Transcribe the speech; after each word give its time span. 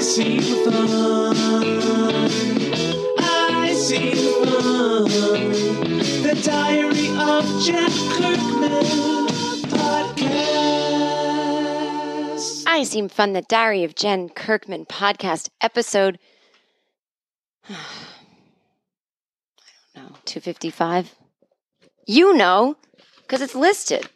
I 0.00 0.02
see 0.02 0.40
fun. 0.64 1.36
I 3.18 3.74
see 3.74 4.14
the 4.14 4.46
fun. 4.46 5.10
The 6.22 6.34
Diary 6.42 7.08
of 7.18 7.44
Jack 7.62 7.92
Kirkman 8.16 8.86
podcast. 9.68 10.24
I 12.66 12.82
Seem 12.84 13.10
Fun, 13.10 13.34
the 13.34 13.42
Diary 13.42 13.84
of 13.84 13.94
Jen 13.94 14.30
Kirkman 14.30 14.86
podcast 14.86 15.50
episode. 15.60 16.18
I 17.68 17.74
don't 19.96 20.12
know, 20.12 20.16
255? 20.24 21.14
You 22.06 22.32
know, 22.32 22.78
because 23.18 23.42
it's 23.42 23.54
listed. 23.54 24.08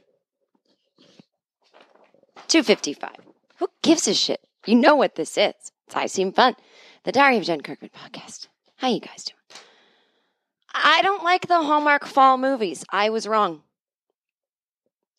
255. 2.49 3.11
Who 3.59 3.69
gives 3.83 4.09
a 4.09 4.15
shit? 4.15 4.41
You 4.65 4.77
know 4.77 4.97
what 4.97 5.17
this 5.17 5.37
is. 5.37 5.73
I 5.95 6.07
Seem 6.07 6.33
Fun, 6.33 6.57
the 7.05 7.13
Diary 7.13 7.39
of 7.39 7.45
Jen 7.45 7.61
Kirkman 7.61 7.91
podcast. 7.97 8.49
How 8.77 8.89
you 8.89 9.01
guys 9.01 9.25
doing? 9.25 9.39
I 10.75 11.03
don't 11.03 11.23
like 11.23 11.47
the 11.47 11.63
Hallmark 11.63 12.05
fall 12.05 12.37
movies. 12.37 12.85
I 12.91 13.11
was 13.11 13.29
wrong. 13.29 13.63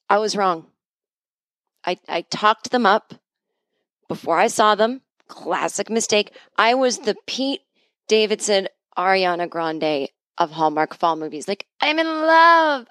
I 0.09 0.17
was 0.17 0.35
wrong. 0.35 0.67
I, 1.85 1.97
I 2.07 2.22
talked 2.22 2.72
them 2.72 2.85
up 2.85 3.13
before 4.07 4.38
I 4.38 4.47
saw 4.47 4.75
them. 4.75 5.01
Classic 5.27 5.89
mistake. 5.89 6.31
I 6.57 6.73
was 6.75 6.99
the 6.99 7.16
Pete 7.25 7.61
Davidson, 8.07 8.67
Ariana 8.97 9.49
Grande 9.49 10.09
of 10.38 10.51
Hallmark 10.51 10.94
fall 10.94 11.16
movies. 11.16 11.47
Like, 11.47 11.66
I'm 11.81 11.97
in 11.97 12.07
love. 12.07 12.88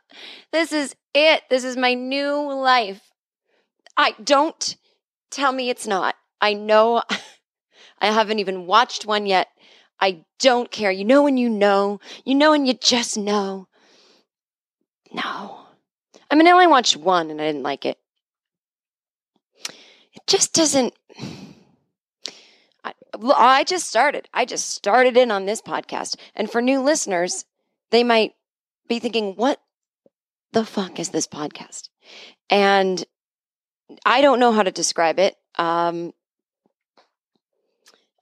This 0.53 0.72
is 0.72 0.97
it. 1.14 1.42
This 1.50 1.64
is 1.64 1.76
my 1.76 1.94
new 1.94 2.53
life. 2.53 3.00
I 3.97 4.14
don't 4.22 4.76
tell 5.31 5.53
me 5.53 5.70
it's 5.70 5.87
not. 5.87 6.16
I 6.41 6.54
know 6.54 7.03
I 8.04 8.12
haven't 8.12 8.38
even 8.38 8.66
watched 8.66 9.06
one 9.06 9.25
yet. 9.25 9.48
I 9.98 10.25
don't 10.38 10.70
care. 10.70 10.91
You 10.91 11.06
know 11.06 11.22
when 11.22 11.38
you 11.38 11.48
know, 11.48 12.00
you 12.26 12.34
know 12.34 12.50
when 12.50 12.66
you 12.66 12.75
just 12.75 13.16
know. 13.16 13.66
No. 15.10 15.60
I 16.31 16.34
mean, 16.34 16.47
I 16.47 16.50
only 16.50 16.66
watched 16.66 16.98
one 16.98 17.31
and 17.31 17.41
I 17.41 17.47
didn't 17.47 17.62
like 17.62 17.87
it. 17.87 17.97
It 20.12 20.26
just 20.26 20.53
doesn't. 20.53 20.93
I, 22.84 22.93
I 23.34 23.64
just 23.64 23.88
started. 23.88 24.28
I 24.34 24.44
just 24.44 24.69
started 24.69 25.16
in 25.16 25.31
on 25.31 25.47
this 25.47 25.62
podcast. 25.62 26.16
And 26.34 26.50
for 26.50 26.60
new 26.60 26.82
listeners, 26.82 27.47
they 27.91 28.04
might 28.04 28.34
be 28.87 28.98
thinking, 28.98 29.32
what 29.32 29.62
the 30.53 30.66
fuck 30.66 30.98
is 31.00 31.09
this 31.09 31.26
podcast? 31.26 31.88
And 32.50 33.03
I 34.04 34.20
don't 34.20 34.41
know 34.41 34.53
how 34.53 34.62
to 34.62 34.70
describe 34.70 35.19
it. 35.19 35.37
Um, 35.59 36.12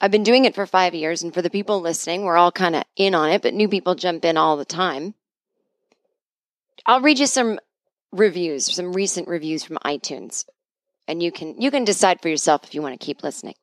I've 0.02 0.10
been 0.10 0.24
doing 0.24 0.46
it 0.46 0.56
for 0.56 0.66
five 0.66 0.96
years, 0.96 1.22
and 1.22 1.32
for 1.32 1.42
the 1.42 1.48
people 1.48 1.80
listening, 1.80 2.24
we're 2.24 2.36
all 2.36 2.50
kind 2.50 2.74
of 2.74 2.82
in 2.96 3.14
on 3.14 3.30
it, 3.30 3.40
but 3.40 3.54
new 3.54 3.68
people 3.68 3.94
jump 3.94 4.24
in 4.24 4.36
all 4.36 4.56
the 4.56 4.64
time. 4.64 5.14
I'll 6.84 7.00
read 7.00 7.20
you 7.20 7.26
some 7.26 7.60
reviews, 8.10 8.74
some 8.74 8.92
recent 8.92 9.28
reviews 9.28 9.62
from 9.62 9.78
iTunes, 9.84 10.44
and 11.06 11.22
you 11.22 11.30
can 11.30 11.60
you 11.60 11.70
can 11.70 11.84
decide 11.84 12.20
for 12.20 12.28
yourself 12.28 12.64
if 12.64 12.74
you 12.74 12.82
want 12.82 12.98
to 12.98 13.04
keep 13.04 13.22
listening. 13.22 13.54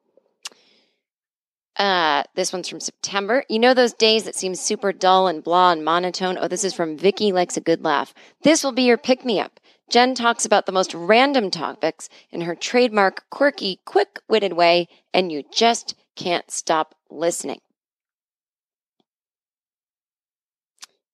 Uh, 1.75 2.23
this 2.35 2.53
one's 2.53 2.69
from 2.69 2.79
September. 2.79 3.44
You 3.49 3.59
know 3.59 3.73
those 3.73 3.94
days 3.94 4.23
that 4.23 4.35
seem 4.35 4.55
super 4.55 4.94
dull 4.94 5.28
and 5.28 5.44
blah 5.44 5.73
and 5.73 5.83
monotone? 5.83 6.38
Oh, 6.39 6.47
this 6.47 6.63
is 6.63 6.73
from 6.73 6.97
Vicky 6.97 7.33
likes 7.33 7.57
a 7.57 7.61
good 7.61 7.83
laugh. 7.83 8.13
This 8.44 8.63
will 8.63 8.72
be 8.72 8.83
your 8.83 8.97
pick 8.97 9.25
me 9.25 9.41
up. 9.41 9.59
Jen 9.89 10.16
talks 10.16 10.45
about 10.45 10.66
the 10.66 10.72
most 10.72 10.94
random 10.94 11.51
topics 11.51 12.07
in 12.31 12.41
her 12.41 12.55
trademark, 12.55 13.25
quirky, 13.29 13.81
quick 13.85 14.19
witted 14.29 14.53
way, 14.53 14.88
and 15.13 15.31
you 15.31 15.44
just 15.51 15.95
can't 16.19 16.52
stop 16.52 16.96
listening. 17.09 17.62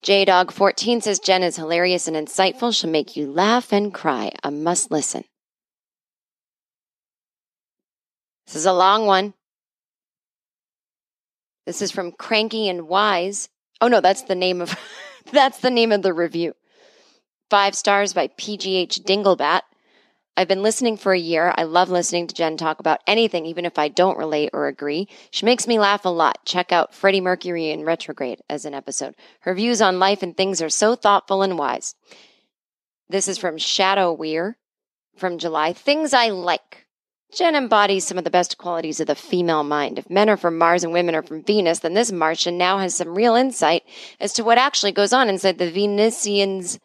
JDog14 0.03 1.03
says 1.03 1.19
Jen 1.19 1.43
is 1.43 1.55
hilarious 1.55 2.07
and 2.07 2.15
insightful. 2.17 2.75
She'll 2.75 2.89
make 2.89 3.15
you 3.15 3.31
laugh 3.31 3.71
and 3.71 3.93
cry. 3.93 4.31
A 4.43 4.49
must 4.49 4.91
listen. 4.91 5.23
This 8.47 8.55
is 8.55 8.65
a 8.65 8.73
long 8.73 9.05
one. 9.05 9.33
This 11.67 11.81
is 11.81 11.91
from 11.91 12.11
Cranky 12.11 12.67
and 12.67 12.87
Wise. 12.87 13.49
Oh 13.81 13.87
no, 13.87 14.01
that's 14.01 14.23
the 14.23 14.35
name 14.35 14.61
of 14.61 14.75
that's 15.31 15.59
the 15.59 15.71
name 15.71 15.91
of 15.91 16.01
the 16.01 16.13
review. 16.13 16.53
Five 17.49 17.75
stars 17.75 18.13
by 18.13 18.27
PGH 18.27 19.03
Dinglebat. 19.03 19.61
I've 20.37 20.49
been 20.49 20.63
listening 20.63 20.97
for 20.97 21.13
a 21.13 21.19
year. 21.19 21.53
I 21.55 21.63
love 21.63 21.89
listening 21.89 22.27
to 22.27 22.35
Jen 22.35 22.57
talk 22.57 22.81
about 22.81 22.99
anything, 23.07 23.45
even 23.45 23.63
if 23.63 23.79
I 23.79 23.87
don't 23.87 24.17
relate 24.17 24.49
or 24.51 24.67
agree. 24.67 25.07
She 25.31 25.45
makes 25.45 25.65
me 25.65 25.79
laugh 25.79 26.03
a 26.03 26.09
lot. 26.09 26.43
Check 26.43 26.73
out 26.73 26.93
Freddie 26.93 27.21
Mercury 27.21 27.69
in 27.69 27.85
Retrograde 27.85 28.41
as 28.49 28.65
an 28.65 28.73
episode. 28.73 29.15
Her 29.41 29.53
views 29.55 29.81
on 29.81 29.97
life 29.97 30.21
and 30.21 30.35
things 30.35 30.61
are 30.61 30.69
so 30.69 30.95
thoughtful 30.95 31.41
and 31.41 31.57
wise. 31.57 31.95
This 33.07 33.29
is 33.29 33.37
from 33.37 33.57
Shadow 33.57 34.11
Weir 34.11 34.57
from 35.15 35.37
July. 35.37 35.71
Things 35.71 36.13
I 36.13 36.29
like. 36.29 36.85
Jen 37.33 37.55
embodies 37.55 38.05
some 38.05 38.17
of 38.17 38.25
the 38.25 38.29
best 38.29 38.57
qualities 38.57 38.99
of 38.99 39.07
the 39.07 39.15
female 39.15 39.63
mind. 39.63 39.97
If 39.99 40.09
men 40.09 40.29
are 40.29 40.37
from 40.37 40.57
Mars 40.57 40.83
and 40.83 40.91
women 40.91 41.15
are 41.15 41.23
from 41.23 41.43
Venus, 41.43 41.79
then 41.79 41.93
this 41.93 42.11
Martian 42.11 42.57
now 42.57 42.77
has 42.79 42.95
some 42.95 43.15
real 43.15 43.35
insight 43.35 43.83
as 44.19 44.33
to 44.33 44.43
what 44.43 44.57
actually 44.57 44.91
goes 44.91 45.13
on 45.13 45.29
inside 45.29 45.57
the 45.57 45.71
Venusians, 45.71 46.79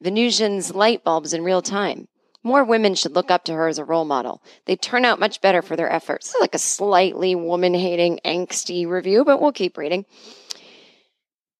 Venusians 0.00 0.74
light 0.74 1.04
bulbs 1.04 1.32
in 1.32 1.44
real 1.44 1.62
time. 1.62 2.08
More 2.46 2.62
women 2.62 2.94
should 2.94 3.16
look 3.16 3.28
up 3.28 3.42
to 3.46 3.54
her 3.54 3.66
as 3.66 3.80
a 3.80 3.84
role 3.84 4.04
model. 4.04 4.40
They 4.66 4.76
turn 4.76 5.04
out 5.04 5.18
much 5.18 5.40
better 5.40 5.62
for 5.62 5.74
their 5.74 5.90
efforts. 5.90 6.28
It's 6.28 6.40
like 6.40 6.54
a 6.54 6.60
slightly 6.60 7.34
woman 7.34 7.74
hating, 7.74 8.20
angsty 8.24 8.86
review, 8.86 9.24
but 9.24 9.42
we'll 9.42 9.50
keep 9.50 9.76
reading. 9.76 10.06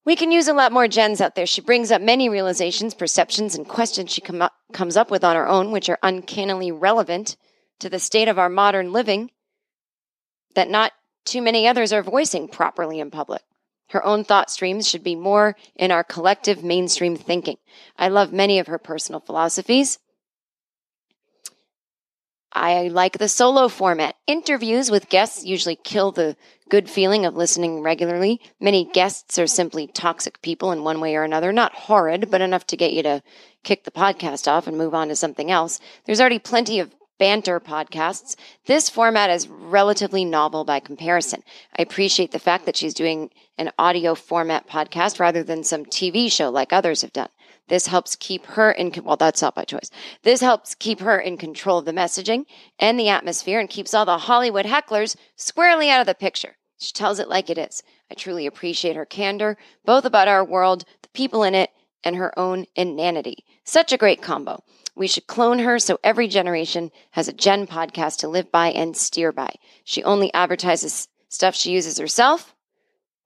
We 0.05 0.15
can 0.15 0.31
use 0.31 0.47
a 0.47 0.55
lot 0.55 0.71
more 0.71 0.87
Jens 0.87 1.21
out 1.21 1.35
there. 1.35 1.45
She 1.45 1.61
brings 1.61 1.91
up 1.91 2.01
many 2.01 2.29
realizations, 2.29 2.95
perceptions, 2.95 3.57
and 3.57 3.67
questions 3.67 4.13
she 4.13 4.21
com- 4.21 4.49
comes 4.73 4.97
up 4.97 5.11
with 5.11 5.25
on 5.25 5.35
her 5.35 5.49
own, 5.49 5.73
which 5.73 5.89
are 5.89 5.99
uncannily 6.05 6.71
relevant 6.71 7.37
to 7.81 7.89
the 7.89 7.99
state 7.99 8.29
of 8.29 8.39
our 8.39 8.49
modern 8.49 8.93
living 8.93 9.33
that 10.55 10.71
not 10.71 10.93
too 11.25 11.43
many 11.43 11.67
others 11.67 11.93
are 11.93 12.05
voicing 12.05 12.47
properly 12.47 13.01
in 13.01 13.11
public. 13.11 13.43
Her 13.89 14.07
own 14.07 14.23
thought 14.23 14.53
streams 14.53 14.89
should 14.89 15.03
be 15.03 15.17
more 15.17 15.57
in 15.75 15.91
our 15.91 16.05
collective 16.05 16.63
mainstream 16.63 17.17
thinking. 17.17 17.57
I 17.99 18.07
love 18.07 18.33
many 18.33 18.61
of 18.61 18.69
her 18.69 18.79
personal 18.79 19.19
philosophies. 19.19 19.99
I 22.57 22.89
like 22.89 23.19
the 23.19 23.29
solo 23.29 23.69
format. 23.69 24.17
Interviews 24.27 24.91
with 24.91 25.11
guests 25.11 25.45
usually 25.45 25.77
kill 25.77 26.11
the 26.11 26.39
good 26.71 26.89
feeling 26.89 27.27
of 27.27 27.37
listening 27.37 27.83
regularly. 27.83 28.41
Many 28.59 28.87
guests 28.87 29.39
are 29.39 29.47
simply 29.47 29.89
toxic 29.89 30.41
people 30.41 30.73
in 30.73 30.83
one 30.83 30.99
way 31.03 31.17
or 31.17 31.23
another, 31.23 31.53
not 31.53 31.75
horrid, 31.75 32.31
but 32.31 32.41
enough 32.41 32.67
to 32.69 32.77
get 32.79 32.95
you 32.95 33.03
to 33.03 33.23
kick 33.63 33.85
the 33.85 33.91
podcast 33.91 34.49
off 34.49 34.67
and 34.67 34.79
move 34.79 34.95
on 34.95 35.09
to 35.09 35.17
something 35.17 35.51
else. 35.51 35.81
There's 36.07 36.19
already 36.19 36.39
plenty 36.39 36.81
of 36.81 36.95
banter 37.19 37.61
podcasts. 37.61 38.37
This 38.65 38.89
format 38.89 39.29
is 39.29 39.49
relatively 39.49 40.25
novel 40.25 40.65
by 40.65 40.81
comparison. 40.81 41.43
I 41.79 41.83
appreciate 41.83 42.31
the 42.31 42.39
fact 42.39 42.65
that 42.65 42.77
she's 42.77 42.95
doing 42.95 43.29
an 43.59 43.71
audio 43.79 44.15
format 44.15 44.67
podcast 44.67 45.21
rather 45.21 45.43
than 45.43 45.63
some 45.63 45.85
TV 45.85 46.33
show 46.33 46.49
like 46.49 46.73
others 46.73 47.03
have 47.03 47.13
done. 47.13 47.29
This 47.69 47.89
helps 47.89 48.15
keep 48.15 48.47
her 48.47 48.71
in, 48.71 48.93
well, 49.03 49.17
that's 49.17 49.43
not 49.43 49.55
by 49.55 49.65
choice. 49.65 49.91
This 50.23 50.41
helps 50.41 50.75
keep 50.75 51.01
her 51.01 51.19
in 51.19 51.37
control 51.37 51.79
of 51.79 51.85
the 51.85 51.93
messaging 51.93 52.45
and 52.79 52.99
the 52.99 53.09
atmosphere 53.09 53.59
and 53.59 53.69
keeps 53.69 53.93
all 53.93 54.05
the 54.05 54.19
Hollywood 54.19 54.67
hecklers 54.67 55.17
squarely 55.35 55.91
out 55.91 56.01
of 56.01 56.07
the 56.07 56.15
picture. 56.15 56.57
She 56.79 56.93
tells 56.93 57.19
it 57.19 57.29
like 57.29 57.51
it 57.51 57.59
is. 57.59 57.83
I 58.11 58.15
truly 58.15 58.47
appreciate 58.47 58.97
her 58.97 59.07
candor, 59.07 59.57
both 59.85 60.05
about 60.05 60.29
our 60.29 60.45
world, 60.45 60.85
the 61.03 61.09
people 61.09 61.43
in 61.43 61.55
it, 61.55 61.71
and 62.05 62.17
her 62.17 62.39
own 62.39 62.67
inanity. 62.77 63.45
Such 63.65 63.93
a 63.93 63.97
great 63.97 64.23
combo. 64.23 64.63
We 64.95 65.09
should 65.09 65.27
clone 65.27 65.59
her 65.59 65.79
so 65.79 65.99
every 66.05 66.29
generation 66.29 66.91
has 67.13 67.29
a 67.29 67.33
Jen 67.33 67.67
podcast 67.67 68.19
to 68.19 68.29
live 68.29 68.53
by 68.53 68.69
and 68.69 68.97
steer 68.97 69.33
by. 69.33 69.55
She 69.85 70.05
only 70.05 70.33
advertises 70.33 71.09
stuff 71.29 71.55
she 71.55 71.73
uses 71.73 71.99
herself, 71.99 72.55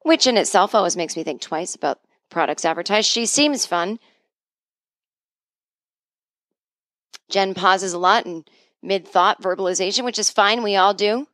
which 0.02 0.26
in 0.26 0.38
itself 0.38 0.74
always 0.74 0.96
makes 0.96 1.16
me 1.16 1.22
think 1.22 1.40
twice 1.40 1.74
about 1.74 2.00
products 2.30 2.64
advertised. 2.64 3.08
She 3.08 3.26
seems 3.26 3.66
fun. 3.66 3.98
Jen 7.30 7.54
pauses 7.54 7.92
a 7.92 7.98
lot 7.98 8.26
in 8.26 8.44
mid 8.82 9.06
thought 9.06 9.42
verbalization, 9.42 10.04
which 10.04 10.18
is 10.18 10.30
fine. 10.30 10.62
We 10.62 10.76
all 10.76 10.94
do. 10.94 11.26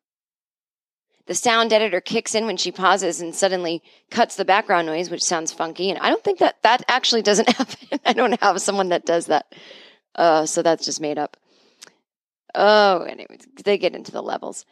The 1.27 1.35
sound 1.35 1.73
editor 1.73 2.01
kicks 2.01 2.37
in 2.37 2.47
when 2.47 2.57
she 2.57 2.71
pauses 2.71 3.21
and 3.21 3.35
suddenly 3.35 3.83
cuts 4.11 4.37
the 4.37 4.45
background 4.45 4.87
noise, 4.87 5.11
which 5.11 5.25
sounds 5.25 5.53
funky. 5.53 5.91
And 5.91 5.99
I 5.99 6.09
don't 6.09 6.23
think 6.23 6.39
that 6.39 6.63
that 6.63 6.85
actually 6.87 7.23
doesn't 7.23 7.49
happen. 7.57 7.99
I 8.05 8.13
don't 8.13 8.41
have 8.41 8.61
someone 8.61 8.91
that 8.91 9.05
does 9.05 9.27
that. 9.27 9.53
Uh, 10.15 10.47
so 10.47 10.63
that's 10.63 10.85
just 10.85 11.01
made 11.01 11.19
up. 11.19 11.37
Oh, 12.55 13.01
anyways, 13.03 13.47
they 13.65 13.77
get 13.77 13.97
into 13.97 14.13
the 14.13 14.23
levels. 14.23 14.65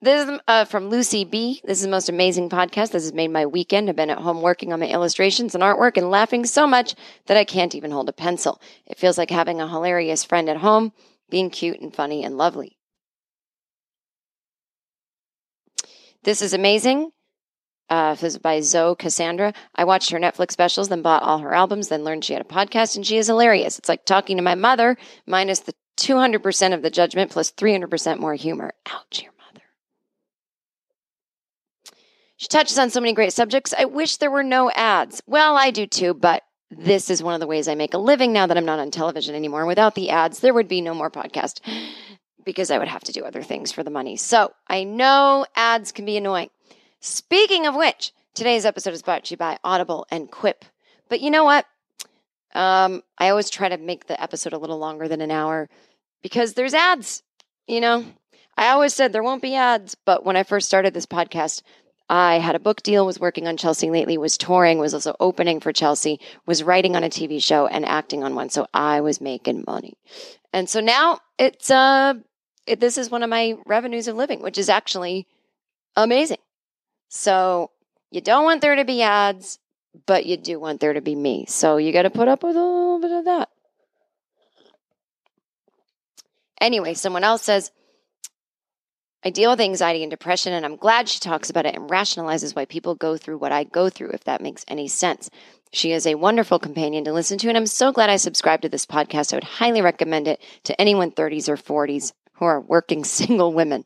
This 0.00 0.28
is 0.28 0.40
uh, 0.46 0.64
from 0.64 0.90
Lucy 0.90 1.24
B. 1.24 1.60
This 1.64 1.78
is 1.78 1.84
the 1.84 1.90
most 1.90 2.08
amazing 2.08 2.50
podcast. 2.50 2.92
This 2.92 3.02
has 3.02 3.12
made 3.12 3.32
my 3.32 3.46
weekend. 3.46 3.88
I've 3.90 3.96
been 3.96 4.10
at 4.10 4.18
home 4.18 4.42
working 4.42 4.72
on 4.72 4.78
my 4.78 4.86
illustrations 4.86 5.56
and 5.56 5.64
artwork 5.64 5.96
and 5.96 6.08
laughing 6.08 6.46
so 6.46 6.68
much 6.68 6.94
that 7.26 7.36
I 7.36 7.44
can't 7.44 7.74
even 7.74 7.90
hold 7.90 8.08
a 8.08 8.12
pencil. 8.12 8.60
It 8.86 8.96
feels 8.96 9.18
like 9.18 9.30
having 9.30 9.60
a 9.60 9.68
hilarious 9.68 10.22
friend 10.22 10.48
at 10.48 10.58
home, 10.58 10.92
being 11.30 11.50
cute 11.50 11.80
and 11.80 11.92
funny 11.92 12.22
and 12.22 12.36
lovely. 12.36 12.78
This 16.22 16.42
is 16.42 16.54
amazing. 16.54 17.10
Uh, 17.90 18.14
this 18.14 18.34
is 18.34 18.38
by 18.38 18.60
Zoe 18.60 18.94
Cassandra. 18.94 19.52
I 19.74 19.84
watched 19.84 20.10
her 20.10 20.18
Netflix 20.18 20.52
specials, 20.52 20.90
then 20.90 21.02
bought 21.02 21.22
all 21.22 21.38
her 21.38 21.54
albums, 21.54 21.88
then 21.88 22.04
learned 22.04 22.24
she 22.24 22.34
had 22.34 22.42
a 22.42 22.44
podcast, 22.44 22.96
and 22.96 23.06
she 23.06 23.16
is 23.16 23.28
hilarious. 23.28 23.78
It's 23.78 23.88
like 23.88 24.04
talking 24.04 24.36
to 24.36 24.42
my 24.42 24.54
mother, 24.54 24.96
minus 25.26 25.60
the 25.60 25.72
200% 25.96 26.74
of 26.74 26.82
the 26.82 26.90
judgment 26.90 27.30
plus 27.30 27.50
300% 27.50 28.18
more 28.20 28.34
humor. 28.34 28.72
Ouch, 28.86 29.22
your 29.22 29.32
mother. 29.32 29.64
She 32.38 32.46
touches 32.46 32.78
on 32.78 32.90
so 32.90 33.00
many 33.00 33.12
great 33.14 33.32
subjects. 33.32 33.74
I 33.76 33.84
wish 33.86 34.16
there 34.16 34.30
were 34.30 34.44
no 34.44 34.70
ads. 34.70 35.20
Well, 35.26 35.56
I 35.56 35.72
do 35.72 35.88
too, 35.88 36.14
but 36.14 36.44
this 36.70 37.10
is 37.10 37.20
one 37.20 37.34
of 37.34 37.40
the 37.40 37.48
ways 37.48 37.66
I 37.66 37.74
make 37.74 37.94
a 37.94 37.98
living 37.98 38.32
now 38.32 38.46
that 38.46 38.56
I'm 38.56 38.64
not 38.64 38.78
on 38.78 38.92
television 38.92 39.34
anymore. 39.34 39.66
Without 39.66 39.96
the 39.96 40.10
ads, 40.10 40.38
there 40.38 40.54
would 40.54 40.68
be 40.68 40.80
no 40.80 40.94
more 40.94 41.10
podcast 41.10 41.60
because 42.44 42.70
I 42.70 42.78
would 42.78 42.86
have 42.86 43.02
to 43.04 43.12
do 43.12 43.24
other 43.24 43.42
things 43.42 43.72
for 43.72 43.82
the 43.82 43.90
money. 43.90 44.16
So 44.16 44.52
I 44.68 44.84
know 44.84 45.46
ads 45.56 45.90
can 45.90 46.04
be 46.04 46.16
annoying. 46.16 46.50
Speaking 47.00 47.66
of 47.66 47.74
which, 47.74 48.12
today's 48.34 48.64
episode 48.64 48.94
is 48.94 49.02
brought 49.02 49.24
to 49.24 49.30
you 49.32 49.36
by 49.36 49.58
Audible 49.64 50.06
and 50.08 50.30
Quip. 50.30 50.64
But 51.08 51.20
you 51.20 51.32
know 51.32 51.42
what? 51.42 51.66
Um, 52.54 53.02
I 53.18 53.30
always 53.30 53.50
try 53.50 53.68
to 53.68 53.78
make 53.78 54.06
the 54.06 54.22
episode 54.22 54.52
a 54.52 54.58
little 54.58 54.78
longer 54.78 55.08
than 55.08 55.20
an 55.20 55.32
hour 55.32 55.68
because 56.22 56.54
there's 56.54 56.72
ads. 56.72 57.24
You 57.66 57.80
know, 57.80 58.04
I 58.56 58.68
always 58.68 58.94
said 58.94 59.12
there 59.12 59.24
won't 59.24 59.42
be 59.42 59.56
ads, 59.56 59.96
but 59.96 60.24
when 60.24 60.36
I 60.36 60.44
first 60.44 60.68
started 60.68 60.94
this 60.94 61.04
podcast, 61.04 61.62
I 62.08 62.38
had 62.38 62.54
a 62.54 62.60
book 62.60 62.82
deal, 62.82 63.04
was 63.04 63.20
working 63.20 63.46
on 63.46 63.56
Chelsea 63.56 63.90
lately, 63.90 64.16
was 64.16 64.38
touring, 64.38 64.78
was 64.78 64.94
also 64.94 65.14
opening 65.20 65.60
for 65.60 65.72
Chelsea, 65.72 66.20
was 66.46 66.62
writing 66.62 66.96
on 66.96 67.04
a 67.04 67.10
TV 67.10 67.42
show 67.42 67.66
and 67.66 67.84
acting 67.84 68.24
on 68.24 68.34
one. 68.34 68.48
So 68.48 68.66
I 68.72 69.02
was 69.02 69.20
making 69.20 69.64
money. 69.66 69.94
And 70.52 70.68
so 70.68 70.80
now 70.80 71.20
it's 71.38 71.70
uh 71.70 72.14
it, 72.66 72.80
this 72.80 72.98
is 72.98 73.10
one 73.10 73.22
of 73.22 73.30
my 73.30 73.56
revenues 73.66 74.08
of 74.08 74.16
living, 74.16 74.42
which 74.42 74.58
is 74.58 74.68
actually 74.68 75.26
amazing. 75.96 76.38
So 77.08 77.70
you 78.10 78.20
don't 78.20 78.44
want 78.44 78.62
there 78.62 78.76
to 78.76 78.84
be 78.84 79.02
ads, 79.02 79.58
but 80.06 80.26
you 80.26 80.36
do 80.36 80.60
want 80.60 80.80
there 80.80 80.92
to 80.92 81.00
be 81.00 81.14
me. 81.14 81.46
So 81.48 81.76
you 81.76 81.92
got 81.92 82.02
to 82.02 82.10
put 82.10 82.28
up 82.28 82.42
with 82.42 82.56
a 82.56 82.62
little 82.62 83.00
bit 83.00 83.12
of 83.12 83.24
that. 83.24 83.48
Anyway, 86.60 86.94
someone 86.94 87.24
else 87.24 87.42
says, 87.42 87.70
I 89.24 89.30
deal 89.30 89.50
with 89.50 89.60
anxiety 89.60 90.02
and 90.02 90.10
depression, 90.10 90.52
and 90.52 90.64
I'm 90.64 90.76
glad 90.76 91.08
she 91.08 91.18
talks 91.18 91.50
about 91.50 91.66
it 91.66 91.74
and 91.74 91.90
rationalizes 91.90 92.54
why 92.54 92.66
people 92.66 92.94
go 92.94 93.16
through 93.16 93.38
what 93.38 93.50
I 93.50 93.64
go 93.64 93.90
through, 93.90 94.10
if 94.10 94.24
that 94.24 94.40
makes 94.40 94.64
any 94.68 94.86
sense. 94.86 95.28
She 95.72 95.90
is 95.92 96.06
a 96.06 96.14
wonderful 96.14 96.58
companion 96.58 97.04
to 97.04 97.12
listen 97.12 97.36
to, 97.38 97.48
and 97.48 97.56
I'm 97.56 97.66
so 97.66 97.90
glad 97.92 98.10
I 98.10 98.16
subscribed 98.16 98.62
to 98.62 98.68
this 98.68 98.86
podcast. 98.86 99.32
I 99.32 99.36
would 99.36 99.44
highly 99.44 99.82
recommend 99.82 100.28
it 100.28 100.40
to 100.64 100.80
anyone 100.80 101.10
30s 101.10 101.48
or 101.48 101.56
40s 101.56 102.12
who 102.34 102.44
are 102.44 102.60
working 102.60 103.04
single 103.04 103.52
women. 103.52 103.84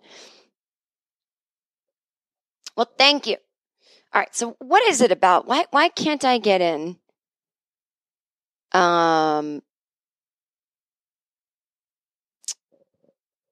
Well, 2.76 2.90
thank 2.98 3.26
you. 3.26 3.36
All 4.12 4.20
right. 4.20 4.34
So 4.34 4.56
what 4.58 4.82
is 4.88 5.00
it 5.00 5.12
about? 5.12 5.46
Why 5.46 5.64
why 5.70 5.88
can't 5.88 6.24
I 6.24 6.38
get 6.38 6.60
in? 6.60 6.98
Um 8.72 9.62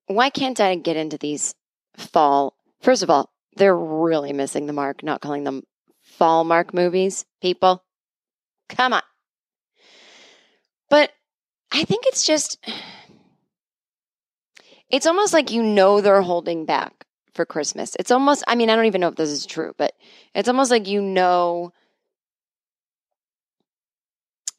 why 0.07 0.29
can't 0.29 0.61
I 0.61 0.75
get 0.75 0.97
into 0.97 1.17
these 1.17 1.55
fall? 2.01 2.55
First 2.81 3.03
of 3.03 3.11
all, 3.11 3.31
they're 3.57 3.77
really 3.77 4.33
missing 4.33 4.67
the 4.67 4.73
mark, 4.73 5.03
not 5.03 5.21
calling 5.21 5.45
them 5.45 5.63
fall 6.03 6.45
mark 6.45 6.75
movies, 6.75 7.25
people. 7.43 7.85
Come 8.69 8.93
on. 8.93 9.03
But 10.89 11.13
I 11.73 11.85
think 11.85 12.05
it's 12.07 12.25
just 12.25 12.59
it's 14.91 15.07
almost 15.07 15.33
like 15.33 15.51
you 15.51 15.63
know 15.63 16.01
they're 16.01 16.23
holding 16.23 16.65
back 16.65 17.07
for 17.35 17.47
Christmas. 17.47 17.97
It's 17.99 18.11
almost, 18.11 18.43
I 18.49 18.57
mean, 18.57 18.71
I 18.71 18.77
don't 18.77 18.87
even 18.87 19.01
know 19.01 19.09
if 19.09 19.17
this 19.17 19.31
is 19.31 19.47
true, 19.47 19.73
but 19.79 19.93
it's 20.35 20.49
almost 20.49 20.71
like 20.71 20.89
you 20.89 21.01
know 21.01 21.73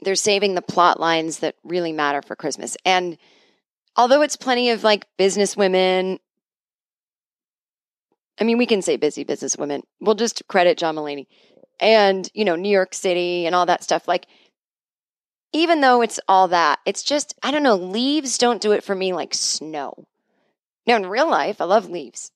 they're 0.01 0.15
saving 0.15 0.55
the 0.55 0.61
plot 0.61 0.99
lines 0.99 1.39
that 1.39 1.55
really 1.63 1.91
matter 1.91 2.21
for 2.21 2.35
Christmas. 2.35 2.75
And 2.85 3.17
although 3.95 4.21
it's 4.21 4.35
plenty 4.35 4.71
of 4.71 4.83
like 4.83 5.05
business 5.17 5.55
women, 5.55 6.19
I 8.39 8.43
mean, 8.43 8.57
we 8.57 8.65
can 8.65 8.81
say 8.81 8.97
busy 8.97 9.23
business 9.23 9.57
women. 9.57 9.83
We'll 9.99 10.15
just 10.15 10.47
credit 10.47 10.77
John 10.77 10.95
Mulaney 10.95 11.27
and, 11.79 12.29
you 12.33 12.45
know, 12.45 12.55
New 12.55 12.69
York 12.69 12.93
City 12.93 13.45
and 13.45 13.53
all 13.53 13.65
that 13.65 13.83
stuff. 13.83 14.07
Like, 14.07 14.27
even 15.53 15.81
though 15.81 16.01
it's 16.01 16.19
all 16.27 16.47
that, 16.47 16.79
it's 16.85 17.03
just, 17.03 17.35
I 17.43 17.51
don't 17.51 17.63
know, 17.63 17.75
leaves 17.75 18.37
don't 18.37 18.61
do 18.61 18.71
it 18.71 18.83
for 18.83 18.95
me 18.95 19.13
like 19.13 19.33
snow. 19.33 20.07
Now, 20.87 20.95
in 20.95 21.05
real 21.05 21.29
life, 21.29 21.61
I 21.61 21.65
love 21.65 21.89
leaves, 21.89 22.31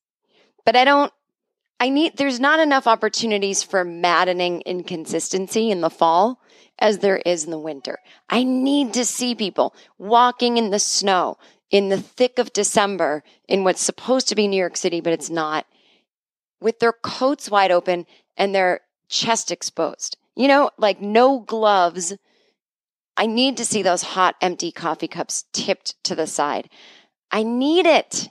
but 0.66 0.75
I 0.75 0.84
don't, 0.84 1.12
I 1.80 1.90
need, 1.90 2.18
there's 2.18 2.40
not 2.40 2.60
enough 2.60 2.88
opportunities 2.88 3.64
for 3.64 3.84
maddening 3.84 4.62
inconsistency 4.62 5.72
in 5.72 5.82
the 5.82 5.90
fall 5.90 6.40
as 6.78 7.00
there 7.00 7.18
is 7.18 7.46
in 7.46 7.52
the 7.52 7.60
winter. 7.60 8.00
I 8.30 8.44
need 8.44 8.94
to 8.94 9.06
see 9.06 9.34
people 9.34 9.74
walking 9.98 10.58
in 10.58 10.70
the 10.70 10.80
snow 10.80 11.38
in 11.72 11.90
the 11.90 12.00
thick 12.00 12.38
of 12.38 12.54
December 12.54 13.24
in 13.48 13.64
what's 13.64 13.82
supposed 13.82 14.28
to 14.30 14.36
be 14.36 14.48
New 14.48 14.58
York 14.58 14.78
City, 14.78 15.02
but 15.02 15.14
it's 15.14 15.30
not, 15.30 15.66
with 16.60 16.80
their 16.80 16.94
coats 16.94 17.50
wide 17.50 17.72
open 17.72 18.06
and 18.38 18.54
their 18.54 18.82
chest 19.10 19.52
exposed. 19.52 20.18
You 20.36 20.48
know, 20.48 20.70
like 20.78 21.02
no 21.02 21.40
gloves. 21.40 22.14
I 23.18 23.26
need 23.26 23.58
to 23.58 23.66
see 23.66 23.82
those 23.82 24.04
hot, 24.04 24.36
empty 24.42 24.72
coffee 24.72 25.08
cups 25.08 25.46
tipped 25.54 25.96
to 26.04 26.16
the 26.16 26.28
side. 26.28 26.70
I 27.32 27.44
need 27.44 27.86
it. 27.86 28.30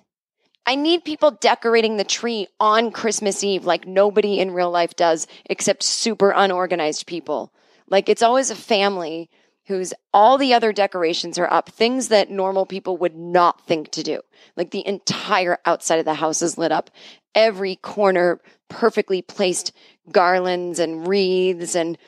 I 0.66 0.76
need 0.76 1.04
people 1.04 1.31
decorating 1.31 1.97
the 1.97 2.04
tree 2.04 2.49
on 2.59 2.90
Christmas 2.90 3.45
Eve 3.45 3.64
like 3.64 3.87
nobody 3.87 4.38
in 4.38 4.50
real 4.50 4.71
life 4.71 4.97
does 4.97 5.26
except 5.47 5.83
super 5.83 6.31
unorganized 6.31 7.07
people. 7.07 7.52
Like 7.88 8.09
it's 8.09 8.23
always 8.23 8.50
a 8.50 8.57
family 8.57 9.28
whose 9.66 9.95
all 10.12 10.37
the 10.37 10.52
other 10.52 10.73
decorations 10.73 11.38
are 11.38 11.50
up, 11.50 11.71
things 11.71 12.09
that 12.09 12.31
normal 12.31 12.66
people 12.66 12.97
would 12.99 13.16
not 13.16 13.66
think 13.66 13.90
to 13.93 14.02
do. 14.02 14.21
Like 14.57 14.71
the 14.71 14.87
entire 14.87 15.59
outside 15.64 15.99
of 15.99 16.04
the 16.04 16.14
house 16.14 16.43
is 16.43 16.59
lit 16.59 16.73
up. 16.73 16.90
Every 17.35 17.76
corner 17.76 18.41
perfectly 18.69 19.23
placed 19.23 19.73
garlands 20.11 20.79
and 20.79 21.07
wreaths 21.07 21.75
and 21.75 21.99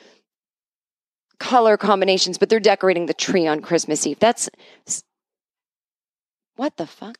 color 1.39 1.77
combinations, 1.77 2.37
but 2.37 2.49
they're 2.49 2.59
decorating 2.59 3.05
the 3.05 3.13
tree 3.13 3.47
on 3.47 3.61
Christmas 3.61 4.05
Eve. 4.07 4.19
That's 4.19 4.49
what 6.55 6.77
the 6.77 6.87
fuck? 6.87 7.17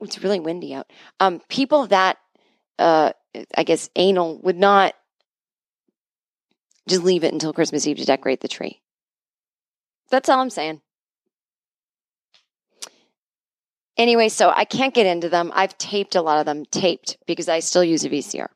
It's 0.00 0.22
really 0.22 0.40
windy 0.40 0.74
out. 0.74 0.90
Um, 1.20 1.40
people 1.48 1.86
that, 1.88 2.18
uh, 2.78 3.12
I 3.56 3.64
guess 3.64 3.90
anal 3.96 4.38
would 4.42 4.58
not 4.58 4.94
just 6.88 7.02
leave 7.02 7.24
it 7.24 7.32
until 7.32 7.52
Christmas 7.52 7.86
Eve 7.86 7.98
to 7.98 8.04
decorate 8.04 8.40
the 8.40 8.48
tree. 8.48 8.80
That's 10.10 10.28
all 10.28 10.40
I'm 10.40 10.50
saying. 10.50 10.80
Anyway, 13.96 14.28
so 14.28 14.52
I 14.54 14.64
can't 14.64 14.94
get 14.94 15.06
into 15.06 15.28
them. 15.28 15.52
I've 15.54 15.78
taped 15.78 16.16
a 16.16 16.22
lot 16.22 16.38
of 16.38 16.46
them, 16.46 16.64
taped 16.66 17.16
because 17.26 17.48
I 17.48 17.60
still 17.60 17.84
use 17.84 18.04
a 18.04 18.10
VCR. 18.10 18.48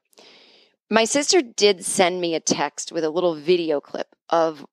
My 0.91 1.05
sister 1.05 1.43
did 1.43 1.85
send 1.85 2.21
me 2.21 2.35
a 2.35 2.41
text 2.41 2.93
with 2.93 3.05
a 3.05 3.11
little 3.11 3.35
video 3.35 3.81
clip 3.81 4.09
of 4.31 4.67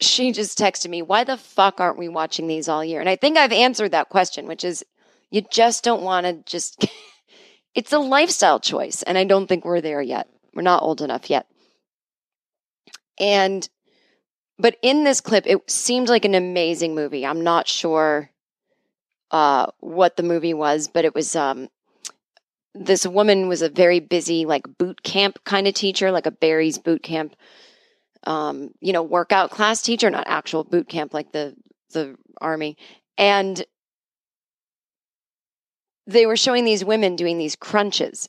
she 0.00 0.32
just 0.32 0.58
texted 0.58 0.88
me, 0.88 1.02
Why 1.02 1.24
the 1.24 1.36
fuck 1.36 1.80
aren't 1.80 1.98
we 1.98 2.08
watching 2.08 2.46
these 2.46 2.68
all 2.68 2.84
year? 2.84 3.00
And 3.00 3.08
I 3.08 3.16
think 3.16 3.36
I've 3.36 3.52
answered 3.52 3.92
that 3.92 4.08
question, 4.08 4.46
which 4.46 4.64
is 4.64 4.84
you 5.30 5.42
just 5.50 5.84
don't 5.84 6.02
want 6.02 6.26
to 6.26 6.34
just, 6.44 6.86
it's 7.74 7.92
a 7.92 7.98
lifestyle 7.98 8.60
choice. 8.60 9.02
And 9.02 9.18
I 9.18 9.24
don't 9.24 9.46
think 9.46 9.64
we're 9.64 9.80
there 9.80 10.02
yet. 10.02 10.28
We're 10.54 10.62
not 10.62 10.82
old 10.82 11.02
enough 11.02 11.28
yet. 11.28 11.46
And, 13.18 13.68
but 14.58 14.76
in 14.82 15.04
this 15.04 15.20
clip, 15.20 15.46
it 15.46 15.70
seemed 15.70 16.08
like 16.08 16.24
an 16.24 16.34
amazing 16.34 16.94
movie. 16.94 17.26
I'm 17.26 17.42
not 17.42 17.66
sure 17.66 18.30
uh, 19.30 19.66
what 19.80 20.16
the 20.16 20.22
movie 20.22 20.54
was, 20.54 20.88
but 20.88 21.04
it 21.04 21.14
was 21.14 21.34
um, 21.34 21.68
this 22.74 23.06
woman 23.06 23.48
was 23.48 23.62
a 23.62 23.68
very 23.68 24.00
busy 24.00 24.44
like 24.44 24.64
boot 24.78 25.02
camp 25.02 25.38
kind 25.44 25.66
of 25.66 25.74
teacher, 25.74 26.10
like 26.10 26.26
a 26.26 26.30
Barry's 26.30 26.78
boot 26.78 27.02
camp, 27.02 27.34
um, 28.24 28.70
you 28.80 28.92
know, 28.92 29.02
workout 29.02 29.50
class 29.50 29.82
teacher, 29.82 30.10
not 30.10 30.26
actual 30.26 30.64
boot 30.64 30.88
camp 30.88 31.14
like 31.14 31.32
the 31.32 31.54
the 31.92 32.16
army, 32.40 32.76
and 33.16 33.64
they 36.06 36.26
were 36.26 36.36
showing 36.36 36.64
these 36.64 36.84
women 36.84 37.16
doing 37.16 37.38
these 37.38 37.56
crunches, 37.56 38.28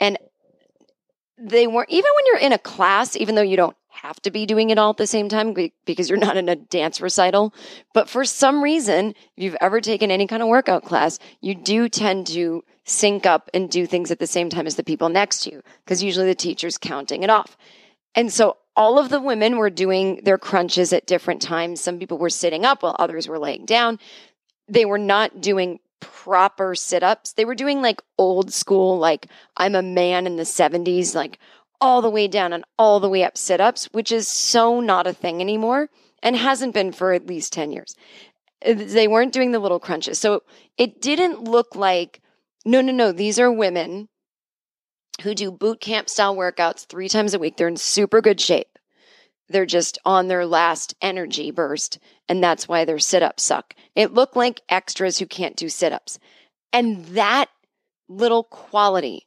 and 0.00 0.18
they 1.38 1.66
weren't 1.66 1.90
even 1.90 2.10
when 2.14 2.26
you're 2.26 2.46
in 2.46 2.52
a 2.52 2.58
class, 2.58 3.16
even 3.16 3.34
though 3.34 3.42
you 3.42 3.56
don't 3.56 3.76
have 3.92 4.20
to 4.22 4.30
be 4.30 4.46
doing 4.46 4.70
it 4.70 4.78
all 4.78 4.90
at 4.90 4.96
the 4.96 5.06
same 5.06 5.28
time 5.28 5.54
because 5.84 6.08
you're 6.08 6.18
not 6.18 6.36
in 6.36 6.48
a 6.48 6.56
dance 6.56 7.00
recital. 7.00 7.54
But 7.92 8.08
for 8.08 8.24
some 8.24 8.62
reason, 8.62 9.10
if 9.36 9.44
you've 9.44 9.56
ever 9.60 9.80
taken 9.80 10.10
any 10.10 10.26
kind 10.26 10.42
of 10.42 10.48
workout 10.48 10.84
class, 10.84 11.18
you 11.40 11.54
do 11.54 11.88
tend 11.88 12.26
to 12.28 12.64
sync 12.84 13.26
up 13.26 13.48
and 13.54 13.70
do 13.70 13.86
things 13.86 14.10
at 14.10 14.18
the 14.18 14.26
same 14.26 14.48
time 14.48 14.66
as 14.66 14.76
the 14.76 14.82
people 14.82 15.08
next 15.08 15.44
to 15.44 15.52
you 15.52 15.62
because 15.84 16.02
usually 16.02 16.26
the 16.26 16.34
teacher's 16.34 16.78
counting 16.78 17.22
it 17.22 17.30
off. 17.30 17.56
And 18.14 18.32
so 18.32 18.56
all 18.74 18.98
of 18.98 19.08
the 19.08 19.20
women 19.20 19.56
were 19.56 19.70
doing 19.70 20.22
their 20.24 20.38
crunches 20.38 20.92
at 20.92 21.06
different 21.06 21.42
times. 21.42 21.80
Some 21.80 21.98
people 21.98 22.18
were 22.18 22.30
sitting 22.30 22.64
up 22.64 22.82
while 22.82 22.96
others 22.98 23.28
were 23.28 23.38
laying 23.38 23.66
down. 23.66 23.98
They 24.68 24.84
were 24.84 24.98
not 24.98 25.40
doing 25.40 25.80
proper 26.00 26.74
sit 26.74 27.02
ups. 27.02 27.34
They 27.34 27.44
were 27.44 27.54
doing 27.54 27.82
like 27.82 28.02
old 28.18 28.52
school, 28.52 28.98
like 28.98 29.28
I'm 29.56 29.74
a 29.74 29.82
man 29.82 30.26
in 30.26 30.36
the 30.36 30.42
70s, 30.42 31.14
like 31.14 31.38
all 31.82 32.00
the 32.00 32.08
way 32.08 32.28
down 32.28 32.52
and 32.52 32.64
all 32.78 33.00
the 33.00 33.08
way 33.08 33.24
up 33.24 33.36
sit 33.36 33.60
ups, 33.60 33.88
which 33.92 34.12
is 34.12 34.28
so 34.28 34.80
not 34.80 35.06
a 35.06 35.12
thing 35.12 35.40
anymore 35.40 35.90
and 36.22 36.36
hasn't 36.36 36.72
been 36.72 36.92
for 36.92 37.12
at 37.12 37.26
least 37.26 37.52
10 37.52 37.72
years. 37.72 37.96
Uh, 38.64 38.74
they 38.76 39.08
weren't 39.08 39.32
doing 39.32 39.50
the 39.50 39.58
little 39.58 39.80
crunches. 39.80 40.18
So 40.18 40.44
it 40.78 41.02
didn't 41.02 41.42
look 41.42 41.74
like, 41.74 42.22
no, 42.64 42.80
no, 42.80 42.92
no, 42.92 43.10
these 43.10 43.40
are 43.40 43.50
women 43.50 44.08
who 45.22 45.34
do 45.34 45.50
boot 45.50 45.80
camp 45.80 46.08
style 46.08 46.36
workouts 46.36 46.86
three 46.86 47.08
times 47.08 47.34
a 47.34 47.38
week. 47.40 47.56
They're 47.56 47.66
in 47.66 47.76
super 47.76 48.20
good 48.20 48.40
shape. 48.40 48.78
They're 49.48 49.66
just 49.66 49.98
on 50.04 50.28
their 50.28 50.46
last 50.46 50.94
energy 51.02 51.50
burst, 51.50 51.98
and 52.28 52.42
that's 52.42 52.68
why 52.68 52.84
their 52.84 53.00
sit 53.00 53.22
ups 53.22 53.42
suck. 53.42 53.74
It 53.94 54.14
looked 54.14 54.36
like 54.36 54.62
extras 54.68 55.18
who 55.18 55.26
can't 55.26 55.56
do 55.56 55.68
sit 55.68 55.92
ups. 55.92 56.18
And 56.72 57.04
that 57.06 57.50
little 58.08 58.44
quality 58.44 59.26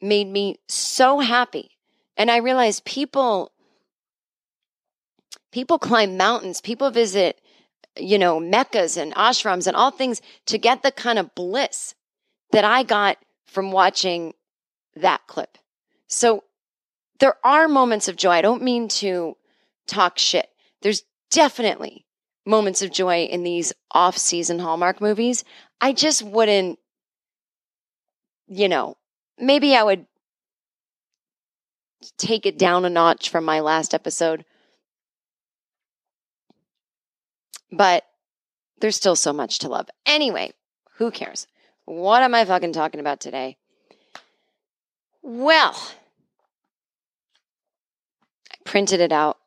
made 0.00 0.28
me 0.28 0.60
so 0.68 1.18
happy 1.18 1.75
and 2.16 2.30
I 2.30 2.38
realized 2.38 2.84
people 2.84 3.52
people 5.52 5.78
climb 5.78 6.16
mountains, 6.16 6.60
people 6.60 6.90
visit, 6.90 7.40
you 7.98 8.18
know, 8.18 8.38
meccas 8.38 8.96
and 8.96 9.14
ashrams 9.14 9.66
and 9.66 9.76
all 9.76 9.90
things 9.90 10.20
to 10.46 10.58
get 10.58 10.82
the 10.82 10.92
kind 10.92 11.18
of 11.18 11.34
bliss 11.34 11.94
that 12.52 12.64
I 12.64 12.82
got 12.82 13.16
from 13.46 13.72
watching 13.72 14.34
that 14.94 15.26
clip. 15.26 15.56
So 16.08 16.44
there 17.20 17.36
are 17.44 17.68
moments 17.68 18.08
of 18.08 18.16
joy. 18.16 18.32
I 18.32 18.42
don't 18.42 18.62
mean 18.62 18.88
to 18.88 19.36
talk 19.86 20.18
shit. 20.18 20.48
There's 20.82 21.02
definitely 21.30 22.04
moments 22.44 22.82
of 22.82 22.92
joy 22.92 23.24
in 23.24 23.42
these 23.42 23.72
off 23.90 24.16
season 24.16 24.58
Hallmark 24.58 25.00
movies. 25.00 25.44
I 25.80 25.92
just 25.92 26.22
wouldn't, 26.22 26.78
you 28.46 28.68
know, 28.68 28.96
maybe 29.38 29.74
I 29.74 29.82
would 29.82 30.06
take 32.16 32.46
it 32.46 32.58
down 32.58 32.84
a 32.84 32.90
notch 32.90 33.28
from 33.28 33.44
my 33.44 33.60
last 33.60 33.94
episode. 33.94 34.44
But 37.72 38.04
there's 38.80 38.96
still 38.96 39.16
so 39.16 39.32
much 39.32 39.58
to 39.60 39.68
love. 39.68 39.88
Anyway, 40.04 40.52
who 40.96 41.10
cares? 41.10 41.46
What 41.84 42.22
am 42.22 42.34
I 42.34 42.44
fucking 42.44 42.72
talking 42.72 43.00
about 43.00 43.20
today? 43.20 43.56
Well, 45.22 45.76
I 48.52 48.56
printed 48.64 49.00
it 49.00 49.12
out. 49.12 49.38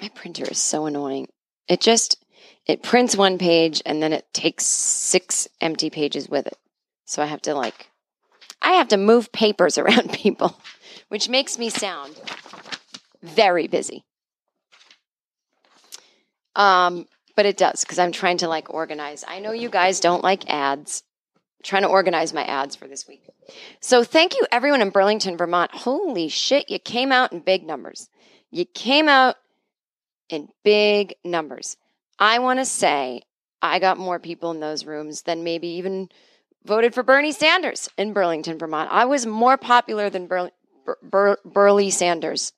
My 0.00 0.08
printer 0.08 0.44
is 0.44 0.58
so 0.58 0.86
annoying. 0.86 1.28
It 1.68 1.80
just 1.80 2.24
it 2.66 2.82
prints 2.82 3.16
one 3.16 3.36
page 3.36 3.82
and 3.84 4.02
then 4.02 4.12
it 4.12 4.32
takes 4.32 4.64
six 4.64 5.46
empty 5.60 5.90
pages 5.90 6.28
with 6.28 6.46
it. 6.46 6.56
So 7.04 7.22
I 7.22 7.26
have 7.26 7.42
to 7.42 7.54
like 7.54 7.89
I 8.62 8.72
have 8.72 8.88
to 8.88 8.96
move 8.96 9.32
papers 9.32 9.78
around 9.78 10.12
people, 10.12 10.56
which 11.08 11.28
makes 11.28 11.58
me 11.58 11.70
sound 11.70 12.14
very 13.22 13.66
busy. 13.68 14.04
Um, 16.56 17.06
but 17.36 17.46
it 17.46 17.56
does 17.56 17.82
because 17.82 17.98
I'm 17.98 18.12
trying 18.12 18.38
to 18.38 18.48
like 18.48 18.72
organize. 18.72 19.24
I 19.26 19.38
know 19.38 19.52
you 19.52 19.68
guys 19.70 20.00
don't 20.00 20.22
like 20.22 20.50
ads. 20.50 21.02
I'm 21.58 21.62
trying 21.64 21.82
to 21.82 21.88
organize 21.88 22.34
my 22.34 22.44
ads 22.44 22.76
for 22.76 22.86
this 22.86 23.06
week. 23.06 23.22
So 23.80 24.04
thank 24.04 24.34
you 24.34 24.46
everyone 24.52 24.82
in 24.82 24.90
Burlington, 24.90 25.36
Vermont. 25.36 25.70
Holy 25.72 26.28
shit, 26.28 26.68
you 26.68 26.78
came 26.78 27.12
out 27.12 27.32
in 27.32 27.40
big 27.40 27.66
numbers. 27.66 28.08
You 28.50 28.64
came 28.64 29.08
out 29.08 29.36
in 30.28 30.48
big 30.64 31.14
numbers. 31.24 31.76
I 32.18 32.40
want 32.40 32.58
to 32.58 32.64
say 32.64 33.22
I 33.62 33.78
got 33.78 33.98
more 33.98 34.18
people 34.18 34.50
in 34.50 34.60
those 34.60 34.84
rooms 34.84 35.22
than 35.22 35.44
maybe 35.44 35.68
even 35.68 36.08
voted 36.64 36.94
for 36.94 37.02
Bernie 37.02 37.32
Sanders 37.32 37.88
in 37.96 38.12
Burlington, 38.12 38.58
Vermont. 38.58 38.90
I 38.92 39.04
was 39.04 39.26
more 39.26 39.56
popular 39.56 40.10
than 40.10 40.26
Bur- 40.26 40.50
Bur- 41.02 41.38
Burley 41.44 41.90
Sanders 41.90 42.52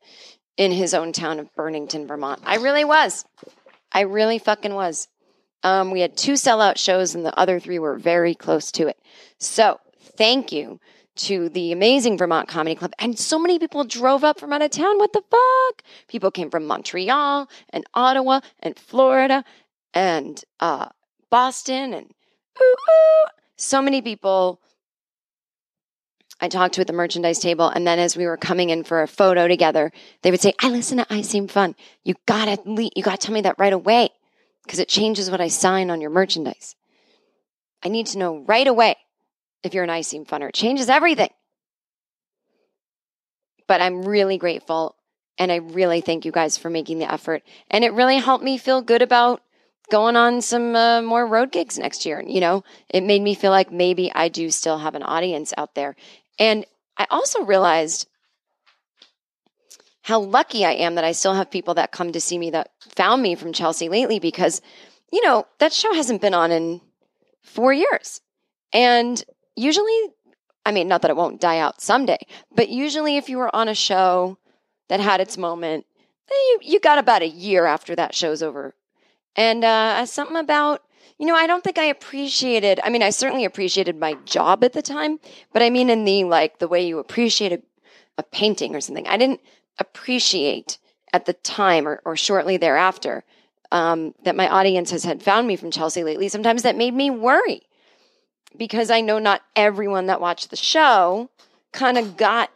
in 0.57 0.73
his 0.73 0.95
own 0.95 1.13
town 1.13 1.39
of 1.39 1.55
Burlington, 1.55 2.07
Vermont. 2.07 2.41
I 2.45 2.57
really 2.57 2.85
was. 2.85 3.25
I 3.93 4.01
really 4.03 4.39
fucking 4.39 4.75
was. 4.75 5.09
Um, 5.63 5.91
we 5.91 6.01
had 6.01 6.17
two 6.17 6.33
sellout 6.33 6.77
shows, 6.77 7.15
and 7.15 7.25
the 7.25 7.39
other 7.39 7.61
three 7.61 7.79
were 7.79 7.97
very 7.97 8.35
close 8.35 8.73
to 8.73 8.89
it. 8.89 8.99
So, 9.39 9.79
thank 10.17 10.51
you 10.51 10.81
to 11.15 11.49
the 11.51 11.73
amazing 11.73 12.19
Vermont 12.19 12.49
Comedy 12.49 12.75
Club. 12.75 12.93
And 12.99 13.19
so 13.19 13.39
many 13.39 13.59
people 13.59 13.85
drove 13.85 14.25
up 14.25 14.41
from 14.41 14.53
out 14.53 14.63
of 14.63 14.71
town. 14.71 14.99
What 14.99 15.13
the 15.13 15.23
fuck? 15.31 15.83
People 16.09 16.31
came 16.31 16.51
from 16.51 16.67
Montreal 16.67 17.49
and 17.71 17.85
Ottawa 17.95 18.41
and 18.61 18.79
Florida 18.79 19.45
and 19.93 20.43
uh, 20.59 20.89
Boston 21.31 21.93
and 21.93 22.11
ooh, 22.61 22.65
ooh 22.65 23.42
so 23.63 23.81
many 23.81 24.03
people 24.03 24.61
I 26.41 26.49
talked 26.49 26.75
to 26.75 26.81
at 26.81 26.89
the 26.89 26.93
merchandise 26.93 27.39
table, 27.39 27.69
and 27.69 27.87
then 27.87 28.01
as 28.01 28.17
we 28.17 28.27
were 28.27 28.37
coming 28.37 28.71
in 28.71 28.83
for 28.83 29.03
a 29.03 29.07
photo 29.07 29.47
together, 29.47 29.93
they 30.23 30.33
would 30.33 30.41
say, 30.41 30.55
"I 30.61 30.71
listen 30.71 30.99
to 30.99 31.07
I 31.09 31.23
Seem 31.23 31.47
Fun. 31.47 31.77
You 32.03 32.17
gotta 32.27 32.61
you 32.67 33.03
gotta 33.03 33.19
tell 33.19 33.35
me 33.35 33.43
that 33.43 33.59
right 33.59 33.73
away 33.73 34.11
because 34.65 34.81
it 34.81 34.89
changes 34.89 35.31
what 35.31 35.41
I 35.41 35.47
sign 35.47 35.91
on 35.91 36.01
your 36.01 36.11
merchandise. 36.11 36.75
I 37.85 37.89
need 37.89 38.07
to 38.09 38.19
know 38.19 38.39
right 38.39 38.67
away 38.67 38.97
if 39.63 39.73
you're 39.75 39.85
an 39.85 39.91
I 39.91 40.01
Seem 40.01 40.25
Funner. 40.25 40.49
It 40.49 40.55
changes 40.55 40.89
everything." 40.89 41.31
But 43.69 43.81
I'm 43.81 44.03
really 44.03 44.39
grateful, 44.39 44.97
and 45.39 45.53
I 45.53 45.57
really 45.57 46.01
thank 46.01 46.25
you 46.25 46.33
guys 46.33 46.59
for 46.59 46.69
making 46.69 46.99
the 46.99 47.11
effort, 47.11 47.45
and 47.71 47.85
it 47.85 47.93
really 47.93 48.17
helped 48.17 48.43
me 48.43 48.59
feel 48.59 48.83
good 48.83 49.03
about 49.03 49.41
going 49.91 50.17
on 50.17 50.41
some 50.41 50.75
uh, 50.75 51.03
more 51.03 51.27
road 51.27 51.53
gigs 51.53 51.79
next 51.79 52.07
year. 52.07 52.19
And 52.19 52.31
you 52.31 52.41
know, 52.41 52.65
it 52.89 53.03
made 53.03 53.23
me 53.23 53.35
feel 53.35 53.51
like 53.51 53.73
maybe 53.73 54.11
I 54.15 54.29
do 54.29 54.51
still 54.51 54.79
have 54.79 54.95
an 54.95 55.03
audience 55.03 55.53
out 55.57 55.75
there. 55.75 55.97
And 56.39 56.65
I 56.97 57.07
also 57.11 57.45
realized 57.45 58.07
how 60.03 60.21
lucky 60.21 60.65
I 60.65 60.73
am 60.73 60.97
that 60.97 61.05
I 61.05 61.13
still 61.13 61.35
have 61.35 61.51
people 61.51 61.75
that 61.75 61.93
come 61.93 62.13
to 62.13 62.21
see 62.21 62.39
me 62.39 62.51
that 62.51 62.71
found 62.81 63.23
me 63.23 63.35
from 63.35 63.53
Chelsea 63.53 63.89
lately 63.89 64.19
because, 64.19 64.61
you 65.13 65.25
know, 65.25 65.47
that 65.59 65.73
show 65.73 65.95
hasn't 65.95 66.21
been 66.21 66.35
on 66.35 66.51
in 66.51 66.81
four 67.43 67.73
years. 67.73 68.21
And 68.73 69.23
usually, 69.55 69.97
I 70.67 70.73
mean, 70.73 70.89
not 70.89 71.03
that 71.03 71.11
it 71.11 71.17
won't 71.17 71.41
die 71.41 71.59
out 71.59 71.81
someday, 71.81 72.19
but 72.55 72.69
usually 72.69 73.17
if 73.17 73.29
you 73.29 73.39
were 73.39 73.55
on 73.55 73.69
a 73.69 73.75
show 73.75 74.39
that 74.89 75.01
had 75.01 75.21
its 75.21 75.39
moment, 75.39 75.87
you, 76.31 76.59
you 76.63 76.81
got 76.81 76.99
about 76.99 77.23
a 77.23 77.29
year 77.29 77.67
after 77.67 77.95
that 77.95 78.15
show's 78.15 78.43
over 78.43 78.75
And 79.37 79.65
uh, 79.65 80.05
something 80.07 80.37
about, 80.37 80.83
you 81.19 81.27
know, 81.27 81.35
I 81.35 81.47
don't 81.47 81.65
think 81.65 81.79
I 81.79 81.85
appreciated, 81.85 82.81
I 82.85 82.91
mean, 82.91 83.03
I 83.03 83.11
certainly 83.11 83.45
appreciated 83.45 83.99
my 83.99 84.15
job 84.25 84.65
at 84.65 84.73
the 84.73 84.83
time, 84.83 85.19
but 85.53 85.63
I 85.63 85.71
mean, 85.71 85.89
in 85.89 86.05
the 86.05 86.25
like 86.25 86.59
the 86.59 86.69
way 86.69 86.87
you 86.87 86.99
appreciate 86.99 87.53
a, 87.53 87.63
a 88.19 88.23
painting 88.23 88.75
or 88.75 88.81
something, 88.81 89.07
I 89.07 89.17
didn't 89.17 89.41
appreciate 89.79 90.79
at 91.13 91.27
the 91.27 91.33
time 91.33 91.87
or, 91.87 92.01
or 92.05 92.17
shortly 92.17 92.57
thereafter 92.57 93.25
um, 93.71 94.15
that 94.25 94.37
my 94.37 94.49
audiences 94.49 95.05
had 95.05 95.23
found 95.23 95.47
me 95.47 95.57
from 95.57 95.71
Chelsea 95.71 96.05
lately. 96.05 96.29
Sometimes 96.29 96.63
that 96.63 96.77
made 96.77 96.95
me 96.95 97.11
worry 97.11 97.63
because 98.57 98.91
I 98.91 99.01
know 99.01 99.19
not 99.19 99.43
everyone 99.57 100.07
that 100.07 100.21
watched 100.21 100.51
the 100.51 100.57
show 100.57 101.31
kind 101.73 101.97
of 101.97 102.17
got 102.17 102.51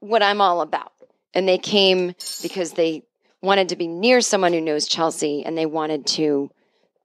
what 0.00 0.22
I'm 0.22 0.40
all 0.40 0.60
about. 0.60 0.92
And 1.34 1.48
they 1.48 1.58
came 1.58 2.14
because 2.42 2.72
they 2.72 3.04
wanted 3.42 3.68
to 3.70 3.76
be 3.76 3.88
near 3.88 4.20
someone 4.20 4.52
who 4.52 4.60
knows 4.60 4.86
Chelsea 4.86 5.44
and 5.44 5.58
they 5.58 5.66
wanted 5.66 6.06
to, 6.06 6.50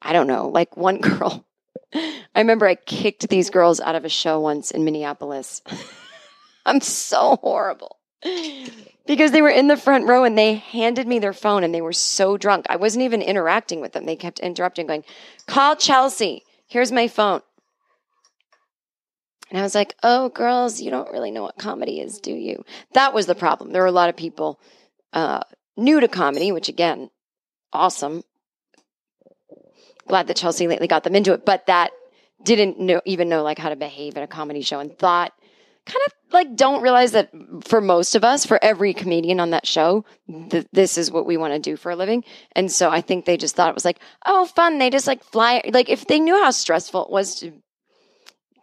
I 0.01 0.13
don't 0.13 0.27
know, 0.27 0.47
like 0.47 0.77
one 0.77 0.97
girl. 1.01 1.45
I 1.93 2.39
remember 2.39 2.67
I 2.67 2.75
kicked 2.75 3.29
these 3.29 3.49
girls 3.49 3.79
out 3.79 3.95
of 3.95 4.05
a 4.05 4.09
show 4.09 4.39
once 4.39 4.71
in 4.71 4.85
Minneapolis. 4.85 5.61
I'm 6.65 6.81
so 6.81 7.37
horrible 7.37 7.97
because 9.05 9.31
they 9.31 9.41
were 9.41 9.49
in 9.49 9.67
the 9.67 9.77
front 9.77 10.05
row 10.05 10.25
and 10.25 10.37
they 10.37 10.55
handed 10.55 11.07
me 11.07 11.19
their 11.19 11.33
phone 11.33 11.63
and 11.63 11.73
they 11.73 11.81
were 11.81 11.93
so 11.93 12.35
drunk. 12.37 12.65
I 12.69 12.75
wasn't 12.75 13.03
even 13.03 13.21
interacting 13.21 13.79
with 13.79 13.93
them. 13.93 14.05
They 14.05 14.17
kept 14.17 14.39
interrupting, 14.39 14.85
going, 14.85 15.05
Call 15.47 15.75
Chelsea. 15.75 16.43
Here's 16.67 16.91
my 16.91 17.07
phone. 17.07 17.41
And 19.49 19.57
I 19.57 19.61
was 19.61 19.75
like, 19.75 19.95
oh, 20.03 20.27
girls, 20.29 20.81
you 20.81 20.91
don't 20.91 21.11
really 21.11 21.31
know 21.31 21.43
what 21.43 21.57
comedy 21.57 22.01
is, 22.01 22.19
do 22.19 22.33
you? 22.33 22.65
That 22.93 23.13
was 23.13 23.27
the 23.27 23.35
problem. 23.35 23.71
There 23.71 23.81
were 23.81 23.87
a 23.87 23.93
lot 23.93 24.09
of 24.09 24.17
people 24.17 24.59
uh, 25.13 25.39
new 25.77 25.99
to 25.99 26.07
comedy, 26.07 26.51
which 26.51 26.69
again, 26.69 27.09
awesome. 27.71 28.23
Glad 30.07 30.27
that 30.27 30.37
Chelsea 30.37 30.67
lately 30.67 30.87
got 30.87 31.03
them 31.03 31.15
into 31.15 31.33
it, 31.33 31.45
but 31.45 31.65
that 31.67 31.91
didn't 32.43 32.79
know, 32.79 33.01
even 33.05 33.29
know 33.29 33.43
like 33.43 33.59
how 33.59 33.69
to 33.69 33.75
behave 33.75 34.17
at 34.17 34.23
a 34.23 34.27
comedy 34.27 34.61
show 34.61 34.79
and 34.79 34.97
thought 34.97 35.33
kind 35.87 36.03
of 36.05 36.13
like 36.33 36.55
don't 36.55 36.81
realize 36.81 37.13
that 37.13 37.31
for 37.63 37.79
most 37.79 38.15
of 38.15 38.23
us, 38.23 38.45
for 38.45 38.61
every 38.63 38.93
comedian 38.93 39.39
on 39.39 39.51
that 39.51 39.65
show, 39.65 40.03
th- 40.49 40.67
this 40.73 40.97
is 40.97 41.09
what 41.09 41.25
we 41.25 41.37
want 41.37 41.53
to 41.53 41.59
do 41.59 41.77
for 41.77 41.91
a 41.91 41.95
living. 41.95 42.23
And 42.51 42.71
so 42.71 42.89
I 42.89 43.01
think 43.01 43.25
they 43.25 43.37
just 43.37 43.55
thought 43.55 43.69
it 43.69 43.75
was 43.75 43.85
like, 43.85 43.99
oh, 44.25 44.45
fun. 44.45 44.77
They 44.77 44.89
just 44.89 45.07
like 45.07 45.23
fly. 45.23 45.61
Like 45.71 45.89
if 45.89 46.05
they 46.05 46.19
knew 46.19 46.35
how 46.35 46.51
stressful 46.51 47.05
it 47.05 47.11
was 47.11 47.39
to 47.39 47.53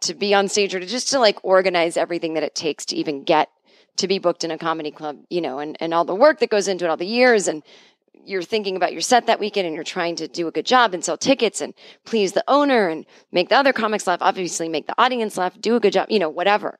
to 0.01 0.13
be 0.13 0.33
on 0.35 0.47
stage 0.47 0.75
or 0.75 0.79
to 0.79 0.85
just 0.85 1.09
to 1.09 1.19
like 1.19 1.43
organize 1.43 1.97
everything 1.97 2.35
that 2.35 2.43
it 2.43 2.53
takes 2.53 2.85
to 2.85 2.95
even 2.95 3.23
get 3.23 3.49
to 3.97 4.07
be 4.07 4.19
booked 4.19 4.43
in 4.43 4.51
a 4.51 4.57
comedy 4.57 4.91
club, 4.91 5.17
you 5.29 5.41
know, 5.41 5.59
and, 5.59 5.77
and 5.79 5.93
all 5.93 6.05
the 6.05 6.15
work 6.15 6.39
that 6.39 6.49
goes 6.49 6.67
into 6.67 6.85
it, 6.85 6.89
all 6.89 6.97
the 6.97 7.05
years 7.05 7.47
and 7.47 7.63
you're 8.25 8.41
thinking 8.41 8.75
about 8.75 8.91
your 8.91 9.01
set 9.01 9.27
that 9.27 9.39
weekend 9.39 9.67
and 9.67 9.75
you're 9.75 9.83
trying 9.83 10.15
to 10.15 10.27
do 10.27 10.47
a 10.47 10.51
good 10.51 10.65
job 10.65 10.93
and 10.93 11.03
sell 11.03 11.17
tickets 11.17 11.61
and 11.61 11.73
please 12.05 12.33
the 12.33 12.43
owner 12.47 12.87
and 12.89 13.05
make 13.31 13.49
the 13.49 13.55
other 13.55 13.73
comics 13.73 14.07
laugh, 14.07 14.19
obviously 14.21 14.67
make 14.67 14.87
the 14.87 14.95
audience 14.97 15.37
laugh, 15.37 15.59
do 15.59 15.75
a 15.75 15.79
good 15.79 15.93
job, 15.93 16.07
you 16.09 16.19
know, 16.19 16.29
whatever. 16.29 16.79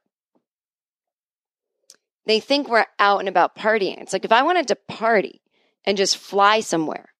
They 2.25 2.39
think 2.39 2.67
we're 2.67 2.87
out 2.97 3.19
and 3.19 3.29
about 3.29 3.55
partying. 3.55 4.01
It's 4.01 4.13
like 4.13 4.25
if 4.25 4.31
I 4.31 4.43
wanted 4.43 4.67
to 4.69 4.75
party 4.75 5.41
and 5.85 5.97
just 5.97 6.17
fly 6.17 6.61
somewhere, 6.61 7.13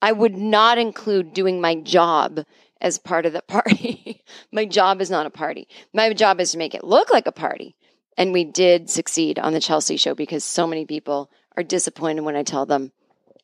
I 0.00 0.12
would 0.12 0.36
not 0.36 0.78
include 0.78 1.34
doing 1.34 1.60
my 1.60 1.74
job 1.74 2.44
as 2.80 2.98
part 2.98 3.26
of 3.26 3.32
the 3.32 3.42
party. 3.48 4.22
my 4.52 4.64
job 4.64 5.00
is 5.00 5.10
not 5.10 5.26
a 5.26 5.30
party. 5.30 5.66
My 5.92 6.12
job 6.12 6.40
is 6.40 6.52
to 6.52 6.58
make 6.58 6.74
it 6.74 6.84
look 6.84 7.10
like 7.10 7.26
a 7.26 7.32
party. 7.32 7.74
And 8.16 8.32
we 8.32 8.44
did 8.44 8.88
succeed 8.90 9.38
on 9.38 9.52
the 9.52 9.60
Chelsea 9.60 9.96
show 9.96 10.14
because 10.14 10.44
so 10.44 10.66
many 10.66 10.86
people 10.86 11.30
are 11.56 11.62
disappointed 11.62 12.22
when 12.22 12.36
I 12.36 12.42
tell 12.42 12.66
them 12.66 12.92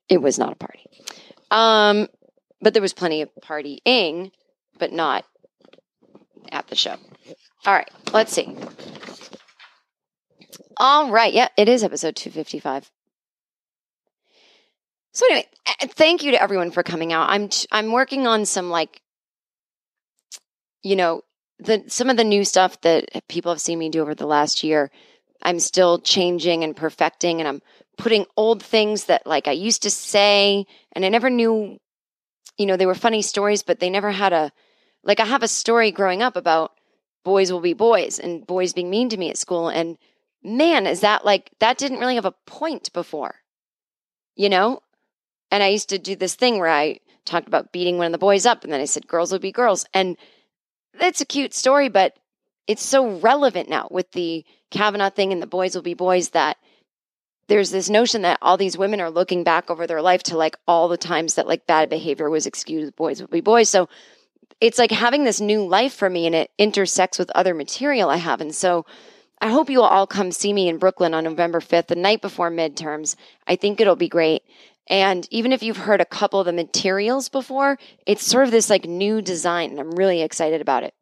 it 0.08 0.18
was 0.18 0.38
not 0.38 0.52
a 0.52 0.56
party. 0.56 0.86
Um, 1.50 2.08
but 2.60 2.72
there 2.72 2.82
was 2.82 2.92
plenty 2.92 3.22
of 3.22 3.30
partying, 3.42 4.30
but 4.78 4.92
not 4.92 5.24
at 6.52 6.68
the 6.68 6.76
show. 6.76 6.96
All 7.66 7.74
right, 7.74 7.90
let's 8.12 8.32
see. 8.32 8.56
All 10.76 11.10
right, 11.10 11.32
yeah, 11.32 11.48
it 11.56 11.68
is 11.68 11.84
episode 11.84 12.16
255. 12.16 12.90
So 15.12 15.26
anyway, 15.26 15.46
thank 15.82 16.22
you 16.22 16.30
to 16.32 16.42
everyone 16.42 16.70
for 16.70 16.82
coming 16.82 17.12
out. 17.12 17.28
I'm 17.30 17.50
I'm 17.72 17.92
working 17.92 18.26
on 18.26 18.46
some 18.46 18.70
like 18.70 19.02
you 20.82 20.96
know, 20.96 21.22
the 21.60 21.84
some 21.88 22.10
of 22.10 22.16
the 22.16 22.24
new 22.24 22.44
stuff 22.44 22.80
that 22.80 23.26
people 23.28 23.52
have 23.52 23.60
seen 23.60 23.78
me 23.78 23.88
do 23.88 24.02
over 24.02 24.14
the 24.14 24.26
last 24.26 24.64
year, 24.64 24.90
I'm 25.42 25.60
still 25.60 25.98
changing 25.98 26.64
and 26.64 26.76
perfecting 26.76 27.40
and 27.40 27.48
I'm 27.48 27.62
putting 27.96 28.26
old 28.36 28.62
things 28.62 29.04
that 29.04 29.26
like 29.26 29.46
I 29.46 29.52
used 29.52 29.82
to 29.82 29.90
say 29.90 30.66
and 30.92 31.04
I 31.04 31.08
never 31.08 31.30
knew 31.30 31.78
you 32.56 32.66
know, 32.66 32.76
they 32.76 32.86
were 32.86 32.94
funny 32.94 33.22
stories 33.22 33.62
but 33.62 33.80
they 33.80 33.90
never 33.90 34.10
had 34.10 34.32
a 34.32 34.52
like 35.04 35.20
I 35.20 35.24
have 35.24 35.42
a 35.42 35.48
story 35.48 35.90
growing 35.92 36.22
up 36.22 36.36
about 36.36 36.72
boys 37.24 37.52
will 37.52 37.60
be 37.60 37.74
boys 37.74 38.18
and 38.18 38.46
boys 38.46 38.72
being 38.72 38.90
mean 38.90 39.08
to 39.10 39.16
me 39.16 39.30
at 39.30 39.38
school 39.38 39.68
and 39.68 39.98
man, 40.42 40.86
is 40.86 41.00
that 41.00 41.24
like 41.24 41.50
that 41.60 41.78
didn't 41.78 42.00
really 42.00 42.14
have 42.14 42.24
a 42.24 42.34
point 42.46 42.92
before. 42.92 43.36
You 44.34 44.48
know? 44.48 44.82
And 45.50 45.62
I 45.62 45.68
used 45.68 45.88
to 45.90 45.98
do 45.98 46.16
this 46.16 46.34
thing 46.34 46.58
where 46.58 46.70
I 46.70 47.00
talked 47.24 47.48
about 47.48 47.72
beating 47.72 47.98
one 47.98 48.06
of 48.06 48.12
the 48.12 48.18
boys 48.18 48.46
up 48.46 48.64
and 48.64 48.72
then 48.72 48.80
I 48.80 48.86
said 48.86 49.06
girls 49.06 49.32
will 49.32 49.38
be 49.38 49.52
girls 49.52 49.84
and 49.92 50.16
it's 50.94 51.20
a 51.20 51.26
cute 51.26 51.54
story, 51.54 51.88
but 51.88 52.16
it's 52.66 52.84
so 52.84 53.18
relevant 53.18 53.68
now 53.68 53.88
with 53.90 54.10
the 54.12 54.44
Kavanaugh 54.70 55.10
thing 55.10 55.32
and 55.32 55.42
the 55.42 55.46
boys 55.46 55.74
will 55.74 55.82
be 55.82 55.94
boys 55.94 56.30
that 56.30 56.56
there's 57.48 57.70
this 57.70 57.90
notion 57.90 58.22
that 58.22 58.38
all 58.40 58.56
these 58.56 58.78
women 58.78 59.00
are 59.00 59.10
looking 59.10 59.42
back 59.42 59.70
over 59.70 59.86
their 59.86 60.00
life 60.00 60.22
to 60.22 60.36
like 60.36 60.56
all 60.68 60.86
the 60.86 60.96
times 60.96 61.34
that 61.34 61.48
like 61.48 61.66
bad 61.66 61.90
behavior 61.90 62.30
was 62.30 62.46
excused, 62.46 62.94
boys 62.94 63.20
will 63.20 63.28
be 63.28 63.40
boys. 63.40 63.68
So 63.68 63.88
it's 64.60 64.78
like 64.78 64.92
having 64.92 65.24
this 65.24 65.40
new 65.40 65.66
life 65.66 65.92
for 65.92 66.08
me 66.08 66.26
and 66.26 66.34
it 66.34 66.50
intersects 66.58 67.18
with 67.18 67.30
other 67.30 67.54
material 67.54 68.08
I 68.08 68.16
have. 68.18 68.40
And 68.40 68.54
so 68.54 68.86
I 69.40 69.50
hope 69.50 69.70
you 69.70 69.78
will 69.78 69.86
all 69.86 70.06
come 70.06 70.30
see 70.30 70.52
me 70.52 70.68
in 70.68 70.78
Brooklyn 70.78 71.14
on 71.14 71.24
November 71.24 71.60
5th, 71.60 71.88
the 71.88 71.96
night 71.96 72.20
before 72.20 72.50
midterms. 72.50 73.16
I 73.48 73.56
think 73.56 73.80
it'll 73.80 73.96
be 73.96 74.08
great. 74.08 74.42
And 74.90 75.28
even 75.30 75.52
if 75.52 75.62
you've 75.62 75.76
heard 75.76 76.00
a 76.00 76.04
couple 76.04 76.40
of 76.40 76.46
the 76.46 76.52
materials 76.52 77.28
before, 77.28 77.78
it's 78.06 78.26
sort 78.26 78.44
of 78.44 78.50
this 78.50 78.68
like 78.68 78.86
new 78.86 79.22
design, 79.22 79.70
and 79.70 79.78
I'm 79.78 79.92
really 79.92 80.20
excited 80.20 80.60
about 80.60 80.82
it. 80.82 80.92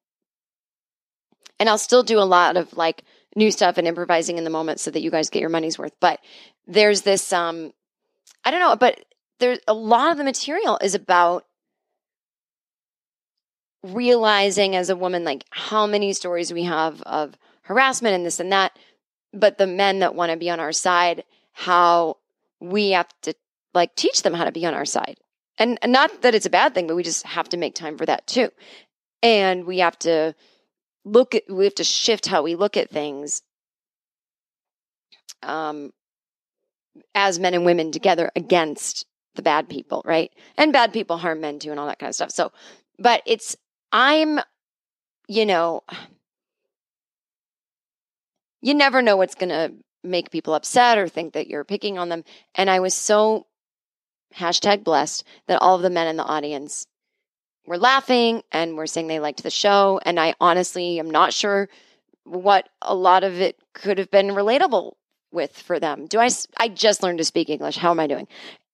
And 1.58 1.70
I'll 1.70 1.78
still 1.78 2.02
do 2.02 2.18
a 2.18 2.28
lot 2.28 2.58
of 2.58 2.76
like 2.76 3.02
new 3.34 3.50
stuff 3.50 3.78
and 3.78 3.88
improvising 3.88 4.36
in 4.36 4.44
the 4.44 4.50
moment 4.50 4.78
so 4.78 4.90
that 4.90 5.00
you 5.00 5.10
guys 5.10 5.30
get 5.30 5.40
your 5.40 5.48
money's 5.48 5.78
worth. 5.78 5.94
But 6.00 6.20
there's 6.66 7.00
this 7.02 7.32
um 7.32 7.72
I 8.44 8.50
don't 8.50 8.60
know, 8.60 8.76
but 8.76 9.02
there's 9.40 9.58
a 9.66 9.74
lot 9.74 10.12
of 10.12 10.18
the 10.18 10.24
material 10.24 10.78
is 10.82 10.94
about 10.94 11.44
realizing 13.82 14.76
as 14.76 14.90
a 14.90 14.96
woman 14.96 15.24
like 15.24 15.44
how 15.50 15.86
many 15.86 16.12
stories 16.12 16.52
we 16.52 16.64
have 16.64 17.00
of 17.02 17.38
harassment 17.62 18.14
and 18.14 18.26
this 18.26 18.38
and 18.38 18.52
that, 18.52 18.78
but 19.32 19.56
the 19.56 19.66
men 19.66 20.00
that 20.00 20.14
want 20.14 20.30
to 20.30 20.36
be 20.36 20.50
on 20.50 20.60
our 20.60 20.72
side, 20.72 21.24
how 21.52 22.18
we 22.60 22.90
have 22.90 23.08
to 23.22 23.34
like 23.78 23.94
teach 23.94 24.22
them 24.22 24.34
how 24.34 24.44
to 24.44 24.52
be 24.52 24.66
on 24.66 24.74
our 24.74 24.84
side. 24.84 25.16
And, 25.56 25.78
and 25.82 25.92
not 25.92 26.22
that 26.22 26.34
it's 26.34 26.46
a 26.46 26.50
bad 26.50 26.74
thing, 26.74 26.86
but 26.86 26.96
we 26.96 27.02
just 27.02 27.26
have 27.26 27.48
to 27.50 27.56
make 27.56 27.74
time 27.74 27.96
for 27.96 28.06
that 28.06 28.26
too. 28.26 28.50
And 29.22 29.64
we 29.64 29.78
have 29.78 29.98
to 30.00 30.34
look 31.04 31.34
at, 31.34 31.44
we 31.48 31.64
have 31.64 31.74
to 31.76 31.84
shift 31.84 32.26
how 32.26 32.42
we 32.42 32.54
look 32.54 32.76
at 32.76 32.90
things 32.90 33.42
um, 35.42 35.92
as 37.14 37.38
men 37.38 37.54
and 37.54 37.64
women 37.64 37.90
together 37.90 38.30
against 38.36 39.06
the 39.34 39.42
bad 39.42 39.68
people, 39.68 40.02
right? 40.04 40.30
And 40.56 40.72
bad 40.72 40.92
people 40.92 41.16
harm 41.16 41.40
men 41.40 41.58
too 41.58 41.70
and 41.70 41.80
all 41.80 41.86
that 41.86 41.98
kind 41.98 42.08
of 42.08 42.14
stuff. 42.14 42.30
So, 42.30 42.52
but 42.98 43.22
it's, 43.26 43.56
I'm, 43.90 44.40
you 45.28 45.46
know, 45.46 45.82
you 48.60 48.74
never 48.74 49.02
know 49.02 49.16
what's 49.16 49.34
going 49.34 49.50
to 49.50 49.72
make 50.04 50.30
people 50.30 50.54
upset 50.54 50.98
or 50.98 51.08
think 51.08 51.32
that 51.34 51.48
you're 51.48 51.64
picking 51.64 51.98
on 51.98 52.08
them. 52.08 52.24
And 52.54 52.70
I 52.70 52.80
was 52.80 52.94
so 52.94 53.47
hashtag 54.36 54.84
blessed 54.84 55.24
that 55.46 55.60
all 55.60 55.76
of 55.76 55.82
the 55.82 55.90
men 55.90 56.08
in 56.08 56.16
the 56.16 56.24
audience 56.24 56.86
were 57.66 57.78
laughing 57.78 58.42
and 58.50 58.76
were 58.76 58.86
saying 58.86 59.06
they 59.06 59.20
liked 59.20 59.42
the 59.42 59.50
show. 59.50 60.00
And 60.04 60.18
I 60.18 60.34
honestly 60.40 60.98
am 60.98 61.10
not 61.10 61.32
sure 61.32 61.68
what 62.24 62.68
a 62.82 62.94
lot 62.94 63.24
of 63.24 63.40
it 63.40 63.58
could 63.74 63.98
have 63.98 64.10
been 64.10 64.28
relatable 64.28 64.92
with 65.32 65.56
for 65.56 65.78
them. 65.78 66.06
Do 66.06 66.18
I? 66.18 66.30
I 66.56 66.68
just 66.68 67.02
learned 67.02 67.18
to 67.18 67.24
speak 67.24 67.50
English. 67.50 67.76
How 67.76 67.90
am 67.90 68.00
I 68.00 68.06
doing? 68.06 68.28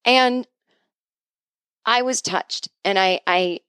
And 0.05 0.47
I 1.87 2.03
was 2.03 2.23
touched, 2.23 2.69
and 2.85 2.99
I, 2.99 3.21
I, 3.27 3.61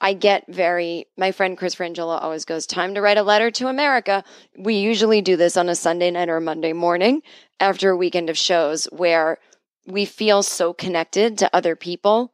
I 0.00 0.14
get 0.14 0.44
very. 0.48 1.06
My 1.16 1.32
friend 1.32 1.56
Chris 1.56 1.74
Frangiola 1.74 2.22
always 2.22 2.44
goes, 2.44 2.66
"Time 2.66 2.94
to 2.94 3.00
write 3.00 3.18
a 3.18 3.22
letter 3.22 3.50
to 3.52 3.68
America." 3.68 4.24
We 4.58 4.76
usually 4.76 5.22
do 5.22 5.36
this 5.36 5.56
on 5.56 5.68
a 5.68 5.74
Sunday 5.74 6.10
night 6.10 6.28
or 6.28 6.38
a 6.38 6.40
Monday 6.40 6.72
morning 6.72 7.22
after 7.60 7.90
a 7.90 7.96
weekend 7.96 8.30
of 8.30 8.38
shows 8.38 8.86
where 8.86 9.38
we 9.86 10.04
feel 10.04 10.42
so 10.42 10.72
connected 10.72 11.38
to 11.38 11.54
other 11.54 11.76
people 11.76 12.32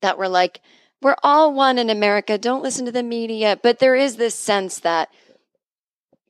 that 0.00 0.18
we're 0.18 0.28
like, 0.28 0.60
we're 1.00 1.16
all 1.22 1.52
one 1.52 1.78
in 1.78 1.90
America. 1.90 2.38
Don't 2.38 2.62
listen 2.62 2.86
to 2.86 2.92
the 2.92 3.02
media. 3.02 3.58
But 3.62 3.78
there 3.78 3.94
is 3.94 4.16
this 4.16 4.34
sense 4.34 4.80
that 4.80 5.08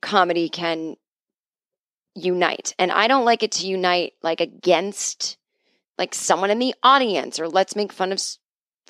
comedy 0.01 0.49
can 0.49 0.95
unite. 2.13 2.75
And 2.77 2.91
I 2.91 3.07
don't 3.07 3.25
like 3.25 3.43
it 3.43 3.51
to 3.53 3.67
unite 3.67 4.13
like 4.21 4.41
against 4.41 5.37
like 5.97 6.13
someone 6.13 6.51
in 6.51 6.59
the 6.59 6.75
audience 6.83 7.39
or 7.39 7.47
let's 7.47 7.75
make 7.75 7.91
fun 7.91 8.11
of 8.11 8.21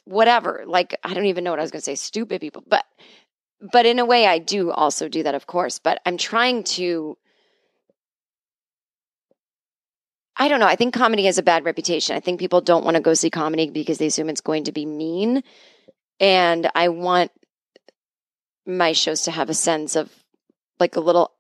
whatever. 0.06 0.64
Like 0.66 0.98
I 1.04 1.14
don't 1.14 1.26
even 1.26 1.44
know 1.44 1.52
what 1.52 1.60
I 1.60 1.64
was 1.64 1.72
going 1.72 1.82
to 1.82 1.86
say 1.86 1.96
stupid 1.96 2.42
people, 2.42 2.64
but 2.68 2.86
but 3.72 3.86
in 3.86 4.00
a 4.00 4.06
way 4.06 4.28
I 4.28 4.40
do 4.40 4.72
also 4.72 5.08
do 5.08 5.24
that 5.24 5.36
of 5.36 5.48
course, 5.48 5.80
but 5.80 6.00
I'm 6.06 6.18
trying 6.18 6.64
to 6.64 7.18
I 10.38 10.48
don't 10.48 10.60
know. 10.60 10.68
I 10.68 10.76
think 10.76 10.94
comedy 10.94 11.26
has 11.26 11.38
a 11.38 11.44
bad 11.44 11.66
reputation. 11.66 12.16
I 12.16 12.20
think 12.20 12.40
people 12.40 12.62
don't 12.62 12.84
want 12.84 12.96
to 12.96 13.02
go 13.02 13.14
see 13.14 13.30
comedy 13.30 13.70
because 13.70 13.98
they 13.98 14.08
assume 14.08 14.30
it's 14.30 14.42
going 14.42 14.66
to 14.66 14.72
be 14.72 14.86
mean. 14.86 15.44
And 16.20 16.70
I 16.76 16.90
want 16.90 17.32
my 18.66 18.92
shows 18.92 19.24
to 19.24 19.32
have 19.32 19.50
a 19.50 19.54
sense 19.54 19.96
of 19.96 20.12
like 20.80 20.96
a 20.96 21.00
little, 21.02 21.32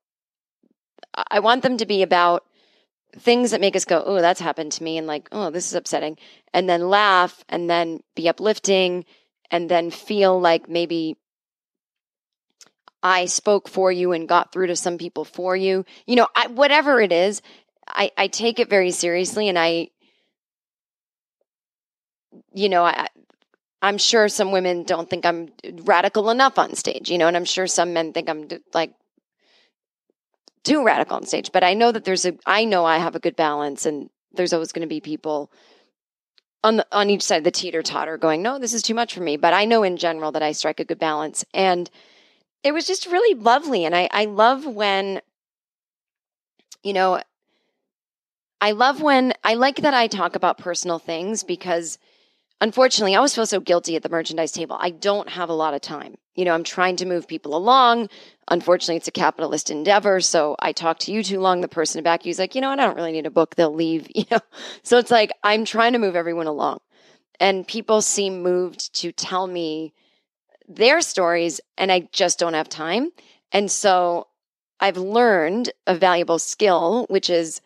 I 1.30 1.40
want 1.40 1.62
them 1.64 1.78
to 1.78 1.86
be 1.86 2.04
about 2.04 2.46
things 3.18 3.52
that 3.52 3.62
make 3.62 3.76
us 3.76 3.86
go, 3.86 4.02
oh, 4.06 4.22
that's 4.22 4.40
happened 4.40 4.72
to 4.74 4.84
me. 4.84 4.98
And 4.98 5.08
like, 5.08 5.28
oh, 5.32 5.50
this 5.50 5.68
is 5.68 5.74
upsetting. 5.74 6.18
And 6.54 6.70
then 6.70 6.90
laugh 6.90 7.44
and 7.50 7.70
then 7.70 8.02
be 8.16 8.30
uplifting 8.30 9.06
and 9.52 9.70
then 9.70 9.92
feel 9.92 10.40
like 10.40 10.70
maybe 10.70 11.18
I 13.04 13.26
spoke 13.26 13.68
for 13.68 13.92
you 13.92 14.14
and 14.14 14.28
got 14.28 14.52
through 14.52 14.68
to 14.68 14.76
some 14.76 14.98
people 14.98 15.26
for 15.26 15.56
you. 15.56 15.86
You 16.08 16.16
know, 16.16 16.28
I, 16.36 16.48
whatever 16.48 17.00
it 17.00 17.12
is, 17.12 17.42
I, 17.88 18.12
I 18.18 18.28
take 18.28 18.60
it 18.60 18.70
very 18.70 18.92
seriously 18.92 19.48
and 19.50 19.58
I, 19.58 19.90
you 22.54 22.70
know, 22.70 22.84
I, 22.84 23.08
I'm 23.82 23.98
sure 23.98 24.28
some 24.30 24.52
women 24.52 24.84
don't 24.84 25.10
think 25.10 25.26
I'm 25.26 25.50
radical 25.84 26.30
enough 26.30 26.58
on 26.58 26.76
stage, 26.76 27.12
you 27.12 27.18
know, 27.18 27.28
and 27.28 27.38
I'm 27.38 27.46
sure 27.46 27.68
some 27.68 27.94
men 27.94 28.14
think 28.14 28.30
I'm 28.30 28.48
like 28.74 28.94
too 30.64 30.84
radical 30.84 31.18
on 31.18 31.26
stage. 31.26 31.52
But 31.52 31.64
I 31.64 31.76
know 31.76 31.92
that 31.92 32.04
there's 32.04 32.26
a, 32.26 32.36
I 32.46 32.66
know 32.66 32.84
I 32.84 32.98
have 32.98 33.16
a 33.16 33.20
good 33.20 33.36
balance, 33.36 33.86
and 33.86 34.10
there's 34.34 34.54
always 34.54 34.72
going 34.72 34.82
to 34.82 34.88
be 34.88 35.00
people 35.00 35.52
on 36.64 36.78
the 36.78 36.88
on 36.92 37.10
each 37.12 37.22
side 37.22 37.38
of 37.38 37.44
the 37.44 37.52
teeter 37.52 37.84
totter 37.84 38.18
going, 38.18 38.42
no, 38.42 38.58
this 38.58 38.74
is 38.74 38.82
too 38.82 38.96
much 38.96 39.14
for 39.14 39.22
me. 39.22 39.38
But 39.38 39.54
I 39.54 39.66
know 39.66 39.84
in 39.84 39.98
general 39.98 40.32
that 40.32 40.42
I 40.44 40.52
strike 40.52 40.80
a 40.80 40.86
good 40.86 41.00
balance, 41.00 41.46
and 41.54 41.90
it 42.64 42.74
was 42.74 42.88
just 42.88 43.06
really 43.06 43.40
lovely. 43.40 43.86
And 43.86 43.96
I 43.96 44.10
I 44.12 44.26
love 44.26 44.66
when, 44.66 45.22
you 46.84 46.94
know, 46.94 47.22
I 48.62 48.72
love 48.72 49.02
when 49.02 49.34
I 49.44 49.56
like 49.56 49.78
that 49.78 49.94
I 49.94 50.08
talk 50.08 50.36
about 50.36 50.58
personal 50.58 51.00
things 51.00 51.44
because 51.44 51.98
unfortunately, 52.62 53.14
I 53.14 53.18
always 53.18 53.36
feel 53.36 53.46
so 53.46 53.60
guilty 53.60 53.96
at 53.96 54.04
the 54.04 54.10
merchandise 54.10 54.52
table. 54.52 54.78
I 54.80 54.90
don't 54.90 55.30
have 55.30 55.50
a 55.50 55.54
lot 55.54 55.74
of 55.74 55.82
time. 55.82 56.16
You 56.36 56.46
know, 56.46 56.54
I'm 56.54 56.64
trying 56.64 56.96
to 56.98 57.06
move 57.06 57.28
people 57.28 57.56
along. 57.56 58.10
Unfortunately, 58.50 58.98
it's 58.98 59.08
a 59.08 59.12
capitalist 59.12 59.70
endeavor. 59.72 60.20
So 60.22 60.56
I 60.60 60.72
talk 60.72 61.00
to 61.00 61.12
you 61.12 61.24
too 61.24 61.40
long. 61.40 61.62
The 61.62 61.68
person 61.68 62.04
back 62.04 62.26
is 62.26 62.40
like, 62.40 62.56
you 62.56 62.62
know 62.62 62.70
what? 62.70 62.80
I 62.80 62.86
don't 62.86 62.96
really 62.96 63.12
need 63.12 63.26
a 63.26 63.32
book. 63.32 63.56
They'll 63.56 63.74
leave, 63.74 64.08
you 64.16 64.26
know? 64.32 64.40
So 64.84 64.98
it's 64.98 65.12
like, 65.12 65.32
I'm 65.44 65.66
trying 65.66 65.94
to 65.94 66.00
move 66.00 66.16
everyone 66.16 66.48
along. 66.48 66.80
And 67.40 67.68
people 67.68 68.02
seem 68.02 68.42
moved 68.42 68.96
to 69.02 69.12
tell 69.12 69.46
me 69.48 69.94
their 70.68 71.02
stories, 71.02 71.62
and 71.78 71.92
I 71.92 72.08
just 72.12 72.40
don't 72.40 72.54
have 72.54 72.70
time. 72.70 73.12
And 73.52 73.70
so 73.70 74.28
I've 74.80 74.98
learned 74.98 75.72
a 75.86 75.96
valuable 75.96 76.40
skill, 76.40 77.06
which 77.10 77.30
is 77.30 77.62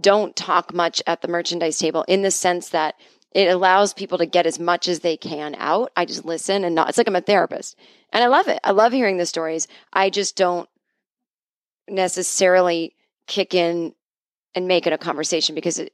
don't 0.00 0.36
talk 0.36 0.74
much 0.74 1.02
at 1.06 1.22
the 1.22 1.28
merchandise 1.28 1.78
table 1.78 2.04
in 2.08 2.22
the 2.22 2.30
sense 2.30 2.70
that 2.70 2.94
it 3.32 3.48
allows 3.48 3.92
people 3.92 4.18
to 4.18 4.26
get 4.26 4.46
as 4.46 4.58
much 4.58 4.88
as 4.88 5.00
they 5.00 5.16
can 5.16 5.54
out. 5.58 5.90
I 5.96 6.04
just 6.04 6.24
listen 6.24 6.64
and 6.64 6.74
not, 6.74 6.88
it's 6.88 6.98
like 6.98 7.08
I'm 7.08 7.16
a 7.16 7.20
therapist. 7.20 7.76
And 8.12 8.24
I 8.24 8.28
love 8.28 8.48
it. 8.48 8.60
I 8.64 8.70
love 8.70 8.92
hearing 8.92 9.18
the 9.18 9.26
stories. 9.26 9.68
I 9.92 10.10
just 10.10 10.36
don't 10.36 10.68
necessarily 11.88 12.94
kick 13.26 13.54
in 13.54 13.94
and 14.54 14.68
make 14.68 14.86
it 14.86 14.92
a 14.92 14.98
conversation 14.98 15.54
because 15.54 15.78
it, 15.78 15.92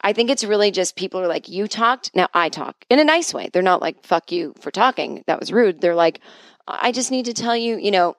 I 0.00 0.12
think 0.12 0.28
it's 0.28 0.44
really 0.44 0.70
just 0.70 0.96
people 0.96 1.20
are 1.20 1.26
like, 1.26 1.48
you 1.48 1.66
talked, 1.66 2.10
now 2.14 2.28
I 2.34 2.50
talk 2.50 2.84
in 2.90 2.98
a 2.98 3.04
nice 3.04 3.32
way. 3.32 3.48
They're 3.52 3.62
not 3.62 3.80
like, 3.80 4.04
fuck 4.04 4.30
you 4.30 4.52
for 4.60 4.70
talking. 4.70 5.24
That 5.26 5.40
was 5.40 5.52
rude. 5.52 5.80
They're 5.80 5.94
like, 5.94 6.20
I 6.66 6.92
just 6.92 7.10
need 7.10 7.26
to 7.26 7.32
tell 7.32 7.56
you, 7.56 7.78
you 7.78 7.90
know, 7.90 8.16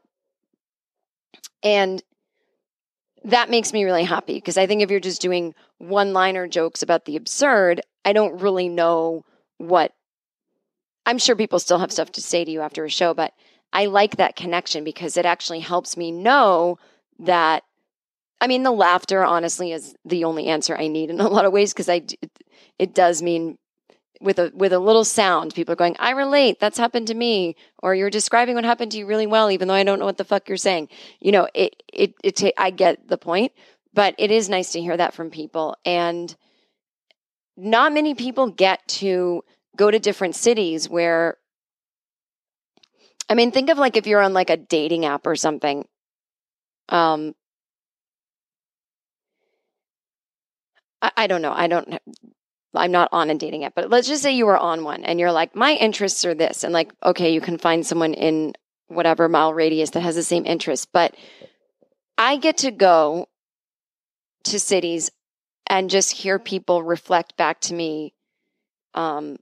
and 1.61 2.01
that 3.25 3.49
makes 3.49 3.73
me 3.73 3.83
really 3.83 4.03
happy 4.03 4.35
because 4.35 4.57
I 4.57 4.67
think 4.67 4.81
if 4.81 4.91
you're 4.91 4.99
just 4.99 5.21
doing 5.21 5.55
one 5.79 6.13
liner 6.13 6.47
jokes 6.47 6.81
about 6.83 7.05
the 7.05 7.15
absurd, 7.15 7.81
I 8.05 8.13
don't 8.13 8.39
really 8.39 8.69
know 8.69 9.25
what. 9.57 9.93
I'm 11.07 11.17
sure 11.17 11.35
people 11.35 11.59
still 11.59 11.79
have 11.79 11.91
stuff 11.91 12.11
to 12.13 12.21
say 12.21 12.45
to 12.45 12.51
you 12.51 12.61
after 12.61 12.85
a 12.85 12.89
show, 12.89 13.13
but 13.13 13.33
I 13.73 13.87
like 13.87 14.17
that 14.17 14.35
connection 14.35 14.83
because 14.83 15.17
it 15.17 15.25
actually 15.25 15.59
helps 15.59 15.97
me 15.97 16.11
know 16.11 16.77
that. 17.19 17.63
I 18.41 18.47
mean, 18.47 18.63
the 18.63 18.71
laughter 18.71 19.23
honestly 19.23 19.71
is 19.71 19.95
the 20.05 20.23
only 20.23 20.47
answer 20.47 20.75
I 20.77 20.87
need 20.87 21.09
in 21.09 21.19
a 21.19 21.27
lot 21.27 21.45
of 21.45 21.53
ways 21.53 21.73
because 21.73 21.89
I 21.89 22.03
it, 22.21 22.31
it 22.77 22.93
does 22.93 23.21
mean 23.21 23.57
with 24.21 24.39
a 24.39 24.51
with 24.55 24.73
a 24.73 24.79
little 24.79 25.03
sound, 25.05 25.53
people 25.53 25.73
are 25.73 25.77
going, 25.77 25.95
"I 25.99 26.11
relate. 26.11 26.59
That's 26.59 26.77
happened 26.77 27.07
to 27.07 27.13
me," 27.13 27.55
or 27.81 27.95
"You're 27.95 28.09
describing 28.09 28.55
what 28.55 28.63
happened 28.65 28.91
to 28.93 28.97
you 28.97 29.05
really 29.05 29.27
well, 29.27 29.51
even 29.51 29.67
though 29.67 29.73
I 29.73 29.83
don't 29.83 29.99
know 29.99 30.05
what 30.05 30.17
the 30.17 30.23
fuck 30.23 30.47
you're 30.49 30.57
saying." 30.57 30.89
You 31.19 31.31
know, 31.31 31.47
it 31.53 31.81
it 31.91 32.13
it. 32.23 32.53
I 32.57 32.71
get 32.71 33.07
the 33.07 33.17
point, 33.17 33.51
but 33.93 34.15
it 34.17 34.31
is 34.31 34.49
nice 34.49 34.71
to 34.73 34.81
hear 34.81 34.97
that 34.97 35.13
from 35.13 35.29
people, 35.31 35.77
and 35.85 36.35
not 37.57 37.93
many 37.93 38.15
people 38.15 38.47
get 38.47 38.87
to 38.87 39.43
go 39.75 39.91
to 39.91 39.99
different 39.99 40.35
cities 40.35 40.89
where. 40.89 41.37
I 43.29 43.33
mean, 43.33 43.51
think 43.51 43.69
of 43.69 43.77
like 43.77 43.97
if 43.97 44.07
you're 44.07 44.21
on 44.21 44.33
like 44.33 44.49
a 44.49 44.57
dating 44.57 45.05
app 45.05 45.25
or 45.27 45.35
something. 45.35 45.87
Um, 46.89 47.33
I, 51.01 51.11
I 51.17 51.27
don't 51.27 51.41
know. 51.41 51.53
I 51.53 51.67
don't. 51.67 51.99
I'm 52.77 52.91
not 52.91 53.09
on 53.11 53.29
a 53.29 53.35
dating 53.35 53.63
app, 53.63 53.75
but 53.75 53.89
let's 53.89 54.07
just 54.07 54.23
say 54.23 54.31
you 54.31 54.45
were 54.45 54.57
on 54.57 54.83
one 54.83 55.03
and 55.03 55.19
you're 55.19 55.31
like, 55.31 55.55
my 55.55 55.73
interests 55.73 56.25
are 56.25 56.33
this. 56.33 56.63
And 56.63 56.73
like, 56.73 56.91
okay, 57.03 57.33
you 57.33 57.41
can 57.41 57.57
find 57.57 57.85
someone 57.85 58.13
in 58.13 58.53
whatever 58.87 59.27
mile 59.29 59.53
radius 59.53 59.91
that 59.91 60.01
has 60.01 60.15
the 60.15 60.23
same 60.23 60.45
interests. 60.45 60.85
But 60.85 61.15
I 62.17 62.37
get 62.37 62.57
to 62.57 62.71
go 62.71 63.27
to 64.45 64.59
cities 64.59 65.11
and 65.67 65.89
just 65.89 66.11
hear 66.11 66.39
people 66.39 66.83
reflect 66.83 67.35
back 67.37 67.59
to 67.61 67.73
me 67.73 68.13
um, 68.93 69.37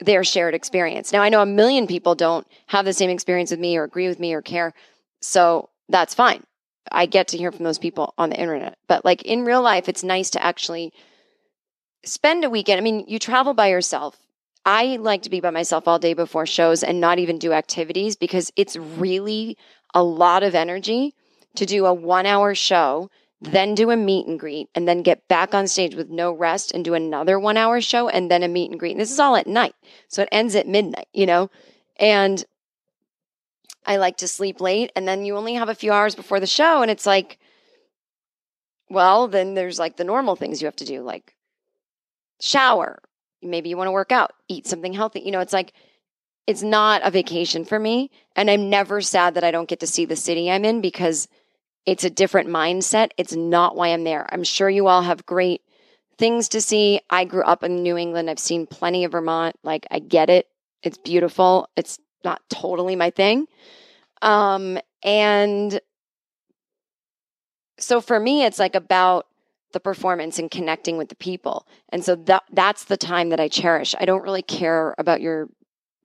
their 0.00 0.24
shared 0.24 0.54
experience. 0.54 1.12
Now, 1.12 1.22
I 1.22 1.28
know 1.28 1.42
a 1.42 1.46
million 1.46 1.86
people 1.86 2.14
don't 2.14 2.46
have 2.66 2.84
the 2.84 2.92
same 2.92 3.10
experience 3.10 3.50
with 3.50 3.60
me 3.60 3.76
or 3.76 3.84
agree 3.84 4.08
with 4.08 4.20
me 4.20 4.34
or 4.34 4.42
care. 4.42 4.74
So 5.20 5.70
that's 5.88 6.14
fine. 6.14 6.44
I 6.90 7.06
get 7.06 7.28
to 7.28 7.38
hear 7.38 7.52
from 7.52 7.64
those 7.64 7.78
people 7.78 8.14
on 8.18 8.30
the 8.30 8.40
internet. 8.40 8.78
But 8.88 9.04
like 9.04 9.22
in 9.22 9.44
real 9.44 9.62
life, 9.62 9.88
it's 9.88 10.02
nice 10.02 10.30
to 10.30 10.44
actually 10.44 10.92
spend 12.04 12.44
a 12.44 12.50
weekend. 12.50 12.78
I 12.78 12.82
mean, 12.82 13.04
you 13.06 13.18
travel 13.18 13.54
by 13.54 13.68
yourself. 13.68 14.16
I 14.64 14.96
like 14.96 15.22
to 15.22 15.30
be 15.30 15.40
by 15.40 15.50
myself 15.50 15.88
all 15.88 15.98
day 15.98 16.14
before 16.14 16.46
shows 16.46 16.82
and 16.82 17.00
not 17.00 17.18
even 17.18 17.38
do 17.38 17.52
activities 17.52 18.16
because 18.16 18.52
it's 18.56 18.76
really 18.76 19.56
a 19.94 20.02
lot 20.02 20.42
of 20.42 20.54
energy 20.54 21.14
to 21.56 21.64
do 21.64 21.86
a 21.86 21.94
one 21.94 22.26
hour 22.26 22.54
show, 22.54 23.10
then 23.40 23.74
do 23.74 23.90
a 23.90 23.96
meet 23.96 24.26
and 24.26 24.38
greet, 24.38 24.68
and 24.74 24.86
then 24.86 25.02
get 25.02 25.26
back 25.28 25.54
on 25.54 25.66
stage 25.66 25.94
with 25.94 26.10
no 26.10 26.32
rest 26.32 26.72
and 26.72 26.84
do 26.84 26.94
another 26.94 27.38
one 27.38 27.56
hour 27.56 27.80
show 27.80 28.08
and 28.08 28.30
then 28.30 28.42
a 28.42 28.48
meet 28.48 28.70
and 28.70 28.78
greet. 28.78 28.92
And 28.92 29.00
this 29.00 29.10
is 29.10 29.20
all 29.20 29.36
at 29.36 29.46
night. 29.46 29.74
So 30.08 30.22
it 30.22 30.28
ends 30.30 30.54
at 30.54 30.68
midnight, 30.68 31.08
you 31.12 31.24
know? 31.24 31.50
And 31.98 32.44
I 33.86 33.96
like 33.96 34.18
to 34.18 34.28
sleep 34.28 34.60
late 34.60 34.92
and 34.94 35.08
then 35.08 35.24
you 35.24 35.36
only 35.36 35.54
have 35.54 35.70
a 35.70 35.74
few 35.74 35.92
hours 35.92 36.14
before 36.14 36.40
the 36.40 36.46
show. 36.46 36.82
And 36.82 36.90
it's 36.90 37.06
like, 37.06 37.38
well, 38.90 39.28
then 39.28 39.54
there's 39.54 39.78
like 39.78 39.96
the 39.96 40.04
normal 40.04 40.36
things 40.36 40.60
you 40.60 40.66
have 40.66 40.76
to 40.76 40.84
do, 40.84 41.02
like 41.02 41.34
shower. 42.40 43.00
Maybe 43.42 43.68
you 43.68 43.76
want 43.76 43.88
to 43.88 43.92
work 43.92 44.12
out, 44.12 44.32
eat 44.48 44.66
something 44.66 44.92
healthy. 44.92 45.20
You 45.20 45.30
know, 45.30 45.40
it's 45.40 45.52
like, 45.52 45.72
it's 46.46 46.62
not 46.62 47.02
a 47.04 47.10
vacation 47.10 47.64
for 47.64 47.78
me. 47.78 48.10
And 48.34 48.50
I'm 48.50 48.70
never 48.70 49.00
sad 49.00 49.34
that 49.34 49.44
I 49.44 49.50
don't 49.50 49.68
get 49.68 49.80
to 49.80 49.86
see 49.86 50.04
the 50.04 50.16
city 50.16 50.50
I'm 50.50 50.64
in 50.64 50.80
because 50.80 51.28
it's 51.86 52.04
a 52.04 52.10
different 52.10 52.48
mindset. 52.48 53.10
It's 53.16 53.34
not 53.34 53.76
why 53.76 53.88
I'm 53.88 54.04
there. 54.04 54.26
I'm 54.32 54.44
sure 54.44 54.68
you 54.68 54.88
all 54.88 55.02
have 55.02 55.24
great 55.24 55.62
things 56.18 56.48
to 56.50 56.60
see. 56.60 57.00
I 57.08 57.24
grew 57.24 57.44
up 57.44 57.62
in 57.62 57.82
New 57.82 57.96
England. 57.96 58.28
I've 58.28 58.38
seen 58.38 58.66
plenty 58.66 59.04
of 59.04 59.12
Vermont. 59.12 59.56
Like, 59.62 59.86
I 59.90 60.00
get 60.00 60.30
it. 60.30 60.48
It's 60.82 60.98
beautiful. 60.98 61.68
It's 61.76 61.98
not 62.24 62.42
totally 62.50 62.96
my 62.96 63.10
thing. 63.10 63.46
Um, 64.20 64.78
and 65.04 65.80
so 67.78 68.00
for 68.00 68.18
me, 68.18 68.44
it's 68.44 68.58
like 68.58 68.74
about 68.74 69.27
the 69.72 69.80
performance 69.80 70.38
and 70.38 70.50
connecting 70.50 70.96
with 70.96 71.08
the 71.08 71.14
people. 71.14 71.66
And 71.90 72.04
so 72.04 72.14
that 72.14 72.44
that's 72.52 72.84
the 72.84 72.96
time 72.96 73.28
that 73.30 73.40
I 73.40 73.48
cherish. 73.48 73.94
I 73.98 74.04
don't 74.04 74.22
really 74.22 74.42
care 74.42 74.94
about 74.98 75.20
your 75.20 75.48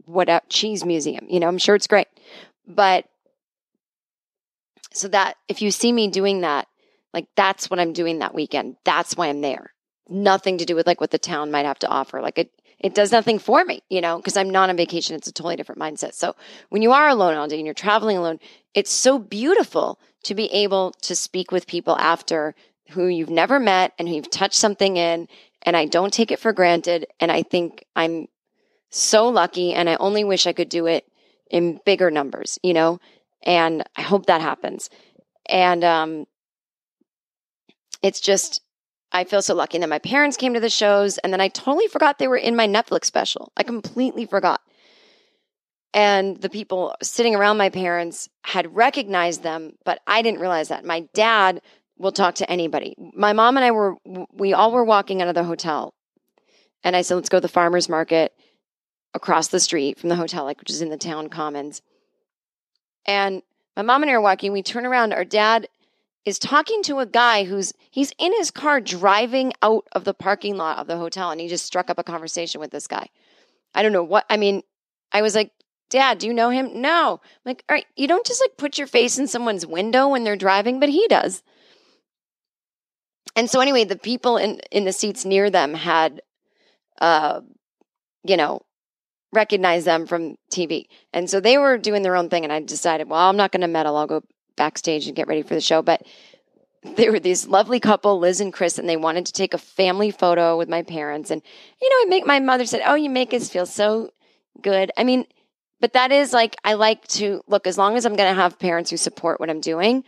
what 0.06 0.30
uh, 0.30 0.42
cheese 0.50 0.84
museum. 0.86 1.26
You 1.30 1.40
know, 1.40 1.48
I'm 1.48 1.58
sure 1.58 1.76
it's 1.76 1.88
great. 1.88 2.08
But 2.68 3.06
so 4.94 5.08
that 5.10 5.38
if 5.48 5.62
you 5.62 5.72
see 5.72 5.92
me 5.92 6.08
doing 6.10 6.42
that, 6.42 6.68
like 7.14 7.28
that's 7.36 7.70
what 7.70 7.80
I'm 7.80 7.94
doing 7.94 8.20
that 8.20 8.36
weekend. 8.36 8.76
That's 8.84 9.16
why 9.16 9.28
I'm 9.28 9.42
there. 9.42 9.74
Nothing 10.10 10.58
to 10.58 10.66
do 10.66 10.76
with 10.76 10.88
like 10.88 11.00
what 11.00 11.12
the 11.12 11.18
town 11.18 11.52
might 11.52 11.66
have 11.66 11.80
to 11.80 11.88
offer. 11.88 12.22
Like 12.22 12.38
it 12.38 12.52
it 12.80 12.94
does 12.94 13.14
nothing 13.14 13.40
for 13.40 13.64
me, 13.64 13.82
you 13.90 14.02
know, 14.02 14.18
because 14.18 14.36
I'm 14.36 14.50
not 14.50 14.70
on 14.70 14.76
vacation. 14.76 15.16
It's 15.16 15.28
a 15.28 15.32
totally 15.32 15.56
different 15.56 15.80
mindset. 15.80 16.14
So 16.14 16.36
when 16.70 16.82
you 16.82 16.92
are 16.92 17.08
alone 17.08 17.36
all 17.36 17.48
day 17.48 17.58
and 17.58 17.66
you're 17.66 17.74
traveling 17.74 18.18
alone, 18.18 18.40
it's 18.74 18.92
so 18.92 19.18
beautiful 19.18 20.00
to 20.24 20.36
be 20.36 20.52
able 20.52 20.92
to 21.02 21.16
speak 21.16 21.52
with 21.52 21.66
people 21.66 21.98
after 21.98 22.56
who 22.94 23.08
you've 23.08 23.30
never 23.30 23.60
met 23.60 23.94
and 23.98 24.08
who 24.08 24.16
you've 24.16 24.30
touched 24.30 24.56
something 24.56 24.98
in 24.98 25.28
and 25.64 25.76
I 25.78 25.86
don't 25.86 26.14
take 26.14 26.32
it 26.32 26.40
for 26.40 26.54
granted. 26.54 27.08
And 27.20 27.32
I 27.32 27.44
think 27.44 27.86
I'm 27.96 28.28
so 28.90 29.30
lucky 29.30 29.74
and 29.74 29.90
I 29.90 29.96
only 29.96 30.24
wish 30.24 30.46
I 30.46 30.54
could 30.54 30.70
do 30.70 30.86
it 30.86 31.06
in 31.50 31.80
bigger 31.86 32.12
numbers, 32.12 32.60
you 32.64 32.74
know? 32.74 33.00
And 33.44 33.84
I 33.96 34.02
hope 34.02 34.28
that 34.28 34.42
happens. 34.42 34.90
And 35.48 35.84
um 35.84 36.26
it's 38.02 38.20
just 38.20 38.62
I 39.12 39.24
feel 39.24 39.42
so 39.42 39.54
lucky. 39.54 39.78
Then 39.78 39.90
my 39.90 40.00
parents 40.00 40.38
came 40.38 40.54
to 40.56 40.60
the 40.60 40.70
shows 40.70 41.18
and 41.20 41.32
then 41.32 41.42
I 41.42 41.48
totally 41.48 41.88
forgot 41.88 42.18
they 42.18 42.28
were 42.28 42.38
in 42.38 42.56
my 42.56 42.68
Netflix 42.68 43.06
special. 43.06 43.52
I 43.56 43.64
completely 43.64 44.26
forgot. 44.26 44.62
And 45.94 46.42
the 46.42 46.50
people 46.50 46.96
sitting 47.04 47.36
around 47.36 47.58
my 47.58 47.70
parents 47.70 48.28
had 48.44 48.76
recognized 48.76 49.44
them, 49.44 49.74
but 49.86 50.00
I 50.08 50.24
didn't 50.24 50.40
realize 50.40 50.70
that. 50.70 50.84
My 50.84 51.02
dad 51.14 51.62
will 51.98 52.12
talk 52.12 52.36
to 52.36 52.50
anybody. 52.50 52.96
My 53.16 53.34
mom 53.34 53.58
and 53.58 53.66
I 53.66 53.72
were, 53.72 53.96
we 54.32 54.54
all 54.54 54.72
were 54.72 54.84
walking 54.84 55.22
out 55.22 55.28
of 55.28 55.36
the 55.36 55.44
hotel. 55.44 55.94
And 56.84 56.96
I 56.96 57.02
said, 57.02 57.16
let's 57.16 57.30
go 57.30 57.38
to 57.38 57.42
the 57.42 57.48
farmer's 57.48 57.88
market 57.88 58.34
across 59.14 59.48
the 59.48 59.60
street 59.60 60.00
from 60.00 60.10
the 60.10 60.16
hotel, 60.16 60.44
like, 60.44 60.60
which 60.60 60.70
is 60.70 60.82
in 60.82 60.90
the 60.90 60.98
town 60.98 61.30
commons. 61.30 61.82
And 63.06 63.42
my 63.76 63.84
mom 63.84 64.02
and 64.04 64.10
I 64.10 64.16
are 64.16 64.22
walking. 64.22 64.52
We 64.52 64.64
turn 64.64 64.86
around. 64.86 65.14
Our 65.14 65.26
dad 65.26 65.68
is 66.26 66.40
talking 66.40 66.84
to 66.84 67.00
a 67.00 67.06
guy 67.06 67.44
who's, 67.44 67.74
he's 67.92 68.14
in 68.18 68.34
his 68.34 68.50
car 68.52 68.82
driving 68.82 69.54
out 69.62 69.86
of 69.92 70.04
the 70.04 70.14
parking 70.14 70.58
lot 70.58 70.80
of 70.80 70.88
the 70.88 70.98
hotel. 70.98 71.32
And 71.32 71.40
he 71.40 71.48
just 71.48 71.66
struck 71.66 71.90
up 71.90 72.00
a 72.00 72.04
conversation 72.04 72.60
with 72.60 72.72
this 72.72 72.88
guy. 72.88 73.08
I 73.76 73.84
don't 73.84 73.94
know 73.94 74.04
what, 74.04 74.26
I 74.30 74.38
mean, 74.38 74.64
I 75.12 75.22
was 75.22 75.36
like, 75.36 75.52
Dad, 75.90 76.18
do 76.18 76.26
you 76.26 76.34
know 76.34 76.50
him? 76.50 76.82
No. 76.82 77.22
I'm 77.22 77.42
like, 77.46 77.64
all 77.70 77.76
right, 77.76 77.86
you 77.96 78.08
don't 78.08 78.26
just 78.26 78.42
like 78.42 78.58
put 78.58 78.80
your 78.80 78.88
face 78.88 79.20
in 79.20 79.28
someone's 79.28 79.64
window 79.64 80.08
when 80.08 80.24
they're 80.24 80.36
driving, 80.36 80.80
but 80.80 80.90
he 80.90 81.08
does. 81.08 81.44
And 83.36 83.50
so 83.50 83.60
anyway, 83.60 83.84
the 83.84 83.98
people 83.98 84.38
in 84.38 84.60
in 84.72 84.86
the 84.86 84.94
seats 84.94 85.26
near 85.26 85.50
them 85.50 85.74
had 85.74 86.22
uh 87.00 87.42
you 88.24 88.38
know, 88.38 88.62
recognized 89.34 89.86
them 89.86 90.06
from 90.08 90.36
TV. 90.52 90.86
And 91.12 91.30
so 91.30 91.40
they 91.40 91.58
were 91.58 91.78
doing 91.78 92.02
their 92.04 92.16
own 92.16 92.30
thing 92.30 92.44
and 92.44 92.54
I 92.54 92.62
decided, 92.62 93.10
well, 93.10 93.30
I'm 93.30 93.38
not 93.38 93.52
going 93.52 93.62
to 93.62 93.68
meddle. 93.68 93.98
I'll 93.98 94.08
go 94.08 94.24
backstage 94.56 95.08
and 95.08 95.16
get 95.16 95.28
ready 95.28 95.42
for 95.42 95.56
the 95.56 95.62
show, 95.62 95.82
but 95.82 96.06
they 96.96 97.10
were 97.10 97.20
this 97.20 97.48
lovely 97.48 97.80
couple, 97.80 98.20
Liz 98.20 98.42
and 98.42 98.54
Chris, 98.54 98.78
and 98.78 98.88
they 98.88 98.98
wanted 98.98 99.26
to 99.26 99.34
take 99.34 99.54
a 99.54 99.58
family 99.58 100.12
photo 100.12 100.58
with 100.58 100.70
my 100.70 100.84
parents. 100.84 101.32
And, 101.32 101.42
you 101.82 101.90
know, 101.90 102.08
it 102.08 102.10
make 102.10 102.26
my 102.26 102.40
mother 102.40 102.66
said, 102.66 102.82
Oh, 102.86 102.96
you 102.96 103.10
make 103.10 103.34
us 103.34 103.50
feel 103.50 103.66
so 103.66 104.12
good. 104.62 104.92
I 104.98 105.04
mean, 105.04 105.26
but 105.80 105.94
that 105.94 106.12
is 106.12 106.34
like, 106.34 106.56
I 106.64 106.74
like 106.74 107.08
to 107.10 107.42
look, 107.48 107.68
as 107.68 107.78
long 107.78 107.96
as 107.98 108.06
I'm 108.06 108.16
going 108.16 108.30
to 108.30 108.42
have 108.42 108.60
parents 108.60 108.90
who 108.90 108.98
support 108.98 109.40
what 109.40 109.50
I'm 109.50 109.62
doing, 109.62 110.04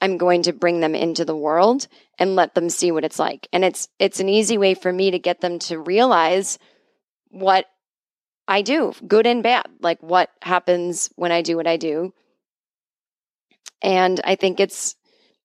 I'm 0.00 0.18
going 0.18 0.42
to 0.42 0.52
bring 0.52 0.80
them 0.80 0.94
into 0.94 1.24
the 1.24 1.36
world 1.36 1.88
and 2.18 2.36
let 2.36 2.54
them 2.54 2.70
see 2.70 2.90
what 2.90 3.04
it's 3.04 3.18
like. 3.18 3.48
And 3.52 3.64
it's, 3.64 3.88
it's 3.98 4.20
an 4.20 4.28
easy 4.28 4.58
way 4.58 4.74
for 4.74 4.92
me 4.92 5.10
to 5.10 5.18
get 5.18 5.40
them 5.40 5.58
to 5.60 5.78
realize 5.78 6.58
what 7.30 7.66
I 8.46 8.62
do, 8.62 8.92
good 9.06 9.26
and 9.26 9.42
bad, 9.42 9.66
like 9.80 10.02
what 10.02 10.30
happens 10.42 11.10
when 11.16 11.32
I 11.32 11.42
do 11.42 11.56
what 11.56 11.66
I 11.66 11.76
do. 11.76 12.12
And 13.82 14.20
I 14.24 14.34
think 14.34 14.60
it's, 14.60 14.96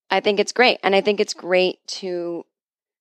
I 0.09 0.19
think 0.19 0.39
it's 0.39 0.51
great. 0.51 0.79
And 0.83 0.95
I 0.95 1.01
think 1.01 1.19
it's 1.19 1.33
great 1.33 1.85
to 1.87 2.45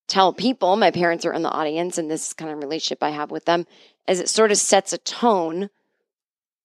tell 0.07 0.33
people, 0.33 0.77
my 0.77 0.91
parents 0.91 1.25
are 1.25 1.33
in 1.33 1.43
the 1.43 1.51
audience 1.51 1.99
and 1.99 2.11
this 2.11 2.33
kind 2.33 2.51
of 2.51 2.59
relationship 2.59 3.03
I 3.03 3.11
have 3.11 3.31
with 3.31 3.45
them, 3.45 3.67
as 4.07 4.21
it 4.21 4.29
sort 4.29 4.51
of 4.51 4.57
sets 4.57 4.93
a 4.93 4.99
tone 4.99 5.71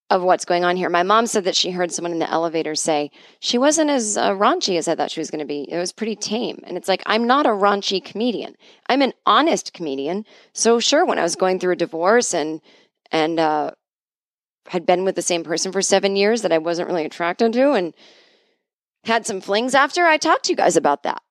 of 0.09 0.21
what's 0.21 0.45
going 0.45 0.63
on 0.63 0.75
here. 0.75 0.89
My 0.89 1.03
mom 1.03 1.25
said 1.25 1.45
that 1.45 1.55
she 1.55 1.71
heard 1.71 1.91
someone 1.91 2.11
in 2.11 2.19
the 2.19 2.29
elevator 2.29 2.75
say 2.75 3.09
she 3.39 3.57
wasn't 3.57 3.89
as 3.89 4.17
uh, 4.17 4.31
raunchy 4.31 4.77
as 4.77 4.87
I 4.87 4.95
thought 4.95 5.11
she 5.11 5.19
was 5.19 5.31
going 5.31 5.39
to 5.39 5.45
be. 5.45 5.65
It 5.71 5.77
was 5.77 5.91
pretty 5.91 6.15
tame. 6.15 6.59
And 6.65 6.77
it's 6.77 6.87
like, 6.87 7.01
I'm 7.05 7.25
not 7.25 7.45
a 7.45 7.49
raunchy 7.49 8.03
comedian. 8.03 8.55
I'm 8.87 9.01
an 9.01 9.13
honest 9.25 9.73
comedian. 9.73 10.25
So 10.53 10.79
sure, 10.79 11.05
when 11.05 11.19
I 11.19 11.23
was 11.23 11.35
going 11.35 11.59
through 11.59 11.73
a 11.73 11.77
divorce 11.77 12.33
and, 12.33 12.61
and, 13.11 13.39
uh, 13.39 13.71
had 14.67 14.85
been 14.85 15.03
with 15.03 15.15
the 15.15 15.21
same 15.21 15.43
person 15.43 15.71
for 15.71 15.81
seven 15.81 16.15
years 16.15 16.41
that 16.41 16.53
I 16.53 16.57
wasn't 16.57 16.87
really 16.87 17.05
attracted 17.05 17.53
to 17.53 17.71
and 17.73 17.93
had 19.03 19.25
some 19.25 19.41
flings 19.41 19.75
after, 19.75 20.05
I 20.05 20.17
talked 20.17 20.45
to 20.45 20.51
you 20.51 20.55
guys 20.55 20.77
about 20.77 21.03
that. 21.03 21.21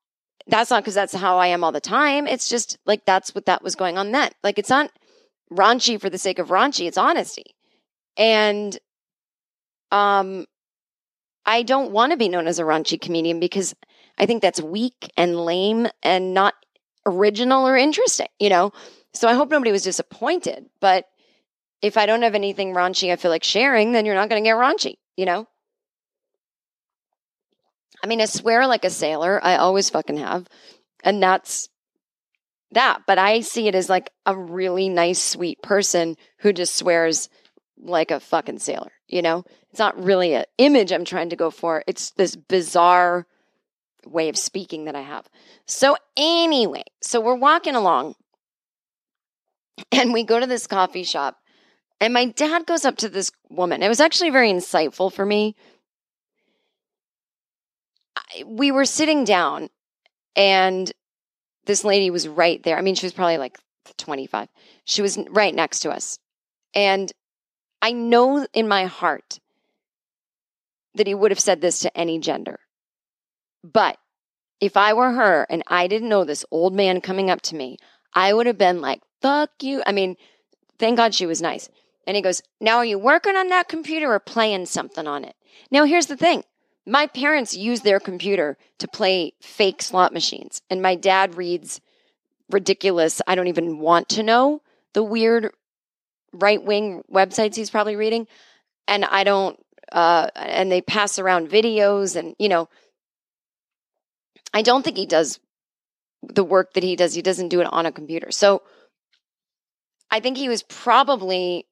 That's 0.47 0.71
not 0.71 0.83
because 0.83 0.95
that's 0.95 1.15
how 1.15 1.39
I 1.39 1.47
am 1.47 1.63
all 1.65 1.73
the 1.73 1.81
time. 1.81 2.27
It's 2.27 2.49
just 2.49 2.79
like 2.85 3.05
that's 3.05 3.35
what 3.35 3.47
that 3.47 3.63
was 3.63 3.77
going 3.77 3.97
on 3.97 4.13
then. 4.13 4.33
Like 4.43 4.59
it's 4.59 4.69
not 4.69 4.91
raunchy 5.51 6.01
for 6.01 6.11
the 6.11 6.19
sake 6.19 6.39
of 6.39 6.49
raunchy, 6.49 6.87
it's 6.87 6.99
honesty. 6.99 7.55
And 8.17 8.79
um 9.91 10.47
I 11.45 11.63
don't 11.63 11.93
want 11.93 12.13
to 12.13 12.17
be 12.17 12.29
known 12.29 12.47
as 12.47 12.59
a 12.59 12.63
raunchy 12.63 13.01
comedian 13.01 13.41
because 13.41 13.75
I 14.19 14.27
think 14.27 14.43
that's 14.43 14.61
weak 14.61 15.11
and 15.17 15.45
lame 15.45 15.89
and 16.03 16.35
not 16.35 16.55
original 17.05 17.67
or 17.67 17.77
interesting, 17.77 18.29
you 18.39 18.49
know? 18.49 18.73
So 19.13 19.29
I 19.29 19.35
hope 19.35 19.51
nobody 19.51 19.73
was 19.73 19.83
disappointed. 19.83 20.67
But 20.81 21.07
if 21.81 21.97
I 21.97 22.07
don't 22.07 22.23
have 22.23 22.37
anything 22.37 22.75
raunchy 22.75 23.13
I 23.13 23.17
feel 23.17 23.31
like 23.31 23.45
sharing, 23.45 23.93
then 23.93 24.07
you're 24.07 24.15
not 24.15 24.29
going 24.29 24.43
to 24.43 24.49
get 24.49 24.57
raunchy, 24.57 24.95
you 25.17 25.27
know? 25.27 25.47
I 28.03 28.07
mean, 28.07 28.21
I 28.21 28.27
swear 28.27 28.67
like 28.67 28.85
a 28.85 28.91
sailor. 28.91 29.41
I 29.43 29.57
always 29.57 29.91
fucking 29.91 30.19
have. 30.19 30.47
And 31.05 31.23
that's 31.23 31.69
that. 32.73 33.03
But 33.07 33.19
I 33.19 33.41
see 33.41 33.69
it 33.69 33.75
as 33.75 33.89
like 33.89 34.11
a 34.27 34.37
really 34.37 34.89
nice, 34.89 35.23
sweet 35.23 35.63
person 35.63 36.17
who 36.39 36.53
just 36.53 36.77
swears 36.77 37.29
like 37.83 38.11
a 38.11 38.21
fucking 38.21 38.59
sailor, 38.59 38.93
you 39.09 39.23
know? 39.23 39.45
It's 39.71 39.79
not 39.79 40.03
really 40.03 40.35
an 40.35 40.45
image 40.59 40.93
I'm 40.93 41.05
trying 41.05 41.31
to 41.31 41.37
go 41.37 41.51
for. 41.51 41.83
It's 41.87 42.11
this 42.13 42.37
bizarre 42.37 43.27
way 44.07 44.29
of 44.29 44.37
speaking 44.37 44.87
that 44.87 44.97
I 44.97 45.01
have. 45.03 45.29
So, 45.67 45.97
anyway, 46.17 46.85
so 47.03 47.21
we're 47.21 47.35
walking 47.35 47.75
along 47.75 48.15
and 49.93 50.13
we 50.13 50.25
go 50.25 50.41
to 50.41 50.47
this 50.47 50.67
coffee 50.67 51.05
shop. 51.05 51.39
And 52.01 52.13
my 52.13 52.27
dad 52.27 52.67
goes 52.67 52.85
up 52.85 52.97
to 52.99 53.09
this 53.09 53.31
woman. 53.49 53.83
It 53.83 53.89
was 53.89 54.01
actually 54.01 54.31
very 54.31 54.51
insightful 54.51 55.13
for 55.13 55.25
me 55.25 55.55
we 58.47 58.71
were 58.71 58.85
sitting 58.85 59.25
down 59.25 59.69
and 60.37 60.91
this 61.67 61.85
lady 61.85 62.11
was 62.11 62.27
right 62.27 62.63
there. 62.63 62.77
I 62.77 62.83
mean, 62.83 62.95
she 62.95 63.07
was 63.07 63.13
probably 63.13 63.39
like 63.39 63.59
25. 63.99 64.49
She 64.85 65.03
was 65.03 65.19
right 65.31 65.55
next 65.55 65.81
to 65.81 65.91
us. 65.91 66.19
And 66.75 67.13
I 67.83 67.93
know 67.93 68.47
in 68.55 68.69
my 68.69 68.87
heart 68.87 69.41
that 70.95 71.09
he 71.09 71.15
would 71.15 71.33
have 71.33 71.41
said 71.41 71.61
this 71.61 71.81
to 71.81 71.97
any 71.99 72.21
gender. 72.21 72.61
But 73.65 73.99
if 74.61 74.77
I 74.77 74.93
were 74.93 75.13
her 75.13 75.47
and 75.51 75.65
I 75.67 75.89
didn't 75.89 76.09
know 76.09 76.25
this 76.25 76.45
old 76.53 76.75
man 76.75 77.01
coming 77.01 77.29
up 77.29 77.43
to 77.43 77.57
me, 77.57 77.79
I 78.15 78.33
would 78.33 78.47
have 78.47 78.59
been 78.59 78.81
like, 78.81 79.01
fuck 79.21 79.51
you. 79.61 79.83
I 79.85 79.93
mean, 79.93 80.17
thank 80.79 80.97
God 80.97 81.15
she 81.15 81.27
was 81.27 81.43
nice. 81.43 81.69
And 82.07 82.17
he 82.17 82.23
goes, 82.23 82.43
Now 82.61 82.79
are 82.79 82.85
you 82.85 82.99
working 82.99 83.37
on 83.37 83.49
that 83.49 83.69
computer 83.69 84.13
or 84.13 84.21
playing 84.21 84.67
something 84.67 85.07
on 85.07 85.25
it? 85.25 85.35
Now 85.71 85.85
here's 85.85 86.07
the 86.07 86.17
thing 86.17 86.45
my 86.87 87.07
parents 87.07 87.57
use 87.57 87.81
their 87.81 88.01
computer 88.01 88.57
to 88.79 88.89
play 88.89 89.35
fake 89.41 89.83
slot 89.83 90.13
machines, 90.13 90.63
and 90.69 90.83
my 90.83 90.95
dad 90.97 91.37
reads 91.37 91.81
ridiculous, 92.51 93.23
I 93.27 93.35
don't 93.35 93.47
even 93.47 93.79
want 93.79 94.09
to 94.11 94.23
know 94.23 94.63
the 94.93 95.03
weird 95.03 95.53
right 96.33 96.63
wing 96.63 97.03
websites 97.13 97.55
he's 97.55 97.71
probably 97.71 97.97
reading. 97.97 98.27
And 98.89 99.05
I 99.05 99.25
don't, 99.25 99.59
uh, 99.91 100.29
and 100.35 100.71
they 100.71 100.81
pass 100.81 101.19
around 101.19 101.51
videos, 101.51 102.17
and, 102.17 102.35
you 102.39 102.49
know, 102.49 102.69
I 104.53 104.63
don't 104.63 104.83
think 104.83 104.97
he 104.97 105.07
does 105.07 105.39
the 106.23 106.45
work 106.45 106.75
that 106.75 106.83
he 106.83 106.97
does. 106.97 107.15
He 107.15 107.23
doesn't 107.23 107.49
do 107.49 107.61
it 107.61 107.73
on 107.73 107.87
a 107.87 107.93
computer. 107.93 108.31
So 108.31 108.63
I 110.11 110.21
think 110.21 110.37
he 110.37 110.49
was 110.49 110.63
probably 110.63 111.67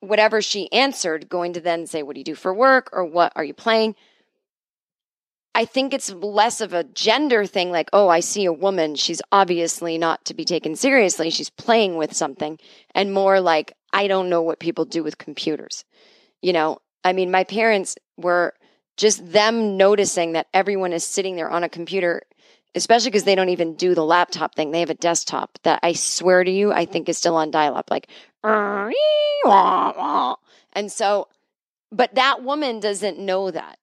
whatever 0.00 0.40
she 0.40 0.70
answered, 0.72 1.28
going 1.28 1.54
to 1.54 1.60
then 1.60 1.86
say, 1.86 2.02
What 2.02 2.14
do 2.14 2.20
you 2.20 2.24
do 2.24 2.34
for 2.34 2.54
work? 2.54 2.90
or 2.92 3.04
What 3.04 3.32
are 3.34 3.44
you 3.44 3.54
playing? 3.54 3.96
I 5.58 5.64
think 5.64 5.92
it's 5.92 6.12
less 6.12 6.60
of 6.60 6.72
a 6.72 6.84
gender 6.84 7.44
thing, 7.44 7.72
like, 7.72 7.90
oh, 7.92 8.08
I 8.08 8.20
see 8.20 8.44
a 8.44 8.52
woman. 8.52 8.94
She's 8.94 9.20
obviously 9.32 9.98
not 9.98 10.24
to 10.26 10.34
be 10.34 10.44
taken 10.44 10.76
seriously. 10.76 11.30
She's 11.30 11.50
playing 11.50 11.96
with 11.96 12.14
something. 12.14 12.60
And 12.94 13.12
more 13.12 13.40
like, 13.40 13.74
I 13.92 14.06
don't 14.06 14.28
know 14.28 14.40
what 14.40 14.60
people 14.60 14.84
do 14.84 15.02
with 15.02 15.18
computers. 15.18 15.84
You 16.42 16.52
know, 16.52 16.78
I 17.02 17.12
mean, 17.12 17.32
my 17.32 17.42
parents 17.42 17.96
were 18.16 18.54
just 18.96 19.32
them 19.32 19.76
noticing 19.76 20.34
that 20.34 20.46
everyone 20.54 20.92
is 20.92 21.02
sitting 21.02 21.34
there 21.34 21.50
on 21.50 21.64
a 21.64 21.68
computer, 21.68 22.22
especially 22.76 23.10
because 23.10 23.24
they 23.24 23.34
don't 23.34 23.48
even 23.48 23.74
do 23.74 23.96
the 23.96 24.04
laptop 24.04 24.54
thing. 24.54 24.70
They 24.70 24.78
have 24.78 24.90
a 24.90 24.94
desktop 24.94 25.58
that 25.64 25.80
I 25.82 25.94
swear 25.94 26.44
to 26.44 26.50
you, 26.52 26.72
I 26.72 26.84
think 26.84 27.08
is 27.08 27.18
still 27.18 27.34
on 27.34 27.50
dial 27.50 27.76
up. 27.76 27.90
Like, 27.90 28.08
and 28.44 28.94
so, 30.86 31.26
but 31.90 32.14
that 32.14 32.44
woman 32.44 32.78
doesn't 32.78 33.18
know 33.18 33.50
that. 33.50 33.80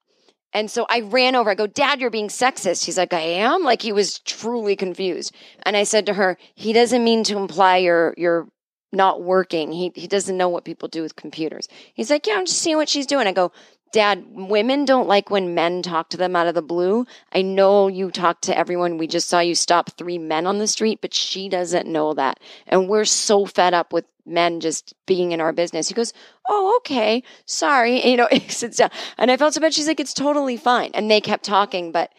And 0.55 0.71
so 0.71 0.85
I 0.89 1.01
ran 1.01 1.35
over. 1.35 1.49
I 1.49 1.55
go, 1.55 1.67
Dad, 1.67 1.99
you're 1.99 2.09
being 2.09 2.29
sexist. 2.29 2.85
He's 2.85 2.97
like, 2.97 3.11
I 3.11 3.19
am. 3.19 3.63
Like 3.63 3.81
he 3.81 3.91
was 3.91 4.19
truly 4.19 4.77
confused. 4.77 5.35
And 5.63 5.75
I 5.75 5.83
said 5.83 6.05
to 6.05 6.13
her, 6.13 6.37
he 6.55 6.71
doesn't 6.71 7.03
mean 7.03 7.25
to 7.25 7.37
imply 7.37 7.77
you're 7.77 8.13
you're 8.17 8.47
not 8.93 9.21
working. 9.21 9.73
He 9.73 9.91
he 9.95 10.07
doesn't 10.07 10.37
know 10.37 10.47
what 10.47 10.63
people 10.63 10.87
do 10.87 11.01
with 11.01 11.17
computers. 11.17 11.67
He's 11.93 12.09
like, 12.09 12.25
Yeah, 12.25 12.35
I'm 12.35 12.45
just 12.45 12.61
seeing 12.61 12.77
what 12.77 12.87
she's 12.87 13.05
doing. 13.05 13.27
I 13.27 13.33
go, 13.33 13.51
Dad, 13.95 14.25
women 14.33 14.83
don't 14.83 15.07
like 15.07 15.29
when 15.29 15.55
men 15.55 15.81
talk 15.81 16.09
to 16.09 16.17
them 16.17 16.35
out 16.35 16.47
of 16.47 16.53
the 16.53 16.61
blue. 16.61 17.05
I 17.31 17.41
know 17.41 17.87
you 17.87 18.11
talk 18.11 18.41
to 18.41 18.57
everyone. 18.57 18.97
We 18.97 19.07
just 19.07 19.29
saw 19.29 19.39
you 19.39 19.55
stop 19.55 19.91
three 19.91 20.17
men 20.17 20.45
on 20.45 20.57
the 20.57 20.67
street, 20.67 20.99
but 20.99 21.13
she 21.13 21.47
doesn't 21.47 21.87
know 21.87 22.13
that. 22.13 22.41
And 22.67 22.89
we're 22.89 23.05
so 23.05 23.45
fed 23.45 23.73
up 23.73 23.93
with 23.93 24.03
men 24.25 24.59
just 24.59 24.93
being 25.05 25.31
in 25.31 25.39
our 25.39 25.53
business. 25.53 25.87
He 25.87 25.93
goes, 25.93 26.11
Oh, 26.49 26.75
okay. 26.81 27.23
Sorry. 27.45 28.01
And, 28.01 28.11
you 28.11 28.17
know, 28.17 28.27
sits 28.49 28.75
down. 28.75 28.89
And 29.17 29.31
I 29.31 29.37
felt 29.37 29.53
so 29.53 29.61
bad. 29.61 29.73
She's 29.73 29.87
like, 29.87 30.01
It's 30.01 30.13
totally 30.13 30.57
fine. 30.57 30.91
And 30.93 31.09
they 31.09 31.21
kept 31.21 31.45
talking, 31.45 31.93
but 31.93 32.11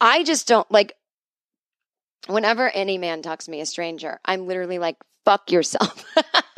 I 0.00 0.22
just 0.22 0.46
don't 0.46 0.70
like 0.70 0.94
whenever 2.28 2.68
any 2.70 2.98
man 2.98 3.22
talks 3.22 3.46
to 3.46 3.50
me, 3.50 3.60
a 3.60 3.66
stranger, 3.66 4.20
I'm 4.24 4.46
literally 4.46 4.78
like, 4.78 4.96
fuck 5.24 5.50
yourself. 5.50 6.04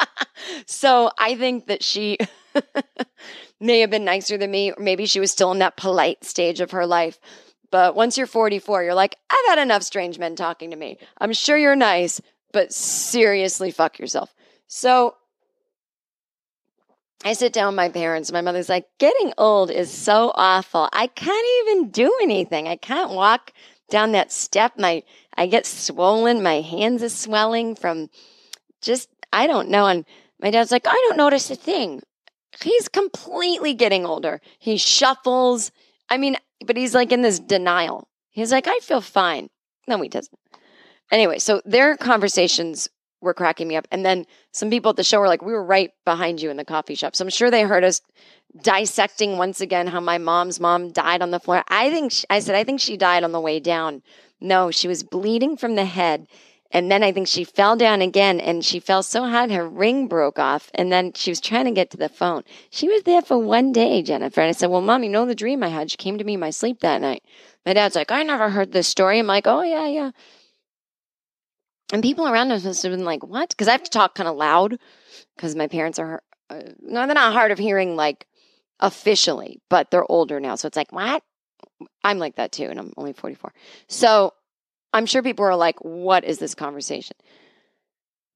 so 0.66 1.10
I 1.18 1.36
think 1.36 1.68
that 1.68 1.82
she 1.82 2.18
may 3.60 3.80
have 3.80 3.90
been 3.90 4.04
nicer 4.04 4.36
than 4.36 4.50
me, 4.50 4.72
or 4.72 4.76
maybe 4.78 5.06
she 5.06 5.20
was 5.20 5.30
still 5.30 5.52
in 5.52 5.58
that 5.60 5.76
polite 5.76 6.24
stage 6.24 6.60
of 6.60 6.72
her 6.72 6.86
life. 6.86 7.18
But 7.70 7.94
once 7.94 8.18
you're 8.18 8.26
44, 8.26 8.84
you're 8.84 8.94
like, 8.94 9.16
I've 9.30 9.48
had 9.48 9.62
enough 9.62 9.82
strange 9.82 10.18
men 10.18 10.36
talking 10.36 10.70
to 10.70 10.76
me. 10.76 10.98
I'm 11.18 11.32
sure 11.32 11.56
you're 11.56 11.76
nice, 11.76 12.20
but 12.52 12.72
seriously, 12.72 13.70
fuck 13.70 13.98
yourself. 13.98 14.34
So 14.66 15.14
I 17.24 17.34
sit 17.34 17.52
down 17.52 17.68
with 17.68 17.76
my 17.76 17.88
parents. 17.88 18.32
My 18.32 18.40
mother's 18.40 18.68
like, 18.68 18.86
getting 18.98 19.32
old 19.38 19.70
is 19.70 19.90
so 19.90 20.32
awful. 20.34 20.88
I 20.92 21.06
can't 21.06 21.46
even 21.62 21.90
do 21.90 22.12
anything. 22.22 22.68
I 22.68 22.76
can't 22.76 23.12
walk 23.12 23.52
down 23.90 24.12
that 24.12 24.32
step. 24.32 24.78
My 24.78 25.02
I 25.36 25.46
get 25.46 25.66
swollen. 25.66 26.42
My 26.42 26.60
hands 26.60 27.02
are 27.02 27.08
swelling 27.08 27.76
from 27.76 28.10
just 28.80 29.08
I 29.32 29.46
don't 29.46 29.68
know. 29.68 29.86
And 29.86 30.04
my 30.40 30.50
dad's 30.50 30.72
like, 30.72 30.86
I 30.86 31.06
don't 31.08 31.16
notice 31.16 31.50
a 31.50 31.54
thing. 31.54 32.02
He's 32.60 32.88
completely 32.88 33.74
getting 33.74 34.04
older. 34.04 34.40
He 34.58 34.76
shuffles. 34.76 35.70
I 36.08 36.18
mean, 36.18 36.36
but 36.66 36.76
he's 36.76 36.94
like 36.94 37.12
in 37.12 37.22
this 37.22 37.38
denial. 37.38 38.08
He's 38.30 38.52
like, 38.52 38.66
I 38.66 38.78
feel 38.80 39.00
fine. 39.00 39.48
No, 39.86 40.00
he 40.00 40.08
doesn't. 40.08 40.38
Anyway, 41.10 41.38
so 41.38 41.60
their 41.64 41.96
conversations 41.96 42.88
were 43.20 43.34
cracking 43.34 43.68
me 43.68 43.76
up. 43.76 43.86
And 43.90 44.04
then 44.04 44.26
some 44.50 44.68
people 44.68 44.90
at 44.90 44.96
the 44.96 45.04
show 45.04 45.20
were 45.20 45.28
like, 45.28 45.42
we 45.42 45.52
were 45.52 45.64
right 45.64 45.90
behind 46.04 46.42
you 46.42 46.50
in 46.50 46.56
the 46.56 46.64
coffee 46.64 46.94
shop. 46.94 47.14
So 47.14 47.24
I'm 47.24 47.30
sure 47.30 47.50
they 47.50 47.62
heard 47.62 47.84
us 47.84 48.00
dissecting 48.62 49.38
once 49.38 49.60
again 49.60 49.86
how 49.86 50.00
my 50.00 50.18
mom's 50.18 50.60
mom 50.60 50.90
died 50.90 51.22
on 51.22 51.30
the 51.30 51.40
floor. 51.40 51.62
I 51.68 51.90
think, 51.90 52.12
she, 52.12 52.26
I 52.28 52.40
said, 52.40 52.54
I 52.54 52.64
think 52.64 52.80
she 52.80 52.96
died 52.96 53.24
on 53.24 53.32
the 53.32 53.40
way 53.40 53.60
down. 53.60 54.02
No, 54.40 54.70
she 54.70 54.88
was 54.88 55.02
bleeding 55.02 55.56
from 55.56 55.76
the 55.76 55.84
head. 55.84 56.26
And 56.72 56.90
then 56.90 57.02
I 57.02 57.12
think 57.12 57.28
she 57.28 57.44
fell 57.44 57.76
down 57.76 58.00
again 58.00 58.40
and 58.40 58.64
she 58.64 58.80
fell 58.80 59.02
so 59.02 59.28
hard 59.28 59.50
her 59.50 59.68
ring 59.68 60.08
broke 60.08 60.38
off. 60.38 60.70
And 60.74 60.90
then 60.90 61.12
she 61.12 61.30
was 61.30 61.40
trying 61.40 61.66
to 61.66 61.70
get 61.70 61.90
to 61.90 61.98
the 61.98 62.08
phone. 62.08 62.44
She 62.70 62.88
was 62.88 63.02
there 63.02 63.20
for 63.20 63.36
one 63.36 63.72
day, 63.72 64.02
Jennifer. 64.02 64.40
And 64.40 64.48
I 64.48 64.52
said, 64.52 64.70
Well, 64.70 64.80
mom, 64.80 65.04
you 65.04 65.10
know 65.10 65.26
the 65.26 65.34
dream 65.34 65.62
I 65.62 65.68
had? 65.68 65.90
She 65.90 65.98
came 65.98 66.16
to 66.16 66.24
me 66.24 66.34
in 66.34 66.40
my 66.40 66.50
sleep 66.50 66.80
that 66.80 67.02
night. 67.02 67.22
My 67.66 67.74
dad's 67.74 67.94
like, 67.94 68.10
I 68.10 68.22
never 68.22 68.48
heard 68.48 68.72
this 68.72 68.88
story. 68.88 69.18
I'm 69.18 69.26
like, 69.26 69.46
Oh, 69.46 69.62
yeah, 69.62 69.86
yeah. 69.86 70.10
And 71.92 72.02
people 72.02 72.26
around 72.26 72.50
us 72.50 72.64
must 72.64 72.82
have 72.84 72.92
been 72.92 73.04
like, 73.04 73.22
What? 73.22 73.50
Because 73.50 73.68
I 73.68 73.72
have 73.72 73.82
to 73.82 73.90
talk 73.90 74.14
kind 74.14 74.28
of 74.28 74.36
loud 74.36 74.78
because 75.36 75.54
my 75.54 75.68
parents 75.68 75.98
are, 75.98 76.22
uh, 76.48 76.62
no, 76.80 77.04
they're 77.04 77.14
not 77.14 77.34
hard 77.34 77.50
of 77.50 77.58
hearing 77.58 77.96
like 77.96 78.26
officially, 78.80 79.60
but 79.68 79.90
they're 79.90 80.10
older 80.10 80.40
now. 80.40 80.54
So 80.54 80.68
it's 80.68 80.76
like, 80.76 80.90
What? 80.90 81.22
I'm 82.02 82.18
like 82.18 82.36
that 82.36 82.50
too. 82.50 82.64
And 82.64 82.78
I'm 82.80 82.94
only 82.96 83.12
44. 83.12 83.52
So 83.88 84.32
I'm 84.92 85.06
sure 85.06 85.22
people 85.22 85.44
are 85.44 85.56
like, 85.56 85.78
what 85.80 86.24
is 86.24 86.38
this 86.38 86.54
conversation? 86.54 87.16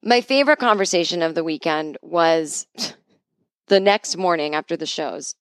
My 0.02 0.20
favorite 0.20 0.58
conversation 0.58 1.22
of 1.22 1.34
the 1.34 1.44
weekend 1.44 1.98
was 2.02 2.66
the 3.68 3.80
next 3.80 4.16
morning 4.16 4.54
after 4.54 4.76
the 4.76 4.86
shows. 4.86 5.34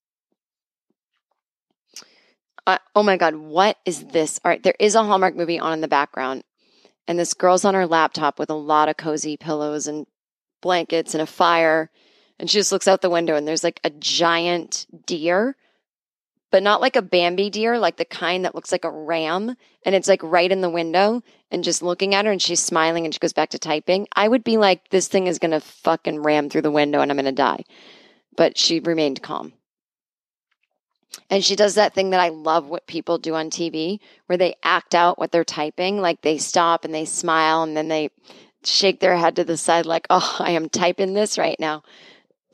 Uh, 2.67 2.79
oh 2.95 3.03
my 3.03 3.15
God, 3.15 3.35
what 3.35 3.77
is 3.85 4.03
this? 4.05 4.39
All 4.43 4.49
right, 4.49 4.63
there 4.63 4.75
is 4.79 4.95
a 4.95 5.03
Hallmark 5.03 5.35
movie 5.35 5.59
on 5.59 5.73
in 5.73 5.81
the 5.81 5.87
background, 5.87 6.43
and 7.07 7.19
this 7.19 7.35
girl's 7.35 7.63
on 7.63 7.75
her 7.75 7.85
laptop 7.85 8.39
with 8.39 8.49
a 8.49 8.55
lot 8.55 8.89
of 8.89 8.97
cozy 8.97 9.37
pillows 9.37 9.85
and 9.85 10.07
blankets 10.61 11.13
and 11.13 11.21
a 11.21 11.27
fire. 11.27 11.91
And 12.39 12.49
she 12.49 12.57
just 12.57 12.71
looks 12.71 12.87
out 12.87 13.01
the 13.01 13.09
window, 13.09 13.35
and 13.35 13.47
there's 13.47 13.63
like 13.63 13.79
a 13.83 13.91
giant 13.91 14.87
deer 15.05 15.55
but 16.55 16.63
not 16.63 16.79
like 16.79 16.95
a 16.95 17.01
Bambi 17.01 17.49
deer, 17.49 17.77
like 17.77 17.97
the 17.97 18.05
kind 18.05 18.45
that 18.45 18.55
looks 18.55 18.71
like 18.71 18.85
a 18.85 18.89
ram. 18.89 19.57
And 19.85 19.93
it's 19.93 20.07
like 20.07 20.23
right 20.23 20.49
in 20.49 20.61
the 20.61 20.69
window 20.69 21.21
and 21.51 21.65
just 21.65 21.83
looking 21.83 22.15
at 22.15 22.23
her 22.23 22.31
and 22.31 22.41
she's 22.41 22.61
smiling 22.61 23.03
and 23.03 23.13
she 23.13 23.19
goes 23.19 23.33
back 23.33 23.49
to 23.49 23.59
typing. 23.59 24.07
I 24.15 24.29
would 24.29 24.41
be 24.41 24.55
like, 24.55 24.87
this 24.87 25.09
thing 25.09 25.27
is 25.27 25.37
going 25.37 25.51
to 25.51 25.59
fucking 25.59 26.23
ram 26.23 26.49
through 26.49 26.61
the 26.61 26.71
window 26.71 27.01
and 27.01 27.11
I'm 27.11 27.17
going 27.17 27.25
to 27.25 27.33
die. 27.33 27.65
But 28.37 28.57
she 28.57 28.79
remained 28.79 29.21
calm. 29.21 29.51
And 31.29 31.43
she 31.43 31.57
does 31.57 31.75
that 31.75 31.93
thing 31.93 32.11
that 32.11 32.21
I 32.21 32.29
love 32.29 32.69
what 32.69 32.87
people 32.87 33.17
do 33.17 33.35
on 33.35 33.49
TV 33.49 33.99
where 34.27 34.37
they 34.37 34.55
act 34.63 34.95
out 34.95 35.19
what 35.19 35.33
they're 35.33 35.43
typing. 35.43 35.99
Like 35.99 36.21
they 36.21 36.37
stop 36.37 36.85
and 36.85 36.93
they 36.93 37.03
smile 37.03 37.63
and 37.63 37.75
then 37.75 37.89
they 37.89 38.11
shake 38.63 39.01
their 39.01 39.17
head 39.17 39.35
to 39.35 39.43
the 39.43 39.57
side, 39.57 39.85
like, 39.85 40.07
oh, 40.09 40.37
I 40.39 40.51
am 40.51 40.69
typing 40.69 41.15
this 41.15 41.37
right 41.37 41.59
now. 41.59 41.83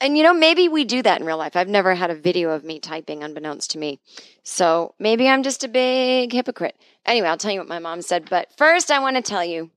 And 0.01 0.17
you 0.17 0.23
know, 0.23 0.33
maybe 0.33 0.67
we 0.67 0.83
do 0.83 1.03
that 1.03 1.21
in 1.21 1.27
real 1.27 1.37
life. 1.37 1.55
I've 1.55 1.69
never 1.69 1.93
had 1.93 2.09
a 2.09 2.15
video 2.15 2.49
of 2.49 2.63
me 2.63 2.79
typing 2.79 3.23
unbeknownst 3.23 3.69
to 3.71 3.77
me. 3.77 3.99
So 4.43 4.95
maybe 4.97 5.29
I'm 5.29 5.43
just 5.43 5.63
a 5.63 5.67
big 5.67 6.33
hypocrite. 6.33 6.75
Anyway, 7.05 7.27
I'll 7.27 7.37
tell 7.37 7.51
you 7.51 7.59
what 7.59 7.67
my 7.67 7.77
mom 7.77 8.01
said. 8.01 8.27
But 8.27 8.51
first, 8.57 8.89
I 8.89 8.97
want 8.97 9.17
to 9.17 9.21
tell 9.21 9.45
you 9.45 9.69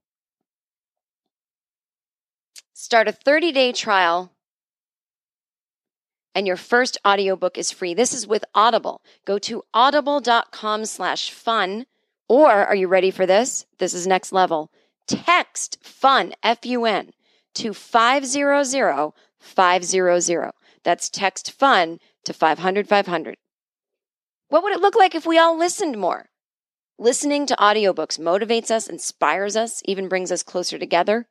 start 2.73 3.07
a 3.07 3.13
30 3.13 3.53
day 3.53 3.73
trial 3.73 4.33
and 6.35 6.47
your 6.47 6.57
first 6.57 6.99
audiobook 7.07 7.59
is 7.59 7.71
free. 7.71 7.93
This 7.93 8.15
is 8.15 8.27
with 8.27 8.45
Audible. 8.55 9.03
Go 9.27 9.39
to 9.41 9.63
audible.com 9.75 10.87
slash 10.87 11.31
fun. 11.31 11.85
Or 12.29 12.51
are 12.51 12.75
you 12.75 12.89
ready 12.89 13.11
for 13.11 13.27
this? 13.27 13.67
This 13.79 13.93
is 13.93 14.07
next 14.07 14.33
level. 14.33 14.71
Text 15.07 15.79
fun, 15.83 16.33
F 16.43 16.65
U 16.65 16.87
N, 16.87 17.13
to 17.57 17.75
500 17.75 19.13
500. 19.45 20.53
That's 20.83 21.09
text 21.09 21.53
fun 21.53 21.99
to 22.25 22.33
500 22.33 22.89
500. 22.89 23.37
What 24.49 24.63
would 24.63 24.73
it 24.73 24.81
look 24.81 24.97
like 24.97 25.15
if 25.15 25.27
we 25.27 25.39
all 25.39 25.59
listened 25.59 25.99
more? 25.99 26.31
Listening 26.99 27.47
to 27.47 27.57
audiobooks 27.57 28.21
motivates 28.21 28.71
us, 28.71 28.87
inspires 28.87 29.57
us, 29.57 29.83
even 29.85 30.09
brings 30.09 30.31
us 30.31 30.43
closer 30.43 30.79
together. 30.79 31.27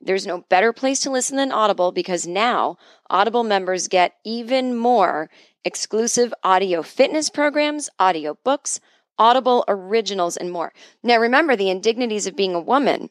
There's 0.00 0.26
no 0.26 0.44
better 0.48 0.72
place 0.72 1.00
to 1.00 1.10
listen 1.10 1.36
than 1.36 1.52
Audible 1.52 1.92
because 1.92 2.26
now 2.26 2.76
Audible 3.08 3.44
members 3.44 3.88
get 3.88 4.14
even 4.24 4.76
more 4.76 5.30
exclusive 5.64 6.32
audio 6.42 6.82
fitness 6.82 7.28
programs, 7.28 7.90
audio 7.98 8.36
books, 8.44 8.80
Audible 9.18 9.64
originals, 9.68 10.38
and 10.38 10.50
more. 10.50 10.72
Now, 11.02 11.18
remember 11.18 11.54
the 11.54 11.68
indignities 11.68 12.26
of 12.26 12.36
being 12.36 12.54
a 12.54 12.60
woman 12.60 13.10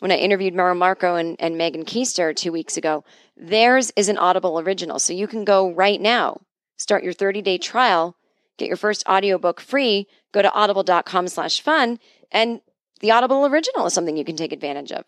when 0.00 0.10
I 0.10 0.16
interviewed 0.16 0.54
Mara 0.54 0.74
Marek 0.74 1.02
and, 1.02 1.36
and 1.38 1.56
Megan 1.56 1.84
Koester 1.84 2.34
two 2.34 2.52
weeks 2.52 2.76
ago, 2.76 3.04
theirs 3.36 3.92
is 3.96 4.08
an 4.08 4.18
Audible 4.18 4.58
original. 4.58 4.98
So 4.98 5.12
you 5.12 5.26
can 5.26 5.44
go 5.44 5.72
right 5.72 6.00
now, 6.00 6.40
start 6.76 7.04
your 7.04 7.12
30 7.12 7.42
day 7.42 7.58
trial, 7.58 8.16
get 8.58 8.68
your 8.68 8.76
first 8.76 9.06
audiobook 9.08 9.60
free, 9.60 10.06
go 10.32 10.42
to 10.42 10.52
audible.com 10.52 11.28
slash 11.28 11.60
fun, 11.60 11.98
and 12.30 12.60
the 13.00 13.10
Audible 13.10 13.46
original 13.46 13.86
is 13.86 13.94
something 13.94 14.16
you 14.16 14.24
can 14.24 14.36
take 14.36 14.52
advantage 14.52 14.92
of. 14.92 15.04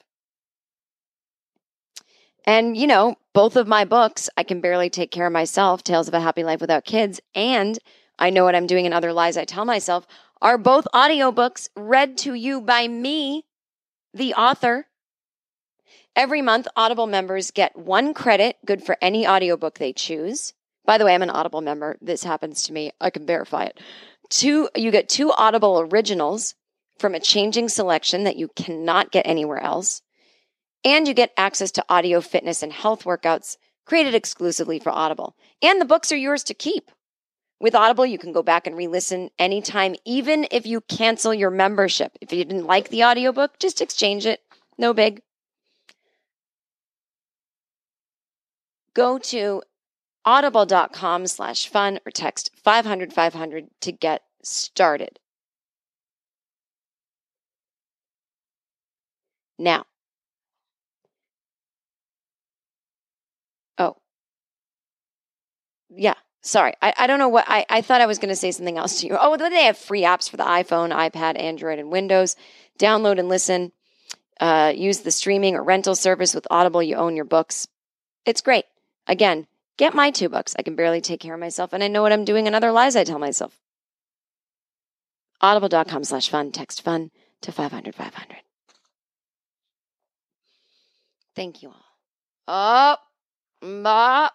And, 2.45 2.77
you 2.77 2.87
know, 2.87 3.17
both 3.33 3.57
of 3.57 3.67
my 3.67 3.85
books, 3.85 4.31
I 4.37 4.45
Can 4.45 4.61
Barely 4.61 4.89
Take 4.89 5.11
Care 5.11 5.27
of 5.27 5.33
Myself, 5.33 5.83
Tales 5.83 6.07
of 6.07 6.15
a 6.15 6.21
Happy 6.21 6.45
Life 6.45 6.61
Without 6.61 6.85
Kids, 6.85 7.21
and 7.35 7.79
I 8.19 8.31
Know 8.31 8.45
What 8.45 8.55
I'm 8.55 8.69
Doing 8.69 8.87
and 8.87 8.95
Other 8.95 9.13
Lies 9.13 9.37
I 9.37 9.45
Tell 9.45 9.65
Myself, 9.65 10.07
are 10.41 10.59
both 10.59 10.87
audiobooks 10.95 11.69
read 11.75 12.17
to 12.19 12.35
you 12.35 12.61
by 12.61 12.87
me 12.87 13.45
the 14.15 14.35
author. 14.35 14.87
Every 16.17 16.41
month, 16.41 16.67
Audible 16.75 17.07
members 17.07 17.51
get 17.51 17.77
one 17.77 18.15
credit, 18.15 18.57
good 18.65 18.83
for 18.83 18.97
any 19.03 19.29
audiobook 19.29 19.79
they 19.79 19.93
choose. 19.93 20.55
By 20.87 20.97
the 20.97 21.05
way, 21.05 21.15
I'm 21.15 21.21
an 21.21 21.29
Audible 21.29 21.61
member. 21.61 21.99
This 22.01 22.25
happens 22.25 22.63
to 22.63 22.73
me. 22.73 22.91
I 23.03 23.11
can 23.11 23.27
verify 23.27 23.65
it. 23.65 23.79
Two, 24.31 24.71
you 24.75 24.91
get 24.91 25.11
two 25.11 25.31
Audible 25.31 25.79
originals 25.79 26.55
from 26.99 27.15
a 27.15 27.21
changing 27.21 27.69
selection 27.69 28.25
that 28.25 28.37
you 28.37 28.49
cannot 28.57 29.13
get 29.13 29.27
anywhere 29.27 29.63
else. 29.63 30.01
And 30.85 31.07
you 31.07 31.13
get 31.13 31.35
access 31.37 31.71
to 31.73 31.85
audio 31.91 32.23
fitness 32.23 32.63
and 32.63 32.73
health 32.73 33.05
workouts 33.05 33.59
created 33.85 34.15
exclusively 34.15 34.79
for 34.79 34.91
Audible. 34.91 35.37
And 35.61 35.79
the 35.79 35.85
books 35.85 36.13
are 36.13 36.17
yours 36.17 36.45
to 36.45 36.55
keep. 36.55 36.91
With 37.61 37.75
Audible, 37.75 38.07
you 38.07 38.19
can 38.19 38.33
go 38.33 38.43
back 38.43 38.67
and 38.67 38.75
re 38.75 38.89
listen 38.89 39.29
anytime, 39.39 39.97
even 40.07 40.47
if 40.51 40.65
you 40.65 40.81
cancel 40.81 41.35
your 41.35 41.51
membership. 41.51 42.17
If 42.23 42.33
you 42.33 42.43
didn't 42.43 42.67
like 42.67 42.89
the 42.89 43.05
audiobook, 43.05 43.59
just 43.59 43.83
exchange 43.83 44.25
it. 44.25 44.41
No 44.79 44.95
big. 44.95 45.21
Go 48.97 49.19
to 49.19 49.63
audible.com 50.25 51.27
slash 51.27 51.69
fun 51.69 52.01
or 52.07 52.11
text 52.11 52.51
500 52.65 53.13
500 53.13 53.67
to 53.83 53.93
get 53.93 54.23
started. 54.43 55.19
Now, 59.59 59.85
oh, 63.77 63.97
yeah, 65.91 66.15
sorry. 66.41 66.73
I, 66.81 66.95
I 66.97 67.07
don't 67.07 67.19
know 67.19 67.29
what 67.29 67.45
I, 67.47 67.67
I 67.69 67.83
thought 67.83 68.01
I 68.01 68.07
was 68.07 68.19
going 68.19 68.31
to 68.31 68.37
say 68.37 68.51
something 68.51 68.79
else 68.79 69.01
to 69.01 69.09
you. 69.09 69.19
Oh, 69.21 69.37
they 69.37 69.65
have 69.65 69.77
free 69.77 70.05
apps 70.05 70.31
for 70.31 70.39
the 70.39 70.45
iPhone, 70.45 70.91
iPad, 70.91 71.39
Android, 71.39 71.79
and 71.79 71.91
Windows. 71.91 72.35
Download 72.79 73.19
and 73.19 73.29
listen. 73.29 73.73
Uh, 74.41 74.73
use 74.75 75.01
the 75.01 75.11
streaming 75.11 75.55
or 75.55 75.63
rental 75.63 75.95
service 75.95 76.35
with 76.35 76.47
Audible. 76.51 76.83
You 76.83 76.97
own 76.97 77.15
your 77.15 77.27
books. 77.27 77.69
It's 78.25 78.41
great. 78.41 78.65
Again, 79.07 79.47
get 79.77 79.95
my 79.95 80.11
two 80.11 80.29
books. 80.29 80.55
I 80.59 80.63
can 80.63 80.77
barely 80.77 81.01
take 81.01 81.21
care 81.21 81.35
of 81.35 81.41
myself, 81.41 81.73
and 81.73 81.83
I 81.83 81.89
know 81.89 82.03
what 82.03 82.13
I'm 82.13 82.25
doing 82.25 82.47
and 82.47 82.57
other 82.57 82.73
lies 82.73 82.97
I 82.97 83.05
tell 83.05 83.19
myself. 83.19 83.61
Audible.com 85.41 86.05
slash 86.05 86.29
fun. 86.29 86.51
Text 86.53 86.83
fun 86.83 87.11
to 87.43 87.53
500 87.53 87.95
500. 87.95 88.37
Thank 91.35 91.63
you 91.63 91.69
all. 91.69 91.77
Oh, 92.49 92.97
bah. 93.61 94.31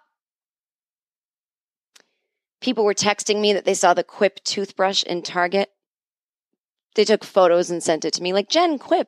People 2.62 2.86
were 2.86 2.94
texting 2.94 3.42
me 3.42 3.54
that 3.54 3.66
they 3.66 3.74
saw 3.74 3.96
the 3.96 4.04
Quip 4.04 4.44
toothbrush 4.44 5.02
in 5.04 5.24
Target. 5.24 5.70
They 6.94 7.06
took 7.06 7.24
photos 7.24 7.72
and 7.72 7.82
sent 7.82 8.06
it 8.06 8.14
to 8.14 8.22
me 8.22 8.34
like, 8.34 8.50
Jen, 8.50 8.78
Quip. 8.78 9.08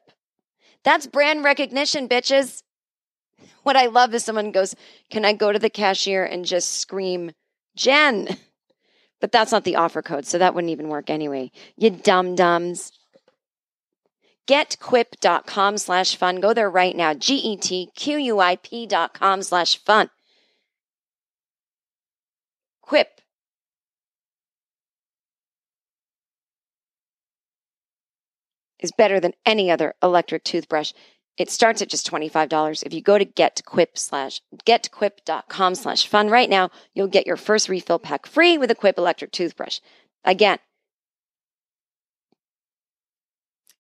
That's 0.84 1.05
brand 1.05 1.43
recognition, 1.43 2.09
bitches. 2.09 2.64
What 3.64 3.76
I 3.76 3.88
love 3.88 4.14
is 4.14 4.24
someone 4.24 4.51
goes, 4.51 4.76
Can 5.09 5.26
I 5.26 5.34
go 5.34 5.51
to 5.51 5.59
the 5.59 5.70
cashier 5.70 6.24
and 6.24 6.45
just 6.45 6.80
scream, 6.80 7.32
Jen? 7.76 8.38
But 9.24 9.32
that's 9.32 9.53
not 9.53 9.64
the 9.64 9.78
offer 9.78 10.01
code, 10.01 10.26
so 10.26 10.38
that 10.38 10.53
wouldn't 10.53 10.72
even 10.72 10.89
work 10.89 11.09
anyway. 11.09 11.49
You 11.78 11.91
dum 11.91 12.36
dums. 12.36 12.91
Getquip.com 14.47 15.78
slash 15.78 16.18
fun. 16.18 16.41
Go 16.41 16.53
there 16.53 16.70
right 16.70 16.93
now. 16.93 17.14
G 17.14 17.36
E 17.36 17.55
T 17.55 17.89
Q 17.95 18.18
U 18.18 18.39
I 18.41 18.57
P 18.57 18.86
dot 18.86 19.14
com 19.14 19.41
slash 19.41 19.78
fun. 19.78 20.09
Quip. 22.82 23.22
Is 28.80 28.91
better 28.91 29.22
than 29.22 29.32
any 29.45 29.72
other 29.72 29.95
electric 30.03 30.43
toothbrush. 30.43 30.91
It 31.38 31.49
starts 31.49 31.81
at 31.81 31.89
just 31.89 32.09
$25. 32.09 32.86
If 32.86 32.93
you 32.93 33.01
go 33.01 33.17
to 33.17 33.25
getquip 33.25 33.97
slash 33.97 34.41
getquip.com 34.65 35.75
slash 35.75 36.07
fun 36.07 36.29
right 36.29 36.49
now, 36.49 36.69
you'll 36.93 37.07
get 37.07 37.25
your 37.25 37.38
first 37.38 37.69
refill 37.69 37.99
pack 37.99 38.27
free 38.27 38.57
with 38.57 38.69
a 38.69 38.75
Quip 38.75 38.97
electric 38.97 39.31
toothbrush. 39.31 39.79
Again, 40.23 40.59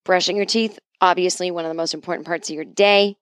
brushing 0.03 0.35
your 0.35 0.47
teeth, 0.47 0.79
obviously 0.99 1.51
one 1.51 1.63
of 1.63 1.69
the 1.69 1.75
most 1.75 1.93
important 1.93 2.25
parts 2.25 2.49
of 2.49 2.55
your 2.55 2.65
day. 2.65 3.17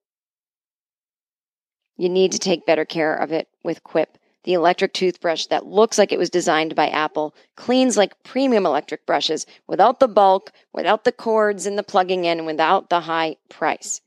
You 1.97 2.07
need 2.07 2.31
to 2.31 2.39
take 2.39 2.65
better 2.65 2.85
care 2.85 3.13
of 3.13 3.33
it 3.33 3.49
with 3.63 3.83
Quip. 3.83 4.17
The 4.43 4.53
electric 4.53 4.93
toothbrush 4.93 5.47
that 5.47 5.67
looks 5.67 5.97
like 5.97 6.11
it 6.11 6.17
was 6.17 6.31
designed 6.31 6.73
by 6.73 6.87
Apple 6.87 7.35
cleans 7.57 7.97
like 7.97 8.23
premium 8.23 8.65
electric 8.65 9.05
brushes 9.05 9.45
without 9.67 9.99
the 9.99 10.07
bulk, 10.07 10.51
without 10.73 11.03
the 11.03 11.11
cords 11.11 11.65
and 11.65 11.77
the 11.77 11.83
plugging 11.83 12.25
in, 12.25 12.45
without 12.45 12.89
the 12.89 13.01
high 13.01 13.35
price. 13.49 14.01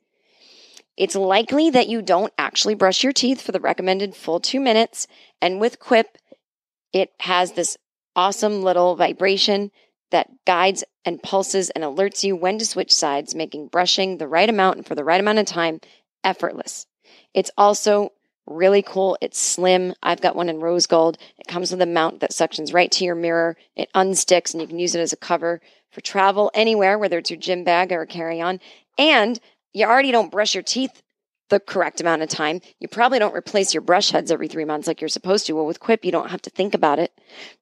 It's 0.96 1.16
likely 1.16 1.70
that 1.70 1.88
you 1.88 2.02
don't 2.02 2.32
actually 2.38 2.74
brush 2.74 3.02
your 3.02 3.12
teeth 3.12 3.40
for 3.40 3.52
the 3.52 3.60
recommended 3.60 4.14
full 4.14 4.40
two 4.40 4.60
minutes. 4.60 5.06
And 5.40 5.60
with 5.60 5.80
Quip, 5.80 6.18
it 6.92 7.12
has 7.20 7.52
this 7.52 7.76
awesome 8.14 8.62
little 8.62 8.94
vibration 8.94 9.70
that 10.10 10.30
guides 10.46 10.84
and 11.04 11.22
pulses 11.22 11.70
and 11.70 11.82
alerts 11.82 12.22
you 12.22 12.36
when 12.36 12.58
to 12.58 12.64
switch 12.64 12.92
sides, 12.92 13.34
making 13.34 13.68
brushing 13.68 14.18
the 14.18 14.28
right 14.28 14.48
amount 14.48 14.76
and 14.76 14.86
for 14.86 14.94
the 14.94 15.04
right 15.04 15.20
amount 15.20 15.38
of 15.38 15.46
time 15.46 15.80
effortless. 16.22 16.86
It's 17.34 17.50
also 17.58 18.12
really 18.46 18.82
cool. 18.82 19.18
It's 19.20 19.38
slim. 19.38 19.94
I've 20.02 20.20
got 20.20 20.36
one 20.36 20.48
in 20.48 20.60
rose 20.60 20.86
gold. 20.86 21.18
It 21.38 21.48
comes 21.48 21.70
with 21.70 21.82
a 21.82 21.86
mount 21.86 22.20
that 22.20 22.30
suctions 22.30 22.72
right 22.72 22.92
to 22.92 23.04
your 23.04 23.14
mirror. 23.14 23.56
It 23.74 23.90
unsticks 23.94 24.52
and 24.52 24.60
you 24.60 24.68
can 24.68 24.78
use 24.78 24.94
it 24.94 25.00
as 25.00 25.12
a 25.12 25.16
cover 25.16 25.60
for 25.90 26.00
travel 26.00 26.50
anywhere, 26.54 26.98
whether 26.98 27.18
it's 27.18 27.30
your 27.30 27.40
gym 27.40 27.64
bag 27.64 27.92
or 27.92 28.02
a 28.02 28.06
carry 28.06 28.40
on. 28.40 28.60
And 28.98 29.40
you 29.74 29.84
already 29.84 30.12
don't 30.12 30.30
brush 30.30 30.54
your 30.54 30.62
teeth 30.62 31.02
the 31.50 31.60
correct 31.60 32.00
amount 32.00 32.22
of 32.22 32.28
time. 32.28 32.60
You 32.80 32.88
probably 32.88 33.18
don't 33.18 33.34
replace 33.34 33.74
your 33.74 33.82
brush 33.82 34.10
heads 34.10 34.30
every 34.30 34.48
three 34.48 34.64
months 34.64 34.86
like 34.86 35.00
you're 35.00 35.08
supposed 35.08 35.46
to. 35.46 35.52
Well, 35.52 35.66
with 35.66 35.80
Quip, 35.80 36.04
you 36.04 36.12
don't 36.12 36.30
have 36.30 36.42
to 36.42 36.50
think 36.50 36.74
about 36.74 36.98
it 36.98 37.12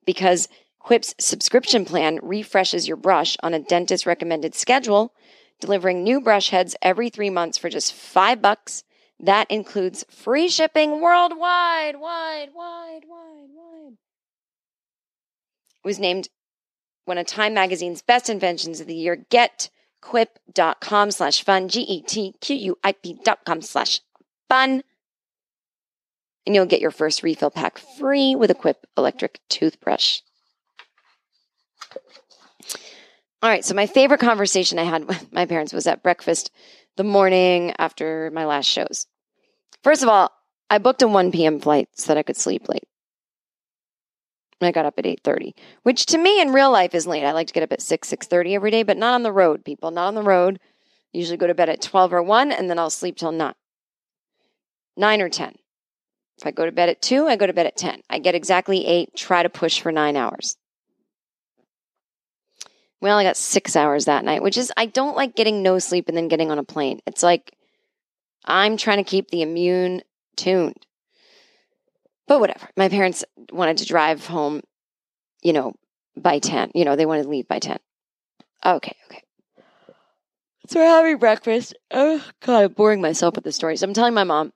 because 0.07 0.49
Quip's 0.79 1.15
subscription 1.19 1.85
plan 1.85 2.21
refreshes 2.23 2.87
your 2.87 2.97
brush 2.97 3.37
on 3.43 3.55
a 3.55 3.59
dentist 3.59 4.07
recommended 4.07 4.55
schedule, 4.55 5.13
delivering 5.61 6.03
new 6.03 6.21
brush 6.21 6.51
heads 6.51 6.77
every 6.83 7.09
three 7.09 7.31
months 7.31 7.59
for 7.59 7.69
just 7.69 7.93
five 7.93 8.41
bucks. 8.41 8.85
That 9.19 9.51
includes 9.51 10.05
free 10.11 10.49
shipping 10.49 11.01
worldwide, 11.01 11.97
wide, 11.97 12.49
wide, 12.55 13.03
wide, 13.07 13.49
wide. 13.55 13.97
It 15.85 15.89
was 15.89 15.99
named 15.99 16.29
one 17.05 17.19
of 17.19 17.27
Time 17.27 17.55
Magazine's 17.55 18.03
best 18.03 18.29
inventions 18.29 18.81
of 18.81 18.87
the 18.87 18.95
year. 18.95 19.25
GetQuip.com 20.03 21.11
slash 21.11 21.45
fun, 21.45 21.69
G-E-T-Q-U-I-P 21.69 23.19
dot 23.25 23.45
com 23.45 23.63
slash 23.63 24.01
fun. 24.49 24.83
And 26.45 26.55
you'll 26.55 26.67
get 26.67 26.81
your 26.81 26.91
first 26.91 27.23
refill 27.23 27.51
pack 27.51 27.79
free 27.79 28.35
with 28.35 28.51
a 28.51 28.55
Quip 28.55 28.87
electric 28.97 29.41
toothbrush. 29.49 30.21
All 33.43 33.51
right, 33.51 33.65
so 33.65 33.75
my 33.75 33.87
favorite 33.87 34.21
conversation 34.21 34.79
I 34.79 34.85
had 34.85 35.05
with 35.09 35.33
my 35.33 35.47
parents 35.47 35.73
was 35.73 35.87
at 35.87 36.03
breakfast 36.03 36.51
the 36.97 37.05
morning 37.05 37.73
after 37.79 38.31
my 38.33 38.45
last 38.45 38.67
shows. 38.67 39.07
First 39.83 40.03
of 40.03 40.09
all, 40.09 40.31
I 40.71 40.79
booked 40.79 41.03
a 41.03 41.09
1 41.09 41.33
p.m. 41.33 41.61
flight 41.61 41.89
so 41.95 42.09
that 42.09 42.19
I 42.19 42.23
could 42.23 42.37
sleep 42.37 42.69
late. 42.69 42.85
I 44.65 44.73
got 44.73 44.87
up 44.87 44.99
at 44.99 45.07
8:30, 45.07 45.55
which 45.83 46.07
to 46.07 46.19
me 46.19 46.41
in 46.41 46.53
real 46.53 46.71
life 46.71 46.95
is 46.95 47.07
late. 47.07 47.25
I 47.25 47.33
like 47.33 47.47
to 47.49 47.53
get 47.53 47.63
up 47.63 47.73
at 47.73 47.83
6, 47.83 48.09
6:30 48.09 48.55
every 48.55 48.71
day, 48.71 48.83
but 48.83 48.97
not 48.97 49.15
on 49.15 49.23
the 49.23 49.33
road, 49.33 49.65
people. 49.65 49.91
Not 49.91 50.09
on 50.09 50.15
the 50.15 50.23
road. 50.23 50.61
Usually 51.13 51.37
go 51.37 51.47
to 51.47 51.55
bed 51.55 51.69
at 51.69 51.83
12 51.83 52.13
or 52.13 52.23
1 52.23 52.53
and 52.53 52.71
then 52.71 52.79
I'll 52.79 52.91
sleep 52.91 53.17
till 53.17 53.33
9. 53.33 53.55
9 54.97 55.21
or 55.21 55.29
10. 55.29 55.57
If 56.39 56.47
I 56.47 56.51
go 56.51 56.65
to 56.65 56.73
bed 56.73 56.89
at 56.89 57.03
2, 57.03 57.27
I 57.27 57.37
go 57.37 57.47
to 57.47 57.53
bed 57.53 57.67
at 57.67 57.77
10. 57.77 58.03
I 58.09 58.19
get 58.19 58.35
exactly 58.35 58.87
8, 58.87 59.15
try 59.15 59.43
to 59.43 59.51
push 59.51 59.81
for 59.81 59.93
9 59.93 60.17
hours. 60.17 60.57
We 63.01 63.11
only 63.11 63.25
got 63.25 63.37
6 63.37 63.77
hours 63.77 64.05
that 64.05 64.25
night, 64.25 64.43
which 64.43 64.57
is 64.57 64.73
I 64.77 64.87
don't 64.87 65.17
like 65.17 65.35
getting 65.35 65.63
no 65.63 65.79
sleep 65.79 66.09
and 66.09 66.17
then 66.17 66.29
getting 66.29 66.51
on 66.51 66.59
a 66.59 66.65
plane. 66.65 67.01
It's 67.07 67.23
like 67.23 67.53
I'm 68.45 68.77
trying 68.77 68.99
to 68.99 69.11
keep 69.11 69.31
the 69.31 69.43
immune 69.43 70.03
tuned. 70.37 70.87
But 72.27 72.41
whatever. 72.41 72.69
My 72.77 72.89
parents 72.89 73.25
wanted 73.53 73.79
to 73.79 73.87
drive 73.87 74.27
home, 74.27 74.63
you 75.43 75.53
know, 75.53 75.75
by 76.17 76.39
10. 76.39 76.73
You 76.75 76.85
know, 76.85 76.97
they 76.97 77.07
wanted 77.07 77.25
to 77.25 77.29
leave 77.29 77.49
by 77.49 77.59
10. 77.59 77.79
Okay, 78.65 78.97
okay. 79.07 79.23
So 80.69 80.79
we're 80.79 80.87
having 80.87 81.19
breakfast. 81.19 81.75
Oh, 81.91 82.25
God, 82.41 82.65
I'm 82.65 82.73
boring 82.73 83.01
myself 83.01 83.35
with 83.35 83.45
the 83.45 83.53
story. 83.53 83.77
So 83.77 83.87
I'm 83.87 83.95
telling 83.95 84.15
my 84.15 84.25
mom, 84.25 84.53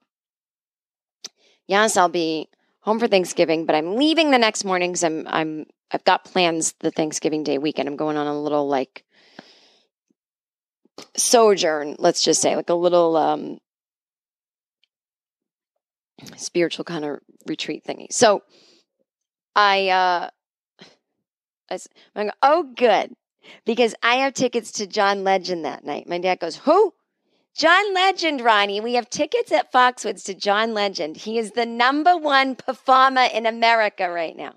yes, 1.66 1.96
I'll 1.96 2.08
be 2.08 2.48
home 2.80 3.00
for 3.00 3.08
Thanksgiving, 3.08 3.66
but 3.66 3.74
I'm 3.74 3.96
leaving 3.96 4.30
the 4.30 4.38
next 4.38 4.64
morning 4.64 4.92
because 4.92 5.02
I'm, 5.02 5.26
I'm, 5.26 5.66
I've 5.90 6.04
got 6.04 6.24
plans 6.24 6.74
the 6.80 6.92
Thanksgiving 6.92 7.42
Day 7.42 7.58
weekend. 7.58 7.88
I'm 7.88 7.96
going 7.96 8.16
on 8.16 8.28
a 8.28 8.40
little 8.40 8.68
like 8.68 9.04
sojourn, 11.16 11.96
let's 11.98 12.22
just 12.22 12.40
say, 12.40 12.54
like 12.54 12.70
a 12.70 12.74
little 12.74 13.16
um, 13.16 13.58
spiritual 16.36 16.84
kind 16.84 17.04
of 17.04 17.18
retreat 17.46 17.84
thingy. 17.84 18.06
So 18.10 18.42
I, 19.54 19.88
uh, 19.88 20.30
I, 21.70 21.78
go, 22.24 22.30
oh, 22.42 22.72
good. 22.76 23.14
Because 23.64 23.94
I 24.02 24.16
have 24.16 24.34
tickets 24.34 24.72
to 24.72 24.86
John 24.86 25.24
Legend 25.24 25.64
that 25.64 25.84
night. 25.84 26.08
My 26.08 26.18
dad 26.18 26.40
goes, 26.40 26.56
who? 26.56 26.94
John 27.56 27.94
Legend, 27.94 28.42
Ronnie. 28.42 28.80
We 28.80 28.94
have 28.94 29.08
tickets 29.08 29.50
at 29.50 29.72
Foxwoods 29.72 30.24
to 30.24 30.34
John 30.34 30.74
Legend. 30.74 31.16
He 31.16 31.38
is 31.38 31.52
the 31.52 31.64
number 31.64 32.16
one 32.16 32.54
performer 32.54 33.28
in 33.32 33.46
America 33.46 34.10
right 34.10 34.36
now. 34.36 34.54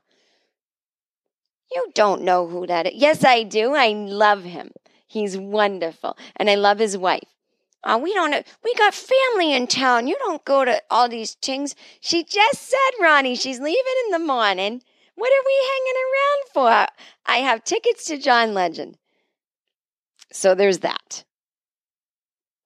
You 1.72 1.88
don't 1.93 2.24
know 2.24 2.47
who 2.47 2.68
that 2.68 2.88
is. 2.88 2.93
Yes, 2.95 3.24
I 3.24 3.43
do. 3.43 3.74
I 3.74 3.89
love 3.89 4.43
him. 4.43 4.72
He's 5.07 5.38
wonderful. 5.38 6.18
And 6.36 6.49
I 6.49 6.55
love 6.55 6.80
his 6.80 6.97
wife. 6.97 7.30
Uh, 7.84 7.99
we 8.01 8.13
don't. 8.13 8.45
We 8.63 8.73
got 8.75 8.93
family 8.93 9.53
in 9.53 9.67
town. 9.67 10.07
You 10.07 10.17
don't 10.19 10.43
go 10.43 10.65
to 10.65 10.82
all 10.91 11.07
these 11.07 11.36
things. 11.36 11.75
She 12.01 12.23
just 12.23 12.61
said, 12.61 12.77
Ronnie, 13.01 13.36
she's 13.36 13.59
leaving 13.59 13.93
in 14.05 14.11
the 14.11 14.19
morning. 14.19 14.82
What 15.15 15.32
are 15.32 15.45
we 15.45 15.69
hanging 15.69 16.03
around 16.05 16.88
for? 16.88 16.93
I 17.25 17.38
have 17.38 17.63
tickets 17.63 18.05
to 18.05 18.17
John 18.17 18.53
Legend. 18.53 18.97
So 20.32 20.55
there's 20.55 20.80
that. 20.80 21.23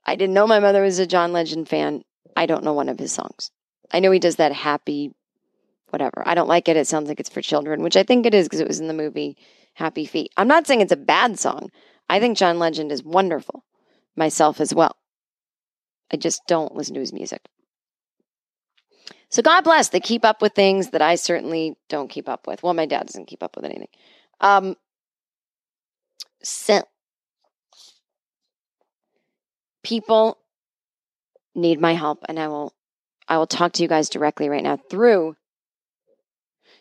I 0.05 0.15
didn't 0.15 0.33
know 0.33 0.47
my 0.47 0.59
mother 0.59 0.81
was 0.81 0.99
a 0.99 1.07
John 1.07 1.31
Legend 1.31 1.69
fan. 1.69 2.03
I 2.35 2.45
don't 2.45 2.63
know 2.63 2.73
one 2.73 2.89
of 2.89 2.99
his 2.99 3.11
songs. 3.11 3.51
I 3.91 3.99
know 3.99 4.11
he 4.11 4.19
does 4.19 4.35
that 4.37 4.51
happy, 4.51 5.13
whatever. 5.89 6.23
I 6.25 6.35
don't 6.35 6.49
like 6.49 6.67
it. 6.67 6.77
It 6.77 6.87
sounds 6.87 7.07
like 7.07 7.19
it's 7.19 7.29
for 7.29 7.41
children, 7.41 7.81
which 7.83 7.95
I 7.95 8.03
think 8.03 8.25
it 8.25 8.33
is 8.33 8.47
because 8.47 8.59
it 8.59 8.67
was 8.67 8.79
in 8.79 8.87
the 8.87 8.93
movie 8.93 9.37
Happy 9.75 10.05
Feet. 10.05 10.31
I'm 10.37 10.47
not 10.47 10.67
saying 10.67 10.81
it's 10.81 10.91
a 10.91 10.97
bad 10.97 11.39
song. 11.39 11.71
I 12.09 12.19
think 12.19 12.37
John 12.37 12.59
Legend 12.59 12.91
is 12.91 13.03
wonderful, 13.03 13.63
myself 14.15 14.59
as 14.59 14.73
well. 14.73 14.95
I 16.11 16.17
just 16.17 16.41
don't 16.47 16.75
listen 16.75 16.93
to 16.95 16.99
his 16.99 17.13
music. 17.13 17.41
So 19.29 19.41
God 19.41 19.63
bless. 19.63 19.89
They 19.89 19.99
keep 19.99 20.23
up 20.23 20.41
with 20.41 20.53
things 20.53 20.91
that 20.91 21.01
I 21.01 21.15
certainly 21.15 21.75
don't 21.89 22.09
keep 22.09 22.29
up 22.29 22.45
with. 22.45 22.61
Well, 22.61 22.73
my 22.73 22.85
dad 22.85 23.07
doesn't 23.07 23.25
keep 23.25 23.41
up 23.41 23.55
with 23.55 23.65
anything. 23.65 23.87
Um, 24.39 24.75
so 26.43 26.83
people 29.83 30.37
need 31.55 31.79
my 31.79 31.93
help, 31.93 32.23
and 32.27 32.39
I 32.39 32.47
will 32.47 32.73
I 33.27 33.37
will 33.37 33.47
talk 33.47 33.73
to 33.73 33.81
you 33.81 33.89
guys 33.89 34.09
directly 34.09 34.49
right 34.49 34.63
now 34.63 34.77
through 34.77 35.35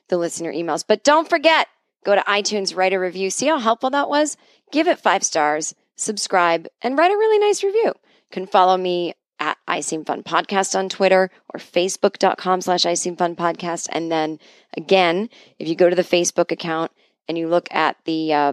the 0.09 0.18
listener 0.18 0.53
emails. 0.53 0.85
But 0.87 1.05
don't 1.05 1.29
forget, 1.29 1.68
go 2.05 2.14
to 2.14 2.20
iTunes, 2.23 2.77
write 2.77 2.93
a 2.93 2.99
review. 2.99 3.31
See 3.31 3.47
how 3.47 3.59
helpful 3.59 3.91
that 3.91 4.09
was? 4.09 4.37
Give 4.73 4.89
it 4.89 4.99
five 4.99 5.23
stars, 5.23 5.75
subscribe, 5.97 6.68
and 6.83 6.99
write 6.99 7.12
a 7.12 7.16
really 7.16 7.39
nice 7.39 7.62
review. 7.62 7.95
Can 8.33 8.47
follow 8.47 8.76
me 8.76 9.14
at 9.39 9.59
I 9.68 9.80
Seem 9.80 10.05
Fun 10.05 10.22
Podcast 10.22 10.76
on 10.78 10.89
Twitter 10.89 11.30
or 11.53 11.61
facebook.com 11.61 12.61
slash 12.61 12.87
I 12.87 12.95
Seem 12.95 13.16
Fun 13.16 13.37
Podcast. 13.37 13.89
And 13.93 14.11
then 14.11 14.39
again, 14.76 15.28
if 15.59 15.68
you 15.68 15.74
go 15.74 15.91
to 15.91 15.97
the 15.97 16.03
Facebook 16.03 16.51
account 16.51 16.93
and 17.28 17.37
you 17.37 17.49
look 17.49 17.68
at 17.72 17.97
the 18.05 18.33
uh, 18.33 18.53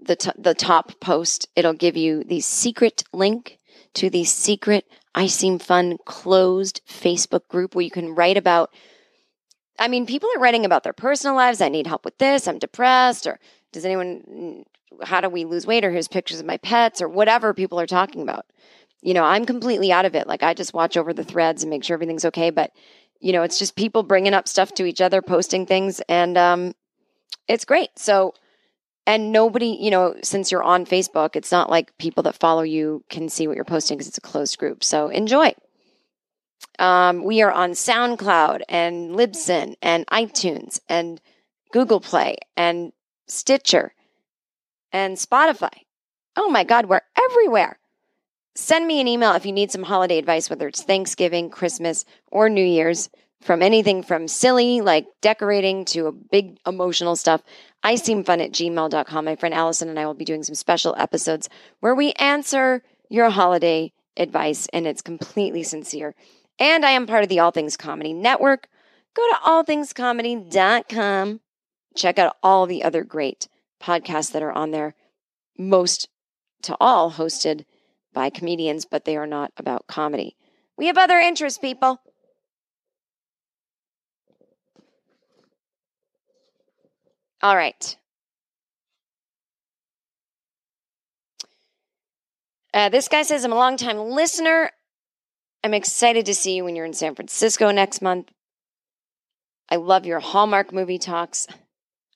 the, 0.00 0.16
t- 0.16 0.30
the 0.38 0.54
top 0.54 1.00
post, 1.00 1.48
it'll 1.56 1.72
give 1.72 1.96
you 1.96 2.22
the 2.24 2.40
secret 2.40 3.02
link 3.12 3.58
to 3.94 4.08
the 4.10 4.24
secret 4.24 4.86
I 5.14 5.26
Seem 5.26 5.58
Fun 5.58 5.98
closed 6.04 6.82
Facebook 6.88 7.48
group 7.48 7.74
where 7.74 7.84
you 7.84 7.90
can 7.90 8.14
write 8.14 8.36
about. 8.36 8.70
I 9.78 9.88
mean, 9.88 10.06
people 10.06 10.28
are 10.34 10.40
writing 10.40 10.64
about 10.64 10.84
their 10.84 10.92
personal 10.92 11.36
lives. 11.36 11.60
I 11.60 11.68
need 11.68 11.86
help 11.86 12.04
with 12.04 12.16
this. 12.18 12.46
I'm 12.46 12.58
depressed. 12.58 13.26
Or 13.26 13.38
does 13.72 13.84
anyone, 13.84 14.64
how 15.02 15.20
do 15.20 15.28
we 15.28 15.44
lose 15.44 15.66
weight? 15.66 15.84
Or 15.84 15.90
here's 15.90 16.08
pictures 16.08 16.40
of 16.40 16.46
my 16.46 16.56
pets 16.58 17.00
or 17.00 17.08
whatever 17.08 17.54
people 17.54 17.80
are 17.80 17.86
talking 17.86 18.22
about. 18.22 18.46
You 19.02 19.14
know, 19.14 19.24
I'm 19.24 19.46
completely 19.46 19.92
out 19.92 20.04
of 20.04 20.14
it. 20.14 20.26
Like, 20.26 20.42
I 20.42 20.54
just 20.54 20.74
watch 20.74 20.96
over 20.96 21.12
the 21.12 21.24
threads 21.24 21.62
and 21.62 21.70
make 21.70 21.84
sure 21.84 21.94
everything's 21.94 22.24
okay. 22.24 22.50
But, 22.50 22.72
you 23.20 23.32
know, 23.32 23.42
it's 23.42 23.58
just 23.58 23.76
people 23.76 24.02
bringing 24.02 24.34
up 24.34 24.48
stuff 24.48 24.74
to 24.74 24.84
each 24.84 25.00
other, 25.00 25.22
posting 25.22 25.66
things. 25.66 26.00
And 26.08 26.36
um, 26.36 26.74
it's 27.48 27.64
great. 27.64 27.90
So, 27.98 28.34
and 29.06 29.30
nobody, 29.30 29.76
you 29.80 29.90
know, 29.90 30.16
since 30.22 30.50
you're 30.50 30.62
on 30.62 30.84
Facebook, 30.84 31.36
it's 31.36 31.52
not 31.52 31.70
like 31.70 31.96
people 31.98 32.24
that 32.24 32.34
follow 32.34 32.62
you 32.62 33.04
can 33.08 33.28
see 33.28 33.46
what 33.46 33.54
you're 33.54 33.64
posting 33.64 33.96
because 33.96 34.08
it's 34.08 34.18
a 34.18 34.22
closed 34.22 34.58
group. 34.58 34.82
So 34.82 35.08
enjoy. 35.08 35.54
Um, 36.78 37.24
we 37.24 37.42
are 37.42 37.52
on 37.52 37.70
SoundCloud 37.70 38.62
and 38.68 39.14
Libsyn 39.14 39.76
and 39.80 40.06
iTunes 40.08 40.80
and 40.88 41.20
Google 41.72 42.00
Play 42.00 42.36
and 42.56 42.92
Stitcher 43.28 43.92
and 44.92 45.16
Spotify. 45.16 45.72
Oh 46.36 46.50
my 46.50 46.64
God, 46.64 46.86
we're 46.86 47.00
everywhere. 47.18 47.78
Send 48.54 48.86
me 48.86 49.00
an 49.00 49.08
email 49.08 49.32
if 49.32 49.44
you 49.44 49.52
need 49.52 49.70
some 49.70 49.82
holiday 49.82 50.18
advice, 50.18 50.48
whether 50.48 50.66
it's 50.66 50.82
Thanksgiving, 50.82 51.50
Christmas, 51.50 52.04
or 52.28 52.48
New 52.48 52.64
Year's, 52.64 53.10
from 53.42 53.62
anything 53.62 54.02
from 54.02 54.28
silly, 54.28 54.80
like 54.80 55.06
decorating, 55.20 55.84
to 55.86 56.10
big 56.30 56.58
emotional 56.66 57.16
stuff. 57.16 57.42
I 57.82 57.96
seem 57.96 58.24
fun 58.24 58.40
at 58.40 58.52
gmail.com. 58.52 59.24
My 59.24 59.36
friend 59.36 59.54
Allison 59.54 59.88
and 59.90 59.98
I 59.98 60.06
will 60.06 60.14
be 60.14 60.24
doing 60.24 60.42
some 60.42 60.54
special 60.54 60.94
episodes 60.98 61.48
where 61.80 61.94
we 61.94 62.12
answer 62.12 62.82
your 63.10 63.30
holiday 63.30 63.92
advice, 64.16 64.68
and 64.72 64.86
it's 64.86 65.02
completely 65.02 65.62
sincere. 65.62 66.14
And 66.58 66.84
I 66.84 66.92
am 66.92 67.06
part 67.06 67.22
of 67.22 67.28
the 67.28 67.40
All 67.40 67.50
Things 67.50 67.76
Comedy 67.76 68.14
Network. 68.14 68.68
Go 69.14 69.22
to 69.30 69.36
allthingscomedy.com. 69.44 71.40
Check 71.94 72.18
out 72.18 72.36
all 72.42 72.66
the 72.66 72.82
other 72.82 73.04
great 73.04 73.48
podcasts 73.82 74.32
that 74.32 74.42
are 74.42 74.52
on 74.52 74.70
there. 74.70 74.94
Most 75.58 76.08
to 76.62 76.76
all 76.80 77.12
hosted 77.12 77.64
by 78.12 78.30
comedians, 78.30 78.84
but 78.84 79.04
they 79.04 79.16
are 79.16 79.26
not 79.26 79.52
about 79.56 79.86
comedy. 79.86 80.36
We 80.76 80.86
have 80.86 80.98
other 80.98 81.18
interests, 81.18 81.58
people. 81.58 82.00
All 87.42 87.56
right. 87.56 87.96
Uh, 92.72 92.88
this 92.88 93.08
guy 93.08 93.22
says, 93.22 93.44
I'm 93.44 93.52
a 93.52 93.56
long 93.56 93.76
time 93.76 93.98
listener. 93.98 94.70
I'm 95.64 95.74
excited 95.74 96.26
to 96.26 96.34
see 96.34 96.56
you 96.56 96.64
when 96.64 96.76
you're 96.76 96.84
in 96.84 96.92
San 96.92 97.14
Francisco 97.14 97.70
next 97.70 98.02
month. 98.02 98.30
I 99.70 99.76
love 99.76 100.06
your 100.06 100.20
Hallmark 100.20 100.72
movie 100.72 100.98
talks. 100.98 101.46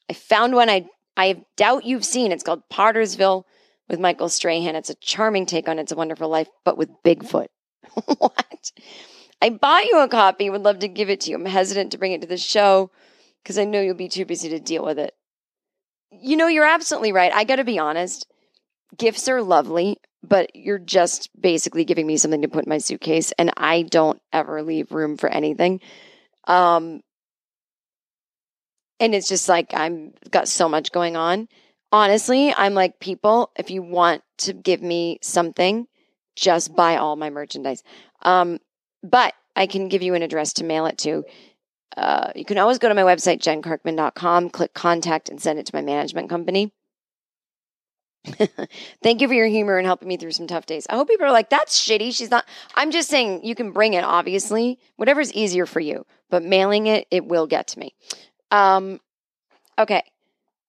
I 0.09 0.13
found 0.13 0.55
one 0.55 0.69
I, 0.69 0.87
I 1.17 1.43
doubt 1.57 1.85
you've 1.85 2.05
seen. 2.05 2.33
It's 2.33 2.43
called 2.43 2.63
Pottersville 2.73 3.45
with 3.89 4.01
Michael 4.01 4.29
Strahan. 4.29 4.77
It's 4.77 4.91
a 4.91 4.95
charming 4.97 5.47
take 5.47 5.69
on 5.69 5.79
It's 5.79 5.93
a 5.93 5.97
Wonderful 5.97 6.29
Life, 6.29 6.49
but 6.65 6.79
with 6.79 6.91
Bigfoot. 7.05 7.49
what? 8.19 8.73
I 9.43 9.51
bought 9.51 9.87
you 9.87 10.01
a 10.01 10.09
copy, 10.09 10.51
would 10.51 10.63
love 10.63 10.81
to 10.81 10.89
give 10.89 11.11
it 11.11 11.21
to 11.23 11.31
you. 11.31 11.37
I'm 11.37 11.47
hesitant 11.47 11.93
to 11.93 11.99
bring 11.99 12.13
it 12.13 12.21
to 12.21 12.27
the 12.27 12.37
show 12.37 12.91
because 13.43 13.59
I 13.59 13.65
know 13.65 13.81
you'll 13.81 13.95
be 13.95 14.09
too 14.09 14.27
busy 14.27 14.51
to 14.51 14.61
deal 14.61 14.85
with 14.85 14.99
it. 14.99 15.15
You 16.11 16.37
know, 16.37 16.47
you're 16.47 16.67
absolutely 16.67 17.13
right. 17.13 17.33
I 17.33 17.45
got 17.45 17.57
to 17.57 17.65
be 17.65 17.79
honest. 17.79 18.27
Gifts 18.99 19.29
are 19.29 19.41
lovely, 19.41 19.97
but 20.23 20.55
you're 20.55 20.79
just 20.79 21.31
basically 21.41 21.85
giving 21.85 22.07
me 22.07 22.17
something 22.17 22.43
to 22.43 22.49
put 22.49 22.67
in 22.67 22.71
my 22.71 22.79
suitcase, 22.79 23.33
and 23.39 23.53
I 23.57 23.83
don't 23.83 24.21
ever 24.33 24.63
leave 24.63 24.93
room 24.93 25.17
for 25.17 25.29
anything. 25.29 25.81
Um, 26.47 27.01
and 29.01 29.15
it's 29.15 29.29
just 29.29 29.49
like 29.49 29.73
I'm 29.75 30.13
got 30.31 30.47
so 30.47 30.69
much 30.69 30.93
going 30.93 31.17
on. 31.17 31.49
Honestly, 31.91 32.55
I'm 32.57 32.75
like, 32.75 33.01
people, 33.01 33.51
if 33.57 33.71
you 33.71 33.83
want 33.83 34.23
to 34.39 34.53
give 34.53 34.81
me 34.81 35.19
something, 35.23 35.89
just 36.37 36.77
buy 36.77 36.97
all 36.97 37.17
my 37.17 37.31
merchandise. 37.31 37.83
Um, 38.23 38.61
but 39.03 39.35
I 39.57 39.67
can 39.67 39.89
give 39.89 40.03
you 40.03 40.15
an 40.15 40.23
address 40.23 40.53
to 40.55 40.65
mail 40.65 40.87
it 40.87 40.99
to. 40.99 41.25
Uh, 41.97 42.31
you 42.37 42.45
can 42.45 42.59
always 42.59 42.79
go 42.79 42.89
to 42.89 42.95
my 42.95 43.03
website, 43.03 43.41
jenkirkman.com, 43.41 44.51
click 44.51 44.73
contact, 44.75 45.29
and 45.29 45.41
send 45.41 45.59
it 45.59 45.67
to 45.67 45.75
my 45.75 45.83
management 45.83 46.31
company. 46.31 46.73
Thank 49.03 49.21
you 49.21 49.29
for 49.29 49.35
your 49.35 49.47
humor 49.47 49.79
and 49.79 49.87
helping 49.87 50.07
me 50.07 50.17
through 50.17 50.33
some 50.33 50.47
tough 50.47 50.67
days. 50.67 50.87
I 50.89 50.95
hope 50.95 51.09
people 51.09 51.27
are 51.27 51.33
like, 51.33 51.51
that's 51.51 51.79
shitty. 51.79 52.15
She's 52.15 52.31
not. 52.31 52.45
I'm 52.75 52.91
just 52.91 53.09
saying 53.09 53.45
you 53.45 53.55
can 53.55 53.73
bring 53.73 53.95
it, 53.95 54.05
obviously, 54.05 54.79
whatever's 54.97 55.33
easier 55.33 55.67
for 55.67 55.81
you, 55.81 56.07
but 56.29 56.45
mailing 56.45 56.87
it, 56.87 57.07
it 57.11 57.25
will 57.25 57.47
get 57.47 57.67
to 57.69 57.79
me. 57.79 57.95
Um, 58.51 59.01
okay. 59.79 60.03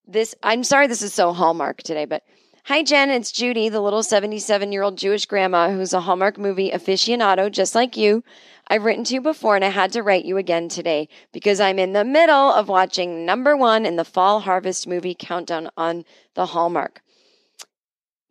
This, 0.06 0.34
I'm 0.42 0.64
sorry 0.64 0.86
this 0.88 1.02
is 1.02 1.14
so 1.14 1.32
Hallmark 1.32 1.82
today, 1.82 2.04
but 2.04 2.22
hi, 2.64 2.82
Jen. 2.82 3.10
It's 3.10 3.30
Judy, 3.30 3.68
the 3.68 3.80
little 3.80 4.02
77 4.02 4.72
year 4.72 4.82
old 4.82 4.98
Jewish 4.98 5.26
grandma 5.26 5.70
who's 5.70 5.92
a 5.92 6.00
Hallmark 6.00 6.38
movie 6.38 6.70
aficionado, 6.70 7.50
just 7.50 7.74
like 7.74 7.96
you. 7.96 8.24
I've 8.68 8.84
written 8.84 9.04
to 9.04 9.14
you 9.14 9.20
before 9.20 9.54
and 9.54 9.64
I 9.64 9.68
had 9.68 9.92
to 9.92 10.02
write 10.02 10.24
you 10.24 10.38
again 10.38 10.68
today 10.68 11.08
because 11.32 11.60
I'm 11.60 11.78
in 11.78 11.92
the 11.92 12.04
middle 12.04 12.52
of 12.52 12.68
watching 12.68 13.26
number 13.26 13.56
one 13.56 13.84
in 13.84 13.96
the 13.96 14.04
fall 14.04 14.40
harvest 14.40 14.86
movie 14.86 15.16
countdown 15.18 15.70
on 15.76 16.04
the 16.34 16.46
Hallmark. 16.46 17.02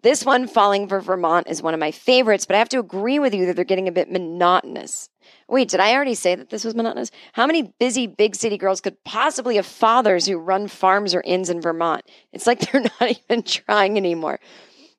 This 0.02 0.26
one, 0.26 0.48
Falling 0.48 0.88
for 0.88 1.00
Vermont, 1.00 1.48
is 1.48 1.62
one 1.62 1.76
of 1.76 1.80
my 1.80 1.92
favorites, 1.92 2.46
but 2.48 2.56
I 2.56 2.60
have 2.60 2.70
to 2.70 2.80
agree 2.80 3.20
with 3.20 3.36
you 3.36 3.46
that 3.46 3.56
they're 3.56 3.64
getting 3.64 3.88
a 3.88 3.92
bit 3.92 4.12
monotonous. 4.12 5.11
Wait, 5.48 5.70
did 5.70 5.80
I 5.80 5.94
already 5.94 6.16
say 6.16 6.36
that 6.36 6.50
this 6.50 6.64
was 6.64 6.76
monotonous? 6.76 7.12
How 7.34 7.46
many 7.46 7.74
busy 7.80 8.08
big 8.08 8.36
city 8.36 8.58
girls 8.58 8.82
could 8.82 9.04
possibly 9.04 9.58
have 9.58 9.66
fathers 9.66 10.26
who 10.26 10.38
run 10.38 10.68
farms 10.68 11.14
or 11.14 11.22
inns 11.22 11.50
in 11.50 11.62
Vermont? 11.62 12.04
It's 12.32 12.48
like 12.48 12.60
they're 12.72 12.82
not 12.82 13.20
even 13.30 13.44
trying 13.44 13.98
anymore. 13.98 14.40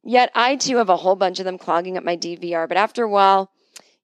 Yet 0.05 0.31
I 0.35 0.57
too 0.57 0.77
have 0.79 0.89
a 0.89 0.97
whole 0.97 1.17
bunch 1.17 1.39
of 1.39 1.45
them 1.45 1.59
clogging 1.59 1.97
up 1.97 2.05
my 2.05 2.17
DVR, 2.17 2.69
but 2.69 2.77
after 2.77 3.05
a 3.05 3.09
while, 3.09 3.51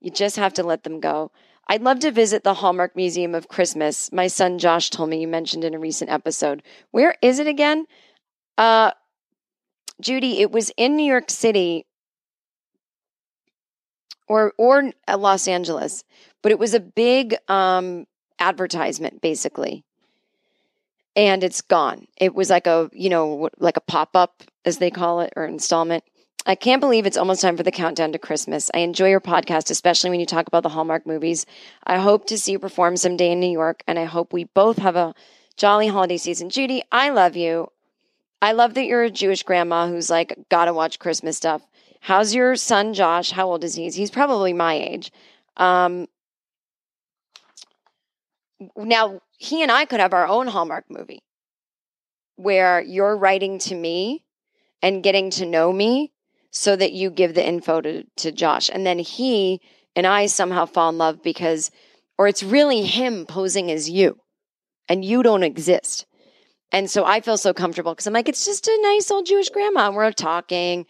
you 0.01 0.11
just 0.11 0.37
have 0.37 0.55
to 0.55 0.63
let 0.63 0.85
them 0.85 1.01
go. 1.01 1.33
I'd 1.67 1.83
love 1.83 1.99
to 2.01 2.11
visit 2.11 2.45
the 2.45 2.55
Hallmark 2.55 2.97
Museum 2.97 3.35
of 3.35 3.49
Christmas. 3.49 4.11
My 4.11 4.27
son 4.27 4.59
Josh 4.59 4.89
told 4.89 5.11
me 5.11 5.21
you 5.21 5.29
mentioned 5.29 5.65
in 5.65 5.75
a 5.75 5.79
recent 5.79 6.11
episode. 6.11 6.63
Where 6.93 7.17
is 7.21 7.41
it 7.41 7.47
again? 7.47 7.87
Uh, 8.57 8.93
Judy, 10.01 10.41
it 10.41 10.51
was 10.51 10.71
in 10.77 10.97
New 10.97 11.05
York 11.05 11.31
City 11.31 11.85
or 14.29 14.53
or 14.59 14.93
Los 15.09 15.49
Angeles, 15.49 16.05
but 16.43 16.53
it 16.53 16.59
was 16.59 16.75
a 16.75 16.81
big 16.81 17.37
um, 17.49 18.07
advertisement 18.39 19.21
basically. 19.21 19.85
And 21.17 21.43
it's 21.43 21.63
gone. 21.63 22.07
It 22.17 22.35
was 22.35 22.49
like 22.49 22.69
a, 22.69 22.89
you 22.93 23.11
know, 23.11 23.49
like 23.59 23.77
a 23.77 23.81
pop-up 23.81 24.45
as 24.65 24.79
they 24.79 24.91
call 24.91 25.21
it 25.21 25.33
or 25.35 25.45
installment. 25.45 26.05
I 26.47 26.55
can't 26.55 26.81
believe 26.81 27.07
it's 27.07 27.17
almost 27.17 27.43
time 27.43 27.57
for 27.57 27.65
the 27.65 27.73
countdown 27.73 28.13
to 28.13 28.19
Christmas. 28.19 28.71
I 28.73 28.79
enjoy 28.79 29.11
your 29.11 29.21
podcast, 29.21 29.71
especially 29.71 30.11
when 30.11 30.21
you 30.21 30.27
talk 30.27 30.47
about 30.47 30.63
the 30.63 30.69
Hallmark 30.69 31.07
movies. 31.07 31.45
I 31.85 31.99
hope 31.99 32.27
to 32.27 32.39
see 32.39 32.53
you 32.53 32.59
perform 32.61 32.97
someday 32.97 33.33
in 33.33 33.41
New 33.41 33.51
York, 33.51 33.83
and 33.89 33.99
I 33.99 34.05
hope 34.05 34.33
we 34.33 34.45
both 34.45 34.79
have 34.79 34.95
a 34.95 35.15
jolly 35.57 35.89
holiday 35.89 36.17
season. 36.17 36.51
Judy, 36.51 36.83
I 36.93 37.11
love 37.11 37.37
you. 37.37 37.69
I 38.41 38.53
love 38.53 38.75
that 38.75 38.85
you're 38.85 39.03
a 39.03 39.11
Jewish 39.11 39.43
grandma 39.43 39.89
who's 39.89 40.09
like, 40.09 40.39
gotta 40.49 40.73
watch 40.73 41.01
Christmas 41.01 41.37
stuff. 41.37 41.67
How's 42.09 42.35
your 42.35 42.57
son, 42.57 42.95
Josh? 42.95 43.33
How 43.33 43.51
old 43.51 43.65
is 43.65 43.75
he? 43.75 43.91
He's 43.91 44.11
probably 44.11 44.55
my 44.55 44.73
age. 44.73 45.13
Um, 45.59 46.07
now, 48.79 49.21
he 49.37 49.63
and 49.63 49.71
I 49.71 49.85
could 49.85 50.01
have 50.01 50.15
our 50.15 50.27
own 50.27 50.47
Hallmark 50.47 50.87
movie 50.89 51.23
where 52.37 52.81
you're 52.81 53.15
writing 53.15 53.59
to 53.59 53.75
me 53.75 54.25
and 54.81 55.03
getting 55.03 55.29
to 55.33 55.45
know 55.45 55.71
me 55.71 56.11
so 56.51 56.77
that 56.77 56.95
you 56.95 57.11
give 57.11 57.35
the 57.35 57.47
info 57.47 57.83
to, 57.83 58.05
to 58.17 58.33
Josh. 58.33 58.71
And 58.73 58.87
then 58.87 58.99
he 58.99 59.61
and 59.95 60.07
I 60.07 60.29
somehow 60.29 60.65
fall 60.65 60.89
in 60.89 60.97
love 60.97 61.23
because, 61.23 61.71
or 62.17 62.27
it's 62.27 62.43
really 62.43 62.85
him 62.87 63.27
posing 63.27 63.71
as 63.71 63.91
you 63.91 64.19
and 64.89 65.05
you 65.05 65.23
don't 65.23 65.43
exist. 65.43 66.07
And 66.73 66.91
so 66.91 67.05
I 67.05 67.21
feel 67.21 67.37
so 67.37 67.53
comfortable 67.53 67.93
because 67.93 68.07
I'm 68.07 68.15
like, 68.15 68.31
it's 68.31 68.47
just 68.47 68.67
a 68.67 68.79
nice 68.83 69.11
old 69.11 69.27
Jewish 69.27 69.51
grandma. 69.51 69.89
And 69.89 69.95
we're 69.97 70.11
talking, 70.13 70.87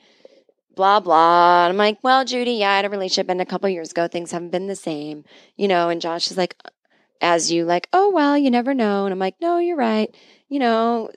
blah, 0.79 1.01
blah. 1.01 1.65
And 1.65 1.73
I'm 1.73 1.77
like, 1.77 1.99
well, 2.05 2.25
Judy, 2.25 2.53
yeah, 2.53 2.71
I 2.71 2.77
had 2.77 2.85
a 2.85 2.89
relationship 2.89 3.29
and 3.29 3.41
a 3.41 3.45
couple 3.45 3.69
years 3.69 3.91
ago, 3.91 4.07
things 4.07 4.31
haven't 4.31 4.51
been 4.51 4.69
the 4.69 4.77
same, 4.77 5.25
you 5.57 5.67
know. 5.67 5.89
And 5.89 6.01
Josh 6.01 6.31
is 6.31 6.37
like, 6.37 6.55
as 7.21 7.51
you, 7.51 7.65
like, 7.65 7.89
oh, 7.93 8.13
well, 8.13 8.39
you 8.39 8.49
never 8.49 8.75
know. 8.75 9.05
And 9.05 9.13
I'm 9.13 9.19
like, 9.19 9.35
no, 9.41 9.59
you're 9.59 9.77
right. 9.77 10.15
You 10.49 10.61
know, 10.61 11.11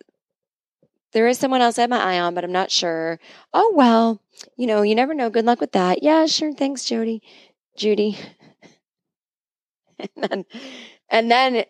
there 1.13 1.27
is 1.27 1.37
someone 1.37 1.61
else 1.61 1.77
I 1.77 1.81
have 1.81 1.91
my 1.91 1.99
eye 2.01 2.19
on, 2.19 2.33
but 2.33 2.43
I'm 2.43 2.51
not 2.51 2.71
sure. 2.71 3.19
Oh, 3.53 3.71
well, 3.75 4.19
you 4.57 4.65
know, 4.65 4.81
you 4.81 4.95
never 4.95 5.13
know. 5.13 5.29
Good 5.29 5.45
luck 5.45 5.61
with 5.61 5.73
that. 5.73 6.01
Yeah, 6.01 6.25
sure. 6.25 6.53
Thanks, 6.53 6.83
Jody. 6.83 7.21
Judy. 7.77 8.17
and 9.99 10.09
then, 10.15 10.45
and 11.07 11.29
then 11.29 11.65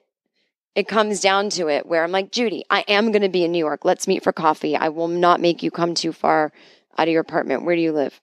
it 0.75 0.87
comes 0.87 1.19
down 1.19 1.49
to 1.49 1.67
it 1.67 1.85
where 1.85 2.05
I'm 2.05 2.13
like, 2.13 2.31
Judy, 2.31 2.63
I 2.69 2.85
am 2.87 3.11
going 3.11 3.21
to 3.23 3.27
be 3.27 3.43
in 3.43 3.51
New 3.51 3.59
York. 3.59 3.83
Let's 3.83 4.07
meet 4.07 4.23
for 4.23 4.31
coffee. 4.31 4.77
I 4.77 4.87
will 4.87 5.09
not 5.09 5.41
make 5.41 5.61
you 5.61 5.71
come 5.71 5.93
too 5.93 6.13
far 6.13 6.53
out 6.97 7.07
of 7.07 7.11
your 7.11 7.21
apartment. 7.21 7.65
Where 7.65 7.75
do 7.75 7.81
you 7.81 7.91
live? 7.91 8.19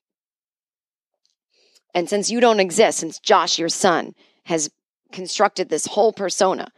And 1.95 2.09
since 2.09 2.31
you 2.31 2.41
don't 2.41 2.61
exist, 2.61 2.99
since 2.99 3.19
Josh, 3.19 3.59
your 3.59 3.69
son, 3.69 4.15
has 4.45 4.71
constructed 5.13 5.69
this 5.69 5.87
whole 5.87 6.13
persona, 6.13 6.69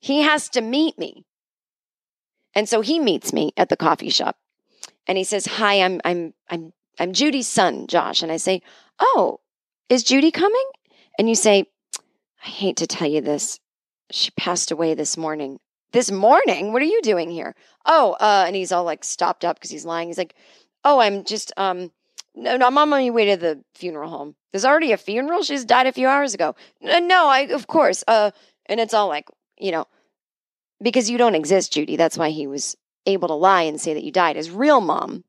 he 0.00 0.22
has 0.22 0.48
to 0.50 0.60
meet 0.60 0.98
me. 0.98 1.24
And 2.54 2.68
so 2.68 2.80
he 2.80 2.98
meets 2.98 3.32
me 3.32 3.52
at 3.56 3.68
the 3.68 3.76
coffee 3.76 4.10
shop 4.10 4.36
and 5.06 5.18
he 5.18 5.24
says, 5.24 5.46
Hi, 5.46 5.82
I'm 5.82 6.00
I'm 6.04 6.34
I'm 6.48 6.72
I'm 6.98 7.12
Judy's 7.12 7.48
son, 7.48 7.86
Josh. 7.86 8.22
And 8.22 8.32
I 8.32 8.36
say, 8.38 8.62
Oh, 8.98 9.40
is 9.88 10.02
Judy 10.02 10.30
coming? 10.30 10.66
And 11.18 11.28
you 11.28 11.34
say, 11.34 11.66
I 12.44 12.48
hate 12.48 12.76
to 12.78 12.86
tell 12.86 13.08
you 13.08 13.20
this. 13.20 13.60
She 14.10 14.30
passed 14.32 14.70
away 14.70 14.94
this 14.94 15.16
morning. 15.16 15.58
This 15.92 16.10
morning? 16.10 16.72
What 16.72 16.82
are 16.82 16.86
you 16.86 17.00
doing 17.02 17.30
here? 17.30 17.54
Oh, 17.84 18.16
uh, 18.20 18.44
and 18.46 18.56
he's 18.56 18.72
all 18.72 18.84
like 18.84 19.04
stopped 19.04 19.44
up 19.44 19.56
because 19.56 19.70
he's 19.70 19.84
lying. 19.84 20.08
He's 20.08 20.18
like, 20.18 20.34
Oh, 20.86 21.00
I'm 21.00 21.24
just 21.24 21.52
um 21.56 21.90
no, 22.36 22.56
no, 22.56 22.66
I'm 22.66 22.78
on 22.78 22.88
my 22.90 23.10
way 23.10 23.24
to 23.26 23.36
the 23.36 23.64
funeral 23.74 24.08
home. 24.08 24.36
There's 24.52 24.64
already 24.64 24.92
a 24.92 24.96
funeral. 24.96 25.42
She's 25.42 25.64
died 25.64 25.86
a 25.86 25.92
few 25.92 26.06
hours 26.06 26.32
ago. 26.32 26.54
No, 26.80 27.26
I 27.26 27.40
of 27.50 27.66
course. 27.66 28.04
Uh, 28.06 28.30
and 28.66 28.78
it's 28.78 28.94
all 28.94 29.08
like, 29.08 29.28
you 29.58 29.72
know, 29.72 29.86
because 30.80 31.10
you 31.10 31.18
don't 31.18 31.34
exist, 31.34 31.72
Judy. 31.72 31.96
That's 31.96 32.16
why 32.16 32.30
he 32.30 32.46
was 32.46 32.76
able 33.04 33.28
to 33.28 33.34
lie 33.34 33.62
and 33.62 33.80
say 33.80 33.94
that 33.94 34.04
you 34.04 34.12
died. 34.12 34.36
His 34.36 34.50
real 34.50 34.80
mom, 34.80 35.24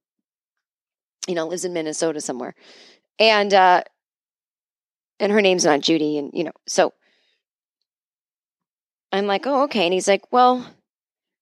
you 1.27 1.33
know, 1.33 1.47
lives 1.47 1.65
in 1.65 1.73
Minnesota 1.73 2.21
somewhere, 2.21 2.53
and 3.17 3.51
uh, 3.51 3.83
and 5.19 5.31
her 5.31 5.41
name's 5.41 5.65
not 5.65 5.81
Judy, 5.81 6.19
and 6.19 6.31
you 6.33 6.43
know, 6.43 6.53
so 6.67 6.93
I'm 9.11 9.25
like, 9.25 9.47
oh, 9.47 9.63
okay, 9.63 9.85
and 9.85 9.93
he's 9.93 10.07
like, 10.07 10.31
well, 10.31 10.67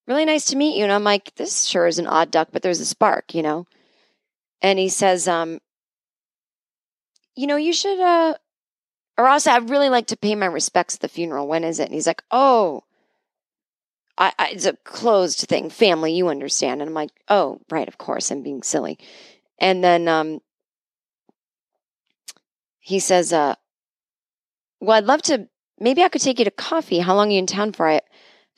really 0.06 0.24
nice 0.24 0.46
to 0.46 0.56
meet 0.56 0.78
you, 0.78 0.84
and 0.84 0.92
I'm 0.92 1.04
like, 1.04 1.34
this 1.34 1.64
sure 1.64 1.86
is 1.86 1.98
an 1.98 2.06
odd 2.06 2.30
duck, 2.30 2.48
but 2.52 2.62
there's 2.62 2.80
a 2.80 2.86
spark, 2.86 3.34
you 3.34 3.42
know, 3.42 3.66
and 4.62 4.78
he 4.78 4.88
says, 4.88 5.28
um, 5.28 5.58
you 7.34 7.46
know, 7.46 7.56
you 7.56 7.72
should, 7.72 8.00
uh, 8.00 8.34
or 9.18 9.28
also, 9.28 9.50
I'd 9.50 9.70
really 9.70 9.88
like 9.88 10.06
to 10.08 10.16
pay 10.16 10.34
my 10.34 10.46
respects 10.46 10.94
at 10.94 11.00
the 11.00 11.08
funeral. 11.08 11.46
When 11.46 11.64
is 11.64 11.80
it? 11.80 11.84
And 11.84 11.94
he's 11.94 12.06
like, 12.06 12.22
oh. 12.30 12.84
I, 14.18 14.32
I, 14.38 14.48
it's 14.48 14.64
a 14.64 14.76
closed 14.84 15.40
thing, 15.40 15.68
family, 15.68 16.14
you 16.14 16.28
understand. 16.28 16.80
And 16.80 16.88
I'm 16.88 16.94
like, 16.94 17.10
oh, 17.28 17.60
right, 17.70 17.86
of 17.86 17.98
course, 17.98 18.30
I'm 18.30 18.42
being 18.42 18.62
silly. 18.62 18.98
And 19.58 19.84
then 19.84 20.08
um, 20.08 20.40
he 22.80 22.98
says, 22.98 23.32
uh, 23.32 23.56
well, 24.80 24.96
I'd 24.96 25.04
love 25.04 25.22
to, 25.22 25.48
maybe 25.78 26.02
I 26.02 26.08
could 26.08 26.22
take 26.22 26.38
you 26.38 26.46
to 26.46 26.50
coffee. 26.50 26.98
How 26.98 27.14
long 27.14 27.28
are 27.28 27.32
you 27.32 27.38
in 27.38 27.46
town 27.46 27.72
for? 27.72 27.86
I 27.86 28.00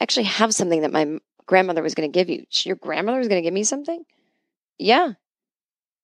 actually 0.00 0.26
have 0.26 0.54
something 0.54 0.82
that 0.82 0.92
my 0.92 1.18
grandmother 1.46 1.82
was 1.82 1.94
going 1.94 2.10
to 2.10 2.16
give 2.16 2.28
you. 2.28 2.44
Your 2.64 2.76
grandmother 2.76 3.18
was 3.18 3.28
going 3.28 3.42
to 3.42 3.46
give 3.46 3.54
me 3.54 3.64
something? 3.64 4.04
Yeah. 4.78 5.14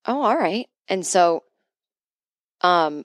Oh, 0.07 0.23
all 0.23 0.37
right. 0.37 0.69
And 0.89 1.07
so 1.07 1.45
um, 2.61 3.05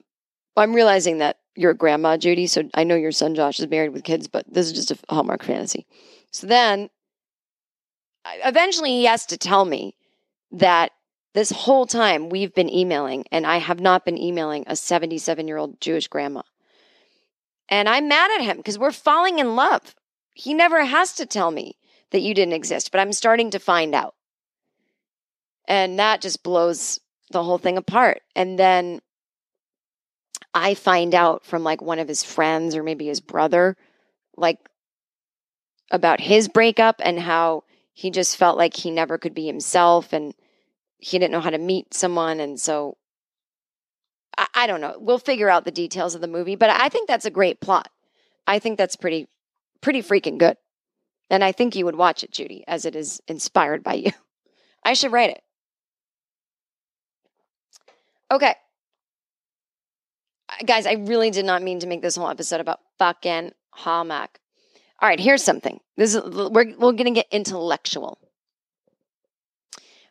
I'm 0.56 0.74
realizing 0.74 1.18
that 1.18 1.38
you're 1.56 1.72
a 1.72 1.76
grandma, 1.76 2.16
Judy. 2.16 2.46
So 2.46 2.68
I 2.74 2.84
know 2.84 2.94
your 2.94 3.12
son 3.12 3.34
Josh 3.34 3.60
is 3.60 3.68
married 3.68 3.92
with 3.92 4.04
kids, 4.04 4.28
but 4.28 4.44
this 4.52 4.66
is 4.66 4.72
just 4.72 4.90
a 4.90 4.98
Hallmark 5.14 5.42
fantasy. 5.42 5.86
So 6.30 6.46
then 6.46 6.90
eventually 8.44 8.90
he 8.90 9.04
has 9.06 9.26
to 9.26 9.36
tell 9.36 9.64
me 9.64 9.96
that 10.52 10.92
this 11.34 11.50
whole 11.50 11.86
time 11.86 12.28
we've 12.28 12.54
been 12.54 12.72
emailing 12.72 13.24
and 13.30 13.46
I 13.46 13.58
have 13.58 13.80
not 13.80 14.04
been 14.04 14.18
emailing 14.18 14.64
a 14.66 14.76
77 14.76 15.46
year 15.46 15.56
old 15.56 15.80
Jewish 15.80 16.08
grandma. 16.08 16.42
And 17.68 17.88
I'm 17.88 18.08
mad 18.08 18.32
at 18.32 18.44
him 18.44 18.56
because 18.56 18.78
we're 18.78 18.90
falling 18.90 19.38
in 19.38 19.54
love. 19.54 19.94
He 20.34 20.54
never 20.54 20.84
has 20.84 21.12
to 21.14 21.26
tell 21.26 21.50
me 21.50 21.76
that 22.10 22.22
you 22.22 22.34
didn't 22.34 22.54
exist, 22.54 22.90
but 22.90 23.00
I'm 23.00 23.12
starting 23.12 23.50
to 23.50 23.58
find 23.60 23.94
out. 23.94 24.14
And 25.70 26.00
that 26.00 26.20
just 26.20 26.42
blows 26.42 26.98
the 27.30 27.44
whole 27.44 27.56
thing 27.56 27.76
apart. 27.76 28.22
And 28.34 28.58
then 28.58 29.00
I 30.52 30.74
find 30.74 31.14
out 31.14 31.46
from 31.46 31.62
like 31.62 31.80
one 31.80 32.00
of 32.00 32.08
his 32.08 32.24
friends 32.24 32.74
or 32.74 32.82
maybe 32.82 33.06
his 33.06 33.20
brother, 33.20 33.76
like 34.36 34.58
about 35.92 36.20
his 36.20 36.48
breakup 36.48 37.00
and 37.04 37.20
how 37.20 37.62
he 37.92 38.10
just 38.10 38.36
felt 38.36 38.58
like 38.58 38.74
he 38.74 38.90
never 38.90 39.16
could 39.16 39.32
be 39.32 39.46
himself 39.46 40.12
and 40.12 40.34
he 40.98 41.20
didn't 41.20 41.30
know 41.30 41.40
how 41.40 41.50
to 41.50 41.58
meet 41.58 41.94
someone. 41.94 42.40
And 42.40 42.60
so 42.60 42.96
I, 44.36 44.48
I 44.54 44.66
don't 44.66 44.80
know. 44.80 44.96
We'll 44.98 45.18
figure 45.18 45.48
out 45.48 45.64
the 45.64 45.70
details 45.70 46.16
of 46.16 46.20
the 46.20 46.26
movie, 46.26 46.56
but 46.56 46.70
I 46.70 46.88
think 46.88 47.06
that's 47.06 47.26
a 47.26 47.30
great 47.30 47.60
plot. 47.60 47.92
I 48.44 48.58
think 48.58 48.76
that's 48.76 48.96
pretty, 48.96 49.28
pretty 49.80 50.02
freaking 50.02 50.36
good. 50.36 50.56
And 51.30 51.44
I 51.44 51.52
think 51.52 51.76
you 51.76 51.84
would 51.84 51.94
watch 51.94 52.24
it, 52.24 52.32
Judy, 52.32 52.64
as 52.66 52.84
it 52.84 52.96
is 52.96 53.20
inspired 53.28 53.84
by 53.84 53.94
you. 53.94 54.10
I 54.84 54.94
should 54.94 55.12
write 55.12 55.30
it. 55.30 55.44
Okay. 58.30 58.54
Guys, 60.64 60.86
I 60.86 60.92
really 60.92 61.30
did 61.30 61.44
not 61.44 61.62
mean 61.62 61.80
to 61.80 61.86
make 61.86 62.02
this 62.02 62.16
whole 62.16 62.28
episode 62.28 62.60
about 62.60 62.80
fucking 62.98 63.52
Hallmark. 63.70 64.38
All 65.00 65.08
right, 65.08 65.20
here's 65.20 65.42
something. 65.42 65.80
This 65.96 66.14
is 66.14 66.22
we're 66.22 66.74
we're 66.76 66.92
to 66.92 67.10
get 67.10 67.26
intellectual. 67.30 68.18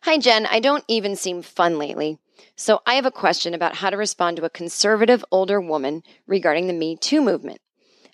Hi 0.02 0.18
Jen, 0.18 0.46
I 0.46 0.60
don't 0.60 0.84
even 0.88 1.14
seem 1.14 1.42
fun 1.42 1.78
lately. 1.78 2.18
So 2.56 2.80
I 2.86 2.94
have 2.94 3.04
a 3.04 3.10
question 3.10 3.54
about 3.54 3.76
how 3.76 3.90
to 3.90 3.96
respond 3.96 4.38
to 4.38 4.44
a 4.44 4.50
conservative 4.50 5.24
older 5.30 5.60
woman 5.60 6.02
regarding 6.26 6.66
the 6.66 6.72
Me 6.72 6.96
Too 6.96 7.20
movement. 7.20 7.60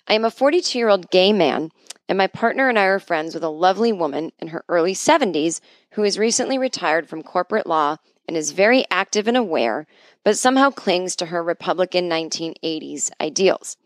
I 0.07 0.13
am 0.13 0.25
a 0.25 0.29
42-year-old 0.29 1.09
gay 1.09 1.33
man 1.33 1.71
and 2.09 2.17
my 2.17 2.27
partner 2.27 2.69
and 2.69 2.77
I 2.77 2.85
are 2.85 2.99
friends 2.99 3.33
with 3.33 3.43
a 3.43 3.49
lovely 3.49 3.91
woman 3.91 4.31
in 4.39 4.49
her 4.49 4.63
early 4.69 4.93
70s 4.93 5.59
who 5.91 6.03
is 6.03 6.19
recently 6.19 6.57
retired 6.57 7.09
from 7.09 7.23
corporate 7.23 7.67
law 7.67 7.97
and 8.27 8.35
is 8.35 8.51
very 8.51 8.85
active 8.91 9.27
and 9.27 9.37
aware, 9.37 9.87
but 10.23 10.37
somehow 10.37 10.69
clings 10.69 11.15
to 11.15 11.27
her 11.27 11.43
Republican 11.43 12.09
1980s 12.09 13.11
ideals. 13.21 13.77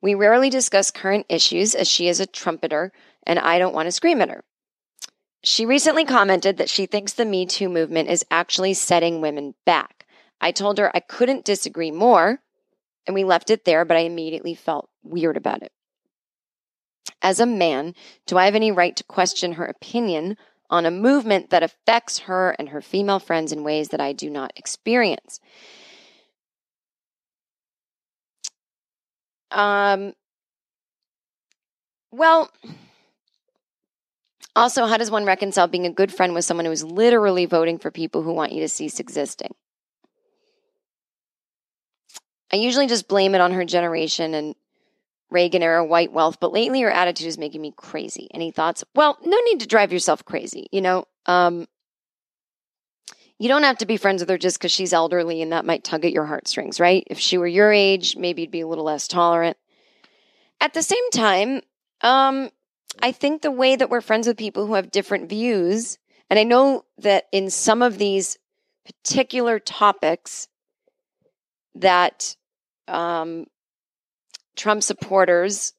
We 0.00 0.14
rarely 0.14 0.50
discuss 0.50 0.90
current 0.90 1.26
issues 1.28 1.74
as 1.74 1.88
she 1.88 2.08
is 2.08 2.20
a 2.20 2.26
trumpeter 2.26 2.92
and 3.26 3.38
I 3.38 3.58
don't 3.58 3.74
want 3.74 3.86
to 3.86 3.92
scream 3.92 4.20
at 4.20 4.30
her. 4.30 4.44
She 5.42 5.64
recently 5.64 6.04
commented 6.04 6.58
that 6.58 6.68
she 6.68 6.86
thinks 6.86 7.12
the 7.12 7.24
Me 7.24 7.46
Too 7.46 7.68
movement 7.68 8.08
is 8.08 8.24
actually 8.30 8.74
setting 8.74 9.20
women 9.20 9.54
back. 9.64 10.06
I 10.40 10.52
told 10.52 10.78
her 10.78 10.94
I 10.94 11.00
couldn't 11.00 11.44
disagree 11.44 11.90
more, 11.90 12.40
and 13.06 13.14
we 13.14 13.24
left 13.24 13.50
it 13.50 13.64
there, 13.64 13.84
but 13.84 13.96
I 13.96 14.00
immediately 14.00 14.54
felt 14.54 14.90
weird 15.02 15.36
about 15.36 15.62
it. 15.62 15.72
As 17.22 17.40
a 17.40 17.46
man, 17.46 17.94
do 18.26 18.36
I 18.36 18.44
have 18.46 18.54
any 18.54 18.70
right 18.70 18.96
to 18.96 19.04
question 19.04 19.52
her 19.52 19.64
opinion 19.64 20.36
on 20.70 20.86
a 20.86 20.90
movement 20.90 21.50
that 21.50 21.62
affects 21.62 22.20
her 22.20 22.54
and 22.58 22.70
her 22.70 22.80
female 22.80 23.18
friends 23.18 23.52
in 23.52 23.64
ways 23.64 23.88
that 23.88 24.00
I 24.00 24.12
do 24.12 24.30
not 24.30 24.52
experience? 24.56 25.40
Um, 29.50 30.14
well, 32.12 32.50
also, 34.56 34.86
how 34.86 34.96
does 34.96 35.10
one 35.10 35.24
reconcile 35.24 35.66
being 35.66 35.86
a 35.86 35.92
good 35.92 36.12
friend 36.12 36.34
with 36.34 36.44
someone 36.44 36.66
who 36.66 36.72
is 36.72 36.84
literally 36.84 37.46
voting 37.46 37.78
for 37.78 37.90
people 37.90 38.22
who 38.22 38.32
want 38.32 38.52
you 38.52 38.60
to 38.60 38.68
cease 38.68 39.00
existing? 39.00 39.54
I 42.52 42.56
usually 42.56 42.88
just 42.88 43.08
blame 43.08 43.34
it 43.34 43.40
on 43.40 43.52
her 43.52 43.64
generation 43.64 44.34
and 44.34 44.54
Reagan 45.30 45.62
era 45.62 45.84
white 45.84 46.12
wealth, 46.12 46.38
but 46.40 46.52
lately 46.52 46.80
her 46.82 46.90
attitude 46.90 47.26
is 47.26 47.38
making 47.38 47.60
me 47.60 47.72
crazy. 47.76 48.28
Any 48.34 48.50
thoughts? 48.50 48.84
Well, 48.94 49.18
no 49.24 49.38
need 49.44 49.60
to 49.60 49.66
drive 49.66 49.92
yourself 49.92 50.24
crazy. 50.24 50.68
You 50.72 50.80
know, 50.80 51.04
um, 51.26 51.66
you 53.38 53.48
don't 53.48 53.62
have 53.62 53.78
to 53.78 53.86
be 53.86 53.96
friends 53.96 54.20
with 54.20 54.28
her 54.28 54.38
just 54.38 54.58
because 54.58 54.72
she's 54.72 54.92
elderly 54.92 55.40
and 55.40 55.52
that 55.52 55.64
might 55.64 55.82
tug 55.82 56.04
at 56.04 56.12
your 56.12 56.26
heartstrings, 56.26 56.78
right? 56.78 57.04
If 57.06 57.18
she 57.18 57.38
were 57.38 57.46
your 57.46 57.72
age, 57.72 58.16
maybe 58.16 58.42
you'd 58.42 58.50
be 58.50 58.60
a 58.60 58.66
little 58.66 58.84
less 58.84 59.08
tolerant. 59.08 59.56
At 60.60 60.74
the 60.74 60.82
same 60.82 61.10
time, 61.10 61.62
um, 62.02 62.50
I 63.00 63.12
think 63.12 63.40
the 63.40 63.50
way 63.50 63.76
that 63.76 63.88
we're 63.88 64.02
friends 64.02 64.26
with 64.26 64.36
people 64.36 64.66
who 64.66 64.74
have 64.74 64.90
different 64.90 65.30
views, 65.30 65.98
and 66.28 66.38
I 66.38 66.44
know 66.44 66.84
that 66.98 67.28
in 67.32 67.48
some 67.48 67.80
of 67.80 67.96
these 67.96 68.36
particular 68.84 69.58
topics 69.58 70.48
that 71.76 72.36
um, 72.88 73.46
Trump 74.60 74.82
supporters 74.82 75.72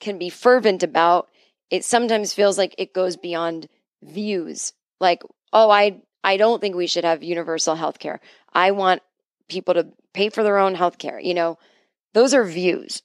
can 0.00 0.16
be 0.16 0.30
fervent 0.30 0.82
about, 0.82 1.28
it 1.68 1.84
sometimes 1.84 2.32
feels 2.32 2.56
like 2.56 2.74
it 2.78 2.94
goes 2.94 3.18
beyond 3.18 3.68
views. 4.02 4.72
Like, 4.98 5.22
oh, 5.52 5.70
I 5.70 6.00
I 6.24 6.38
don't 6.38 6.58
think 6.58 6.74
we 6.74 6.86
should 6.86 7.04
have 7.04 7.22
universal 7.22 7.74
health 7.74 7.98
care. 7.98 8.20
I 8.54 8.70
want 8.70 9.02
people 9.46 9.74
to 9.74 9.88
pay 10.14 10.30
for 10.30 10.42
their 10.42 10.56
own 10.56 10.74
health 10.74 10.96
care. 10.96 11.20
You 11.20 11.34
know, 11.34 11.58
those 12.14 12.32
are 12.32 12.44
views. 12.44 13.02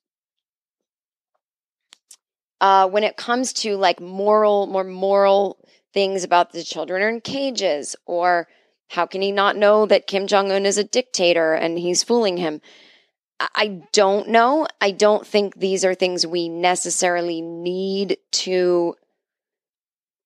Uh, 2.62 2.88
when 2.88 3.04
it 3.04 3.18
comes 3.18 3.52
to 3.52 3.76
like 3.76 4.00
moral, 4.00 4.68
more 4.68 4.86
moral 4.86 5.58
things 5.94 6.24
about 6.24 6.54
the 6.54 6.64
children 6.64 7.02
are 7.02 7.10
in 7.10 7.20
cages, 7.20 7.98
or 8.06 8.48
how 8.88 9.06
can 9.06 9.22
he 9.22 9.34
not 9.34 9.58
know 9.58 9.86
that 9.86 10.08
Kim 10.08 10.28
Jong 10.28 10.50
un 10.50 10.66
is 10.66 10.78
a 10.78 10.86
dictator 10.86 11.54
and 11.54 11.78
he's 11.78 12.04
fooling 12.04 12.38
him? 12.38 12.62
I 13.56 13.82
don't 13.92 14.30
know. 14.30 14.68
I 14.82 14.92
don't 14.92 15.26
think 15.26 15.56
these 15.56 15.84
are 15.86 15.96
things 15.96 16.26
we 16.26 16.50
necessarily 16.50 17.42
need 17.42 18.18
to 18.32 18.96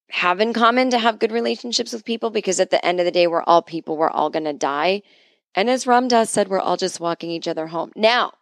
have 0.10 0.40
in 0.40 0.54
common 0.54 0.90
to 0.92 1.00
have 1.00 1.20
good 1.20 1.32
relationships 1.32 1.94
with 1.94 2.06
people 2.06 2.30
because 2.30 2.60
at 2.60 2.70
the 2.70 2.84
end 2.86 3.00
of 3.00 3.06
the 3.06 3.12
day, 3.12 3.28
we're 3.28 3.44
all 3.44 3.62
people. 3.62 3.98
We're 3.98 4.10
all 4.10 4.30
going 4.30 4.46
to 4.46 4.54
die. 4.54 5.04
And 5.56 5.70
as 5.70 5.88
Ram 5.88 6.08
Dass 6.08 6.30
said, 6.30 6.48
we're 6.48 6.60
all 6.60 6.78
just 6.78 7.00
walking 7.00 7.32
each 7.32 7.48
other 7.48 7.68
home. 7.68 7.92
Now, 7.96 8.34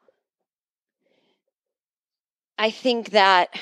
I 2.58 2.72
think 2.72 3.12
that 3.12 3.58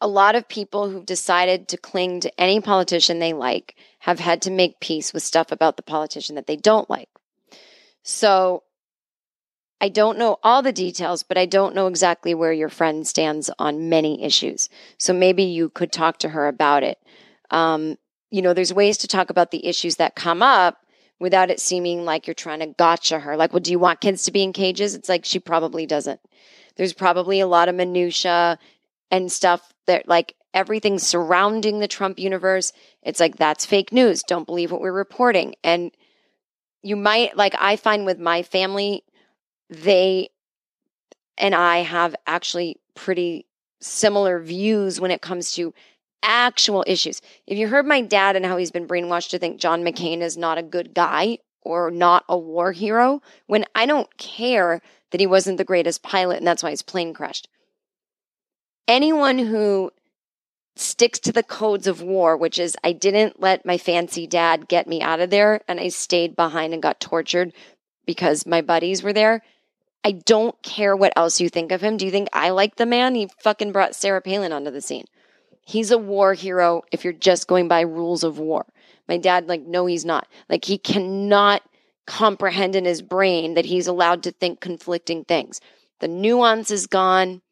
a 0.00 0.08
lot 0.08 0.34
of 0.34 0.48
people 0.48 0.90
who've 0.90 1.06
decided 1.06 1.68
to 1.68 1.76
cling 1.76 2.20
to 2.20 2.40
any 2.40 2.60
politician 2.60 3.18
they 3.18 3.32
like 3.32 3.76
have 4.00 4.20
had 4.20 4.42
to 4.42 4.50
make 4.50 4.80
peace 4.80 5.12
with 5.12 5.22
stuff 5.22 5.50
about 5.50 5.76
the 5.76 5.82
politician 5.82 6.34
that 6.36 6.46
they 6.46 6.56
don't 6.56 6.90
like. 6.90 7.08
So 8.02 8.62
I 9.80 9.88
don't 9.88 10.18
know 10.18 10.38
all 10.42 10.62
the 10.62 10.72
details, 10.72 11.22
but 11.22 11.36
I 11.36 11.46
don't 11.46 11.74
know 11.74 11.86
exactly 11.86 12.34
where 12.34 12.52
your 12.52 12.68
friend 12.68 13.06
stands 13.06 13.50
on 13.58 13.88
many 13.88 14.22
issues. 14.22 14.68
So 14.98 15.12
maybe 15.12 15.42
you 15.42 15.68
could 15.68 15.92
talk 15.92 16.18
to 16.18 16.30
her 16.30 16.48
about 16.48 16.82
it. 16.82 16.98
Um, 17.50 17.96
you 18.30 18.42
know, 18.42 18.54
there's 18.54 18.72
ways 18.72 18.98
to 18.98 19.08
talk 19.08 19.30
about 19.30 19.50
the 19.50 19.66
issues 19.66 19.96
that 19.96 20.16
come 20.16 20.42
up 20.42 20.78
without 21.18 21.50
it 21.50 21.60
seeming 21.60 22.04
like 22.04 22.26
you're 22.26 22.34
trying 22.34 22.60
to 22.60 22.66
gotcha 22.66 23.18
her. 23.18 23.36
Like, 23.36 23.52
well, 23.52 23.60
do 23.60 23.70
you 23.70 23.78
want 23.78 24.00
kids 24.00 24.24
to 24.24 24.32
be 24.32 24.42
in 24.42 24.52
cages? 24.52 24.94
It's 24.94 25.08
like 25.08 25.24
she 25.24 25.38
probably 25.38 25.86
doesn't. 25.86 26.20
There's 26.76 26.92
probably 26.92 27.40
a 27.40 27.46
lot 27.46 27.68
of 27.68 27.74
minutia 27.74 28.58
and 29.10 29.30
stuff 29.30 29.72
that 29.86 30.08
like 30.08 30.34
everything 30.52 30.98
surrounding 30.98 31.78
the 31.78 31.88
Trump 31.88 32.18
universe. 32.18 32.72
It's 33.02 33.20
like 33.20 33.36
that's 33.36 33.66
fake 33.66 33.92
news. 33.92 34.22
Don't 34.22 34.46
believe 34.46 34.72
what 34.72 34.80
we're 34.80 34.92
reporting. 34.92 35.54
And 35.62 35.90
you 36.82 36.96
might 36.96 37.36
like 37.36 37.54
I 37.58 37.76
find 37.76 38.04
with 38.04 38.18
my 38.18 38.42
family, 38.42 39.02
they 39.68 40.30
and 41.38 41.54
I 41.54 41.78
have 41.78 42.16
actually 42.26 42.80
pretty 42.94 43.46
similar 43.80 44.40
views 44.40 45.00
when 45.00 45.10
it 45.10 45.20
comes 45.20 45.52
to 45.52 45.74
actual 46.22 46.84
issues. 46.86 47.20
If 47.46 47.58
you 47.58 47.68
heard 47.68 47.86
my 47.86 48.00
dad 48.00 48.36
and 48.36 48.44
how 48.44 48.56
he's 48.56 48.70
been 48.70 48.88
brainwashed 48.88 49.30
to 49.30 49.38
think 49.38 49.60
John 49.60 49.82
McCain 49.84 50.20
is 50.20 50.36
not 50.36 50.58
a 50.58 50.62
good 50.62 50.94
guy 50.94 51.38
or 51.62 51.90
not 51.90 52.24
a 52.28 52.38
war 52.38 52.72
hero, 52.72 53.20
when 53.46 53.64
I 53.74 53.86
don't 53.86 54.16
care 54.16 54.80
that 55.10 55.20
he 55.20 55.26
wasn't 55.26 55.58
the 55.58 55.64
greatest 55.64 56.02
pilot 56.02 56.38
and 56.38 56.46
that's 56.46 56.62
why 56.62 56.70
his 56.70 56.82
plane 56.82 57.12
crashed. 57.12 57.48
Anyone 58.88 59.38
who 59.38 59.90
sticks 60.76 61.18
to 61.20 61.32
the 61.32 61.42
codes 61.42 61.86
of 61.86 62.02
war, 62.02 62.36
which 62.36 62.58
is 62.58 62.76
I 62.84 62.92
didn't 62.92 63.40
let 63.40 63.66
my 63.66 63.78
fancy 63.78 64.26
dad 64.26 64.68
get 64.68 64.86
me 64.86 65.00
out 65.02 65.20
of 65.20 65.30
there 65.30 65.60
and 65.68 65.80
I 65.80 65.88
stayed 65.88 66.36
behind 66.36 66.72
and 66.72 66.82
got 66.82 67.00
tortured 67.00 67.52
because 68.06 68.46
my 68.46 68.62
buddies 68.62 69.02
were 69.02 69.12
there. 69.12 69.42
I 70.06 70.12
don't 70.12 70.62
care 70.62 70.94
what 70.94 71.12
else 71.16 71.40
you 71.40 71.48
think 71.48 71.72
of 71.72 71.80
him. 71.80 71.96
Do 71.96 72.04
you 72.04 72.12
think 72.12 72.28
I 72.32 72.50
like 72.50 72.76
the 72.76 72.86
man? 72.86 73.16
He 73.16 73.26
fucking 73.40 73.72
brought 73.72 73.96
Sarah 73.96 74.22
Palin 74.22 74.52
onto 74.52 74.70
the 74.70 74.80
scene. 74.80 75.06
He's 75.62 75.90
a 75.90 75.98
war 75.98 76.32
hero 76.32 76.82
if 76.92 77.02
you're 77.02 77.12
just 77.12 77.48
going 77.48 77.66
by 77.66 77.80
rules 77.80 78.22
of 78.22 78.38
war. 78.38 78.66
My 79.08 79.16
dad, 79.16 79.48
like, 79.48 79.62
no, 79.62 79.86
he's 79.86 80.04
not. 80.04 80.28
Like, 80.48 80.64
he 80.64 80.78
cannot 80.78 81.62
comprehend 82.06 82.76
in 82.76 82.84
his 82.84 83.02
brain 83.02 83.54
that 83.54 83.64
he's 83.64 83.88
allowed 83.88 84.22
to 84.22 84.30
think 84.30 84.60
conflicting 84.60 85.24
things. 85.24 85.60
The 85.98 86.06
nuance 86.06 86.70
is 86.70 86.86
gone. 86.86 87.42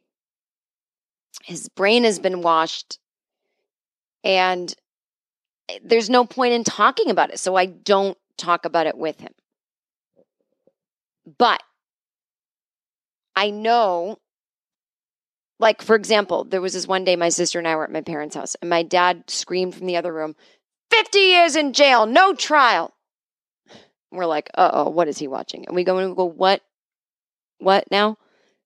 His 1.42 1.68
brain 1.68 2.04
has 2.04 2.20
been 2.20 2.40
washed. 2.40 3.00
And 4.22 4.72
eh, 5.68 5.80
there's 5.82 6.08
no 6.08 6.24
point 6.24 6.52
in 6.52 6.62
talking 6.62 7.10
about 7.10 7.30
it. 7.30 7.40
So 7.40 7.56
I 7.56 7.66
don't 7.66 8.16
talk 8.36 8.64
about 8.64 8.86
it 8.86 8.96
with 8.96 9.18
him. 9.18 9.32
But 11.36 11.60
I 13.36 13.50
know 13.50 14.18
like, 15.58 15.82
for 15.82 15.96
example, 15.96 16.44
there 16.44 16.60
was 16.60 16.72
this 16.72 16.86
one 16.86 17.04
day 17.04 17.16
my 17.16 17.28
sister 17.28 17.58
and 17.58 17.68
I 17.68 17.76
were 17.76 17.84
at 17.84 17.92
my 17.92 18.00
parents' 18.00 18.34
house, 18.34 18.56
and 18.56 18.68
my 18.68 18.82
dad 18.82 19.24
screamed 19.28 19.74
from 19.74 19.86
the 19.86 19.96
other 19.96 20.12
room, 20.12 20.34
50 20.90 21.18
years 21.18 21.56
in 21.56 21.72
jail, 21.72 22.06
no 22.06 22.34
trial. 22.34 22.92
We're 24.10 24.26
like, 24.26 24.50
uh 24.54 24.70
oh, 24.72 24.90
what 24.90 25.08
is 25.08 25.18
he 25.18 25.26
watching? 25.26 25.64
And 25.66 25.74
we 25.74 25.84
go 25.84 25.98
and 25.98 26.10
we 26.10 26.16
go, 26.16 26.24
what? 26.24 26.62
What 27.58 27.90
now? 27.90 28.18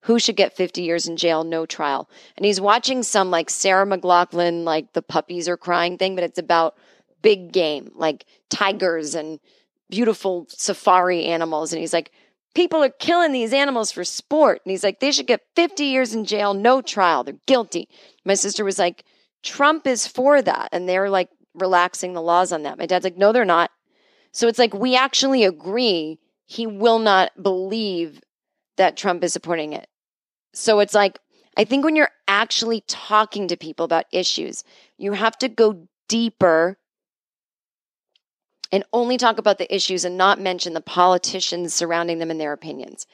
Who 0.02 0.18
should 0.18 0.36
get 0.36 0.56
50 0.56 0.82
years 0.82 1.06
in 1.06 1.16
jail, 1.16 1.44
no 1.44 1.66
trial? 1.66 2.08
And 2.36 2.44
he's 2.44 2.60
watching 2.60 3.02
some 3.02 3.30
like 3.30 3.50
Sarah 3.50 3.86
McLachlan, 3.86 4.64
like 4.64 4.92
the 4.92 5.02
puppies 5.02 5.48
are 5.48 5.56
crying 5.56 5.98
thing, 5.98 6.14
but 6.14 6.24
it's 6.24 6.38
about 6.38 6.76
big 7.22 7.52
game, 7.52 7.90
like 7.94 8.24
tigers 8.50 9.14
and 9.14 9.40
beautiful 9.90 10.46
safari 10.48 11.24
animals. 11.24 11.72
And 11.72 11.80
he's 11.80 11.92
like, 11.92 12.12
People 12.54 12.82
are 12.82 12.90
killing 12.90 13.32
these 13.32 13.52
animals 13.52 13.92
for 13.92 14.04
sport. 14.04 14.60
And 14.64 14.70
he's 14.70 14.84
like, 14.84 15.00
they 15.00 15.12
should 15.12 15.26
get 15.26 15.42
50 15.54 15.84
years 15.84 16.14
in 16.14 16.24
jail, 16.24 16.54
no 16.54 16.80
trial. 16.82 17.24
They're 17.24 17.36
guilty. 17.46 17.88
My 18.24 18.34
sister 18.34 18.64
was 18.64 18.78
like, 18.78 19.04
Trump 19.42 19.86
is 19.86 20.06
for 20.06 20.42
that. 20.42 20.68
And 20.72 20.88
they're 20.88 21.10
like 21.10 21.28
relaxing 21.54 22.12
the 22.12 22.22
laws 22.22 22.52
on 22.52 22.62
that. 22.62 22.78
My 22.78 22.86
dad's 22.86 23.04
like, 23.04 23.16
no, 23.16 23.32
they're 23.32 23.44
not. 23.44 23.70
So 24.32 24.48
it's 24.48 24.58
like, 24.58 24.74
we 24.74 24.96
actually 24.96 25.44
agree 25.44 26.18
he 26.46 26.66
will 26.66 26.98
not 26.98 27.30
believe 27.40 28.20
that 28.76 28.96
Trump 28.96 29.22
is 29.22 29.32
supporting 29.32 29.72
it. 29.72 29.86
So 30.54 30.80
it's 30.80 30.94
like, 30.94 31.18
I 31.56 31.64
think 31.64 31.84
when 31.84 31.96
you're 31.96 32.10
actually 32.26 32.82
talking 32.86 33.48
to 33.48 33.56
people 33.56 33.84
about 33.84 34.06
issues, 34.12 34.64
you 34.96 35.12
have 35.12 35.36
to 35.38 35.48
go 35.48 35.88
deeper 36.08 36.78
and 38.70 38.84
only 38.92 39.16
talk 39.16 39.38
about 39.38 39.58
the 39.58 39.74
issues 39.74 40.04
and 40.04 40.16
not 40.16 40.40
mention 40.40 40.74
the 40.74 40.80
politicians 40.80 41.74
surrounding 41.74 42.18
them 42.18 42.30
and 42.30 42.40
their 42.40 42.52
opinions. 42.52 43.06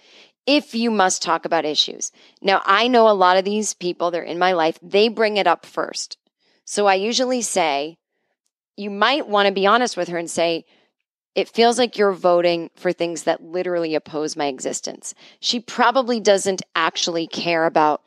If 0.46 0.74
you 0.74 0.90
must 0.90 1.22
talk 1.22 1.44
about 1.44 1.64
issues. 1.64 2.12
Now, 2.42 2.60
I 2.66 2.88
know 2.88 3.08
a 3.08 3.12
lot 3.12 3.38
of 3.38 3.44
these 3.44 3.72
people, 3.72 4.10
they're 4.10 4.22
in 4.22 4.38
my 4.38 4.52
life, 4.52 4.78
they 4.82 5.08
bring 5.08 5.36
it 5.36 5.46
up 5.46 5.64
first. 5.64 6.18
So 6.64 6.86
I 6.86 6.94
usually 6.94 7.42
say, 7.42 7.98
you 8.76 8.90
might 8.90 9.28
want 9.28 9.46
to 9.46 9.52
be 9.52 9.66
honest 9.66 9.96
with 9.96 10.08
her 10.08 10.18
and 10.18 10.30
say, 10.30 10.64
it 11.34 11.48
feels 11.48 11.78
like 11.78 11.98
you're 11.98 12.12
voting 12.12 12.70
for 12.76 12.92
things 12.92 13.24
that 13.24 13.42
literally 13.42 13.94
oppose 13.94 14.36
my 14.36 14.46
existence. 14.46 15.14
She 15.40 15.60
probably 15.60 16.20
doesn't 16.20 16.62
actually 16.74 17.26
care 17.26 17.66
about 17.66 18.02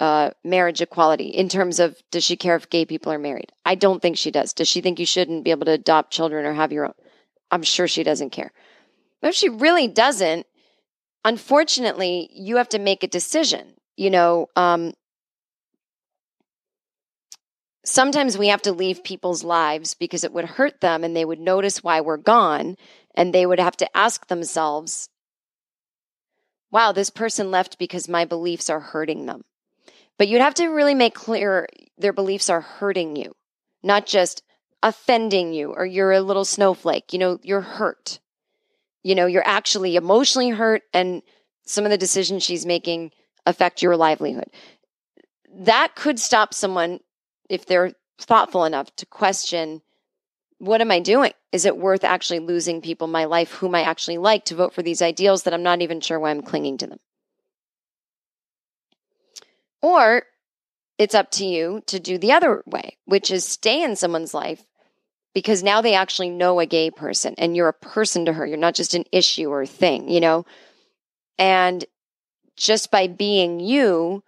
uh, 0.00 0.30
marriage 0.44 0.80
equality 0.80 1.26
in 1.26 1.48
terms 1.48 1.80
of 1.80 1.96
does 2.10 2.24
she 2.24 2.36
care 2.36 2.56
if 2.56 2.70
gay 2.70 2.84
people 2.84 3.12
are 3.12 3.18
married? 3.18 3.52
I 3.64 3.74
don't 3.74 4.00
think 4.00 4.16
she 4.16 4.30
does. 4.30 4.52
Does 4.52 4.68
she 4.68 4.80
think 4.80 4.98
you 4.98 5.06
shouldn't 5.06 5.44
be 5.44 5.50
able 5.50 5.66
to 5.66 5.72
adopt 5.72 6.12
children 6.12 6.46
or 6.46 6.52
have 6.52 6.72
your 6.72 6.86
own? 6.86 6.94
I'm 7.50 7.62
sure 7.62 7.88
she 7.88 8.02
doesn't 8.02 8.30
care. 8.30 8.52
But 9.20 9.28
if 9.28 9.34
she 9.34 9.48
really 9.48 9.88
doesn't, 9.88 10.46
unfortunately, 11.24 12.30
you 12.32 12.56
have 12.56 12.68
to 12.70 12.78
make 12.78 13.02
a 13.02 13.08
decision. 13.08 13.74
You 13.96 14.10
know, 14.10 14.46
um, 14.54 14.92
sometimes 17.84 18.38
we 18.38 18.48
have 18.48 18.62
to 18.62 18.72
leave 18.72 19.02
people's 19.02 19.42
lives 19.42 19.94
because 19.94 20.24
it 20.24 20.32
would 20.32 20.44
hurt 20.44 20.80
them 20.80 21.04
and 21.04 21.16
they 21.16 21.24
would 21.24 21.40
notice 21.40 21.82
why 21.82 22.00
we're 22.00 22.16
gone 22.16 22.76
and 23.14 23.32
they 23.32 23.46
would 23.46 23.58
have 23.58 23.76
to 23.78 23.96
ask 23.96 24.26
themselves, 24.28 25.08
wow, 26.70 26.92
this 26.92 27.10
person 27.10 27.50
left 27.50 27.78
because 27.78 28.08
my 28.08 28.24
beliefs 28.24 28.70
are 28.70 28.80
hurting 28.80 29.26
them. 29.26 29.42
But 30.18 30.28
you'd 30.28 30.42
have 30.42 30.54
to 30.54 30.66
really 30.66 30.94
make 30.94 31.14
clear 31.14 31.68
their 31.96 32.12
beliefs 32.12 32.50
are 32.50 32.60
hurting 32.60 33.16
you, 33.16 33.34
not 33.82 34.04
just 34.04 34.42
offending 34.82 35.52
you 35.52 35.72
or 35.72 35.86
you're 35.86 36.12
a 36.12 36.20
little 36.20 36.44
snowflake. 36.44 37.12
You 37.12 37.20
know, 37.20 37.38
you're 37.42 37.60
hurt. 37.60 38.18
You 39.02 39.14
know, 39.14 39.26
you're 39.26 39.46
actually 39.46 39.96
emotionally 39.96 40.50
hurt 40.50 40.82
and 40.92 41.22
some 41.64 41.84
of 41.84 41.90
the 41.90 41.98
decisions 41.98 42.42
she's 42.42 42.66
making 42.66 43.12
affect 43.46 43.80
your 43.80 43.96
livelihood. 43.96 44.50
That 45.54 45.94
could 45.94 46.18
stop 46.18 46.52
someone 46.52 47.00
if 47.48 47.64
they're 47.66 47.92
thoughtful 48.18 48.64
enough 48.64 48.94
to 48.96 49.06
question 49.06 49.82
what 50.58 50.80
am 50.80 50.90
I 50.90 50.98
doing? 50.98 51.32
Is 51.52 51.64
it 51.64 51.78
worth 51.78 52.02
actually 52.02 52.40
losing 52.40 52.80
people 52.80 53.04
in 53.04 53.12
my 53.12 53.26
life 53.26 53.52
whom 53.52 53.76
I 53.76 53.82
actually 53.82 54.18
like 54.18 54.44
to 54.46 54.56
vote 54.56 54.74
for 54.74 54.82
these 54.82 55.00
ideals 55.00 55.44
that 55.44 55.54
I'm 55.54 55.62
not 55.62 55.82
even 55.82 56.00
sure 56.00 56.18
why 56.18 56.30
I'm 56.30 56.42
clinging 56.42 56.78
to 56.78 56.88
them? 56.88 56.98
Or 59.82 60.24
it's 60.98 61.14
up 61.14 61.30
to 61.32 61.46
you 61.46 61.82
to 61.86 62.00
do 62.00 62.18
the 62.18 62.32
other 62.32 62.62
way, 62.66 62.96
which 63.04 63.30
is 63.30 63.44
stay 63.44 63.82
in 63.82 63.96
someone's 63.96 64.34
life 64.34 64.64
because 65.34 65.62
now 65.62 65.80
they 65.80 65.94
actually 65.94 66.30
know 66.30 66.58
a 66.58 66.66
gay 66.66 66.90
person 66.90 67.34
and 67.38 67.56
you're 67.56 67.68
a 67.68 67.72
person 67.72 68.24
to 68.24 68.32
her. 68.32 68.44
You're 68.44 68.56
not 68.56 68.74
just 68.74 68.94
an 68.94 69.04
issue 69.12 69.50
or 69.50 69.64
thing, 69.66 70.08
you 70.08 70.20
know? 70.20 70.44
And 71.38 71.84
just 72.56 72.90
by 72.90 73.06
being 73.06 73.60
you, 73.60 74.24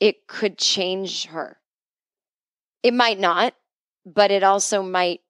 it 0.00 0.26
could 0.26 0.56
change 0.56 1.26
her. 1.26 1.58
It 2.82 2.94
might 2.94 3.20
not, 3.20 3.54
but 4.06 4.30
it 4.30 4.42
also 4.42 4.82
might, 4.82 5.20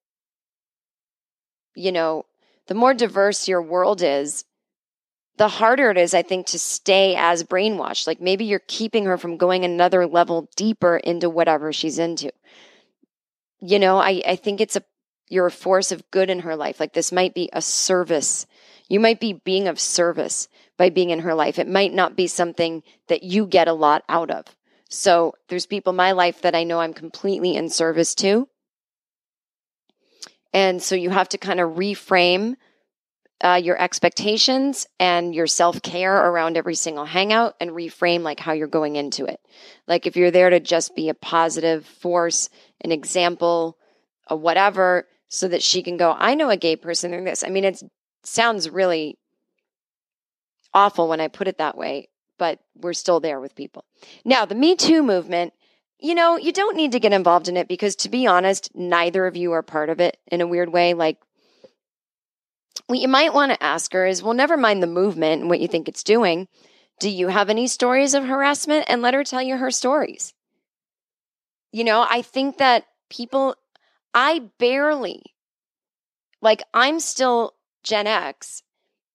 you 1.74 1.90
know, 1.90 2.26
the 2.66 2.74
more 2.74 2.94
diverse 2.94 3.48
your 3.48 3.62
world 3.62 4.02
is, 4.02 4.44
the 5.36 5.48
harder 5.48 5.90
it 5.90 5.98
is, 5.98 6.14
I 6.14 6.22
think, 6.22 6.46
to 6.48 6.58
stay 6.58 7.16
as 7.16 7.42
brainwashed. 7.42 8.06
Like 8.06 8.20
maybe 8.20 8.44
you're 8.44 8.62
keeping 8.66 9.04
her 9.06 9.18
from 9.18 9.36
going 9.36 9.64
another 9.64 10.06
level 10.06 10.48
deeper 10.56 10.96
into 10.96 11.28
whatever 11.28 11.72
she's 11.72 11.98
into. 11.98 12.32
You 13.60 13.78
know, 13.78 13.98
I, 13.98 14.22
I 14.26 14.36
think 14.36 14.60
it's 14.60 14.76
a 14.76 14.82
you're 15.28 15.46
a 15.46 15.50
force 15.50 15.90
of 15.90 16.08
good 16.10 16.30
in 16.30 16.40
her 16.40 16.54
life. 16.54 16.78
Like 16.78 16.92
this 16.92 17.10
might 17.10 17.34
be 17.34 17.48
a 17.52 17.62
service. 17.62 18.46
You 18.88 19.00
might 19.00 19.20
be 19.20 19.32
being 19.32 19.68
of 19.68 19.80
service 19.80 20.48
by 20.76 20.90
being 20.90 21.10
in 21.10 21.20
her 21.20 21.34
life. 21.34 21.58
It 21.58 21.66
might 21.66 21.92
not 21.92 22.14
be 22.14 22.26
something 22.26 22.82
that 23.08 23.22
you 23.22 23.46
get 23.46 23.66
a 23.66 23.72
lot 23.72 24.04
out 24.08 24.30
of. 24.30 24.44
So 24.90 25.34
there's 25.48 25.66
people 25.66 25.90
in 25.90 25.96
my 25.96 26.12
life 26.12 26.42
that 26.42 26.54
I 26.54 26.62
know 26.64 26.80
I'm 26.80 26.94
completely 26.94 27.56
in 27.56 27.70
service 27.70 28.14
to. 28.16 28.48
And 30.52 30.80
so 30.82 30.94
you 30.94 31.10
have 31.10 31.30
to 31.30 31.38
kind 31.38 31.58
of 31.58 31.72
reframe 31.72 32.54
uh, 33.42 33.60
your 33.62 33.80
expectations 33.80 34.86
and 34.98 35.34
your 35.34 35.46
self 35.46 35.82
care 35.82 36.16
around 36.30 36.56
every 36.56 36.74
single 36.74 37.04
hangout 37.04 37.54
and 37.60 37.70
reframe 37.70 38.22
like 38.22 38.40
how 38.40 38.52
you're 38.52 38.68
going 38.68 38.96
into 38.96 39.24
it. 39.24 39.40
Like 39.86 40.06
if 40.06 40.16
you're 40.16 40.30
there 40.30 40.50
to 40.50 40.60
just 40.60 40.94
be 40.94 41.08
a 41.08 41.14
positive 41.14 41.84
force, 41.84 42.48
an 42.80 42.92
example, 42.92 43.76
a 44.28 44.36
whatever, 44.36 45.06
so 45.28 45.48
that 45.48 45.62
she 45.62 45.82
can 45.82 45.96
go, 45.96 46.14
I 46.16 46.34
know 46.34 46.48
a 46.48 46.56
gay 46.56 46.76
person 46.76 47.10
doing 47.10 47.24
this. 47.24 47.42
I 47.44 47.48
mean, 47.48 47.64
it 47.64 47.82
sounds 48.22 48.70
really 48.70 49.18
awful 50.72 51.08
when 51.08 51.20
I 51.20 51.28
put 51.28 51.48
it 51.48 51.58
that 51.58 51.76
way, 51.76 52.08
but 52.38 52.60
we're 52.76 52.92
still 52.92 53.20
there 53.20 53.40
with 53.40 53.54
people. 53.54 53.84
Now, 54.24 54.44
the 54.44 54.54
Me 54.54 54.76
Too 54.76 55.02
movement, 55.02 55.52
you 55.98 56.14
know, 56.14 56.36
you 56.36 56.52
don't 56.52 56.76
need 56.76 56.92
to 56.92 57.00
get 57.00 57.12
involved 57.12 57.48
in 57.48 57.56
it 57.56 57.68
because 57.68 57.96
to 57.96 58.08
be 58.08 58.26
honest, 58.26 58.70
neither 58.74 59.26
of 59.26 59.36
you 59.36 59.52
are 59.52 59.62
part 59.62 59.90
of 59.90 60.00
it 60.00 60.18
in 60.28 60.40
a 60.40 60.46
weird 60.46 60.72
way. 60.72 60.94
Like, 60.94 61.18
what 62.86 62.98
you 62.98 63.08
might 63.08 63.34
want 63.34 63.52
to 63.52 63.62
ask 63.62 63.92
her 63.92 64.06
is, 64.06 64.22
well, 64.22 64.34
never 64.34 64.56
mind 64.56 64.82
the 64.82 64.86
movement 64.86 65.40
and 65.40 65.50
what 65.50 65.60
you 65.60 65.68
think 65.68 65.88
it's 65.88 66.02
doing. 66.02 66.48
Do 67.00 67.08
you 67.08 67.28
have 67.28 67.50
any 67.50 67.66
stories 67.66 68.14
of 68.14 68.24
harassment? 68.24 68.84
And 68.88 69.02
let 69.02 69.14
her 69.14 69.24
tell 69.24 69.42
you 69.42 69.56
her 69.56 69.70
stories. 69.70 70.34
You 71.72 71.84
know, 71.84 72.06
I 72.08 72.22
think 72.22 72.58
that 72.58 72.84
people, 73.10 73.56
I 74.12 74.50
barely, 74.58 75.22
like, 76.40 76.62
I'm 76.72 77.00
still 77.00 77.54
Gen 77.82 78.06
X, 78.06 78.62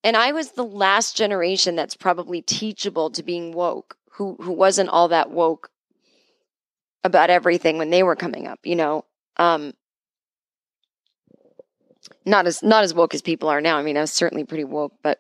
and 0.04 0.18
I 0.18 0.32
was 0.32 0.52
the 0.52 0.64
last 0.64 1.16
generation 1.16 1.76
that's 1.76 1.96
probably 1.96 2.42
teachable 2.42 3.12
to 3.12 3.24
being 3.24 3.54
woke, 3.54 3.96
who, 4.12 4.36
who 4.42 4.52
wasn't 4.52 4.90
all 4.90 5.08
that 5.10 5.32
woke 5.32 5.70
about 7.04 7.30
everything 7.30 7.78
when 7.78 7.92
they 7.92 8.04
were 8.04 8.16
coming 8.16 8.48
up, 8.48 8.60
you 8.64 8.76
know. 8.76 9.06
Um, 9.38 9.74
not 12.30 12.48
as 12.48 12.64
not 12.64 12.84
as 12.84 12.94
woke 12.94 13.14
as 13.14 13.22
people 13.22 13.50
are 13.50 13.60
now. 13.60 13.78
I 13.78 13.84
mean, 13.84 13.98
I 13.98 14.02
was 14.02 14.12
certainly 14.12 14.44
pretty 14.44 14.64
woke, 14.64 14.94
but 15.04 15.20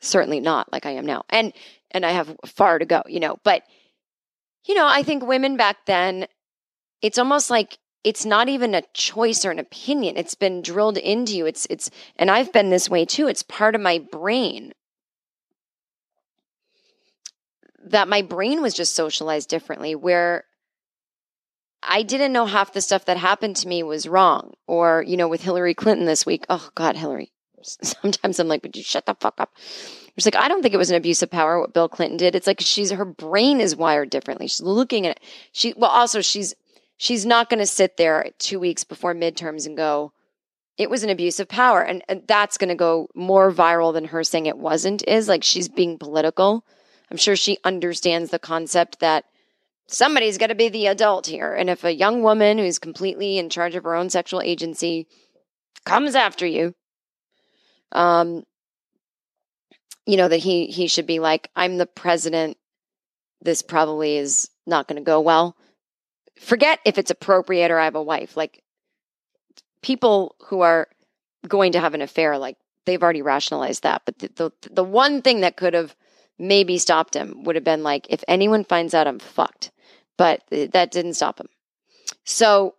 certainly 0.00 0.40
not 0.40 0.70
like 0.72 0.86
I 0.86 0.92
am 0.92 1.06
now. 1.06 1.24
And 1.30 1.52
and 1.90 2.04
I 2.04 2.12
have 2.12 2.36
far 2.44 2.78
to 2.78 2.84
go, 2.84 3.02
you 3.06 3.20
know. 3.20 3.38
But 3.42 3.62
you 4.66 4.74
know, 4.74 4.86
I 4.86 5.02
think 5.02 5.24
women 5.24 5.56
back 5.56 5.86
then, 5.86 6.26
it's 7.02 7.18
almost 7.18 7.50
like 7.50 7.78
it's 8.04 8.24
not 8.24 8.48
even 8.48 8.74
a 8.74 8.82
choice 8.94 9.44
or 9.44 9.50
an 9.50 9.58
opinion. 9.58 10.16
It's 10.16 10.34
been 10.34 10.62
drilled 10.62 10.98
into 10.98 11.36
you. 11.36 11.46
It's 11.46 11.66
it's 11.70 11.90
and 12.16 12.30
I've 12.30 12.52
been 12.52 12.70
this 12.70 12.90
way 12.90 13.04
too. 13.04 13.26
It's 13.26 13.42
part 13.42 13.74
of 13.74 13.80
my 13.80 13.98
brain. 13.98 14.72
That 17.84 18.08
my 18.08 18.22
brain 18.22 18.62
was 18.62 18.74
just 18.74 18.94
socialized 18.94 19.48
differently 19.48 19.94
where 19.94 20.44
I 21.86 22.02
didn't 22.02 22.32
know 22.32 22.46
half 22.46 22.72
the 22.72 22.80
stuff 22.80 23.04
that 23.06 23.16
happened 23.16 23.56
to 23.56 23.68
me 23.68 23.82
was 23.82 24.08
wrong. 24.08 24.54
Or, 24.66 25.04
you 25.06 25.16
know, 25.16 25.28
with 25.28 25.42
Hillary 25.42 25.74
Clinton 25.74 26.06
this 26.06 26.26
week, 26.26 26.44
oh 26.48 26.68
God, 26.74 26.96
Hillary. 26.96 27.32
Sometimes 27.62 28.38
I'm 28.38 28.48
like, 28.48 28.62
would 28.62 28.76
you 28.76 28.82
shut 28.82 29.06
the 29.06 29.14
fuck 29.14 29.34
up? 29.38 29.52
It's 30.16 30.26
like, 30.26 30.36
I 30.36 30.48
don't 30.48 30.62
think 30.62 30.74
it 30.74 30.78
was 30.78 30.90
an 30.90 30.96
abuse 30.96 31.22
of 31.22 31.30
power 31.30 31.60
what 31.60 31.74
Bill 31.74 31.88
Clinton 31.88 32.16
did. 32.16 32.34
It's 32.34 32.46
like 32.46 32.60
she's 32.60 32.90
her 32.90 33.04
brain 33.04 33.60
is 33.60 33.76
wired 33.76 34.10
differently. 34.10 34.48
She's 34.48 34.62
looking 34.62 35.06
at 35.06 35.16
it. 35.16 35.22
She 35.52 35.74
well, 35.76 35.90
also 35.90 36.22
she's 36.22 36.54
she's 36.96 37.26
not 37.26 37.50
gonna 37.50 37.66
sit 37.66 37.98
there 37.98 38.30
two 38.38 38.58
weeks 38.58 38.82
before 38.82 39.14
midterms 39.14 39.66
and 39.66 39.76
go, 39.76 40.12
it 40.78 40.88
was 40.88 41.02
an 41.02 41.10
abuse 41.10 41.38
of 41.38 41.48
power. 41.48 41.82
And, 41.82 42.02
and 42.08 42.22
that's 42.26 42.56
gonna 42.56 42.74
go 42.74 43.08
more 43.14 43.52
viral 43.52 43.92
than 43.92 44.06
her 44.06 44.24
saying 44.24 44.46
it 44.46 44.56
wasn't, 44.56 45.06
is 45.06 45.28
like 45.28 45.44
she's 45.44 45.68
being 45.68 45.98
political. 45.98 46.64
I'm 47.10 47.18
sure 47.18 47.36
she 47.36 47.58
understands 47.62 48.30
the 48.30 48.38
concept 48.38 49.00
that 49.00 49.26
somebody's 49.88 50.38
got 50.38 50.48
to 50.48 50.54
be 50.54 50.68
the 50.68 50.86
adult 50.86 51.26
here. 51.26 51.54
And 51.54 51.70
if 51.70 51.84
a 51.84 51.94
young 51.94 52.22
woman 52.22 52.58
who's 52.58 52.78
completely 52.78 53.38
in 53.38 53.50
charge 53.50 53.74
of 53.74 53.84
her 53.84 53.94
own 53.94 54.10
sexual 54.10 54.40
agency 54.40 55.06
comes 55.84 56.14
after 56.14 56.46
you, 56.46 56.74
um, 57.92 58.44
you 60.06 60.16
know 60.16 60.28
that 60.28 60.38
he 60.38 60.66
he 60.66 60.86
should 60.86 61.06
be 61.06 61.18
like, 61.18 61.50
I'm 61.56 61.78
the 61.78 61.86
president. 61.86 62.56
This 63.42 63.62
probably 63.62 64.16
is 64.16 64.48
not 64.66 64.88
going 64.88 64.96
to 64.96 65.04
go 65.04 65.20
well. 65.20 65.56
Forget 66.40 66.80
if 66.84 66.98
it's 66.98 67.10
appropriate 67.10 67.70
or 67.70 67.78
I 67.78 67.84
have 67.84 67.94
a 67.94 68.02
wife. 68.02 68.36
Like 68.36 68.62
people 69.82 70.36
who 70.46 70.60
are 70.60 70.88
going 71.46 71.72
to 71.72 71.80
have 71.80 71.94
an 71.94 72.02
affair, 72.02 72.38
like 72.38 72.56
they've 72.84 73.02
already 73.02 73.22
rationalized 73.22 73.82
that. 73.82 74.02
But 74.04 74.18
the 74.18 74.30
the, 74.36 74.50
the 74.70 74.84
one 74.84 75.22
thing 75.22 75.40
that 75.40 75.56
could 75.56 75.74
have 75.74 75.94
maybe 76.38 76.78
stopped 76.78 77.14
him 77.14 77.44
would 77.44 77.54
have 77.56 77.64
been 77.64 77.82
like, 77.82 78.06
if 78.10 78.22
anyone 78.28 78.64
finds 78.64 78.94
out 78.94 79.06
I'm 79.06 79.18
fucked, 79.18 79.70
but 80.16 80.42
that 80.50 80.90
didn't 80.90 81.14
stop 81.14 81.40
him. 81.40 81.48
So, 82.24 82.74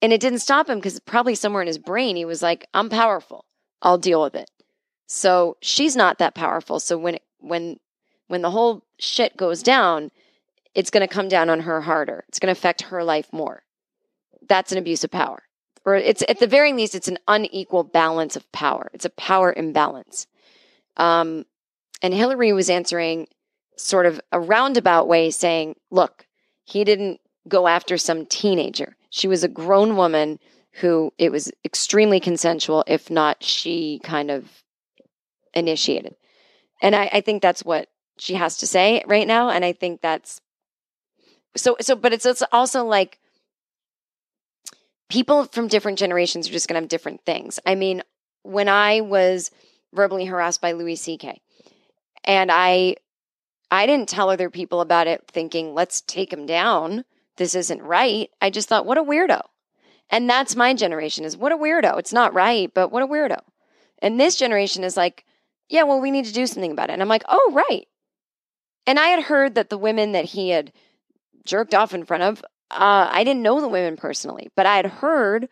and 0.00 0.12
it 0.12 0.20
didn't 0.20 0.40
stop 0.40 0.68
him 0.68 0.78
because 0.78 0.98
probably 1.00 1.34
somewhere 1.34 1.62
in 1.62 1.68
his 1.68 1.78
brain, 1.78 2.16
he 2.16 2.24
was 2.24 2.42
like, 2.42 2.66
I'm 2.74 2.88
powerful. 2.88 3.44
I'll 3.82 3.98
deal 3.98 4.22
with 4.22 4.34
it. 4.34 4.50
So 5.06 5.56
she's 5.60 5.96
not 5.96 6.18
that 6.18 6.34
powerful. 6.34 6.80
So 6.80 6.96
when, 6.96 7.16
it, 7.16 7.22
when, 7.38 7.78
when 8.28 8.42
the 8.42 8.50
whole 8.50 8.84
shit 8.98 9.36
goes 9.36 9.62
down, 9.62 10.10
it's 10.74 10.90
going 10.90 11.06
to 11.06 11.12
come 11.12 11.28
down 11.28 11.50
on 11.50 11.60
her 11.60 11.80
harder. 11.82 12.24
It's 12.28 12.38
going 12.38 12.52
to 12.52 12.58
affect 12.58 12.82
her 12.82 13.04
life 13.04 13.32
more. 13.32 13.62
That's 14.48 14.72
an 14.72 14.78
abuse 14.78 15.04
of 15.04 15.10
power. 15.10 15.42
Or 15.84 15.94
it's 15.94 16.24
at 16.28 16.40
the 16.40 16.46
very 16.46 16.72
least, 16.72 16.94
it's 16.94 17.08
an 17.08 17.18
unequal 17.28 17.84
balance 17.84 18.36
of 18.36 18.50
power. 18.52 18.90
It's 18.94 19.04
a 19.04 19.10
power 19.10 19.52
imbalance. 19.54 20.26
Um, 20.96 21.44
and 22.02 22.14
Hillary 22.14 22.52
was 22.52 22.70
answering 22.70 23.28
sort 23.76 24.06
of 24.06 24.20
a 24.32 24.40
roundabout 24.40 25.06
way 25.08 25.30
saying, 25.30 25.76
look, 25.90 26.26
he 26.64 26.84
didn't 26.84 27.20
go 27.46 27.68
after 27.68 27.96
some 27.98 28.26
teenager. 28.26 28.96
She 29.10 29.28
was 29.28 29.44
a 29.44 29.48
grown 29.48 29.96
woman 29.96 30.38
who 30.80 31.12
it 31.18 31.30
was 31.30 31.52
extremely 31.64 32.18
consensual, 32.18 32.82
if 32.86 33.10
not 33.10 33.42
she 33.42 34.00
kind 34.02 34.30
of 34.30 34.62
initiated. 35.52 36.16
And 36.82 36.96
I, 36.96 37.08
I 37.12 37.20
think 37.20 37.42
that's 37.42 37.64
what 37.64 37.88
she 38.18 38.34
has 38.34 38.56
to 38.58 38.66
say 38.66 39.04
right 39.06 39.26
now. 39.26 39.50
And 39.50 39.64
I 39.64 39.72
think 39.72 40.00
that's 40.00 40.40
so 41.56 41.76
so 41.80 41.94
but 41.94 42.12
it's, 42.12 42.26
it's 42.26 42.42
also 42.50 42.84
like 42.84 43.20
people 45.08 45.44
from 45.44 45.68
different 45.68 45.98
generations 45.98 46.48
are 46.48 46.52
just 46.52 46.66
gonna 46.66 46.80
have 46.80 46.88
different 46.88 47.24
things. 47.24 47.60
I 47.64 47.76
mean, 47.76 48.02
when 48.42 48.68
I 48.68 49.00
was 49.00 49.50
verbally 49.92 50.24
harassed 50.24 50.60
by 50.60 50.72
Louis 50.72 50.96
C.K. 50.96 51.40
and 52.24 52.50
I 52.50 52.96
I 53.74 53.86
didn't 53.86 54.08
tell 54.08 54.30
other 54.30 54.50
people 54.50 54.80
about 54.80 55.08
it 55.08 55.24
thinking, 55.26 55.74
let's 55.74 56.00
take 56.00 56.32
him 56.32 56.46
down. 56.46 57.04
This 57.36 57.56
isn't 57.56 57.82
right. 57.82 58.30
I 58.40 58.50
just 58.50 58.68
thought, 58.68 58.86
what 58.86 58.98
a 58.98 59.02
weirdo. 59.02 59.40
And 60.10 60.30
that's 60.30 60.54
my 60.54 60.74
generation 60.74 61.24
is 61.24 61.36
what 61.36 61.50
a 61.50 61.56
weirdo. 61.56 61.98
It's 61.98 62.12
not 62.12 62.34
right, 62.34 62.72
but 62.72 62.92
what 62.92 63.02
a 63.02 63.06
weirdo. 63.06 63.40
And 64.00 64.20
this 64.20 64.36
generation 64.36 64.84
is 64.84 64.96
like, 64.96 65.24
yeah, 65.68 65.82
well, 65.82 66.00
we 66.00 66.12
need 66.12 66.26
to 66.26 66.32
do 66.32 66.46
something 66.46 66.70
about 66.70 66.90
it. 66.90 66.92
And 66.92 67.02
I'm 67.02 67.08
like, 67.08 67.24
oh, 67.28 67.50
right. 67.52 67.88
And 68.86 68.98
I 68.98 69.08
had 69.08 69.24
heard 69.24 69.56
that 69.56 69.70
the 69.70 69.78
women 69.78 70.12
that 70.12 70.26
he 70.26 70.50
had 70.50 70.72
jerked 71.44 71.74
off 71.74 71.94
in 71.94 72.04
front 72.04 72.22
of, 72.22 72.44
uh, 72.70 73.08
I 73.10 73.24
didn't 73.24 73.42
know 73.42 73.60
the 73.60 73.68
women 73.68 73.96
personally, 73.96 74.50
but 74.54 74.66
I 74.66 74.76
had 74.76 74.86
heard 74.86 75.48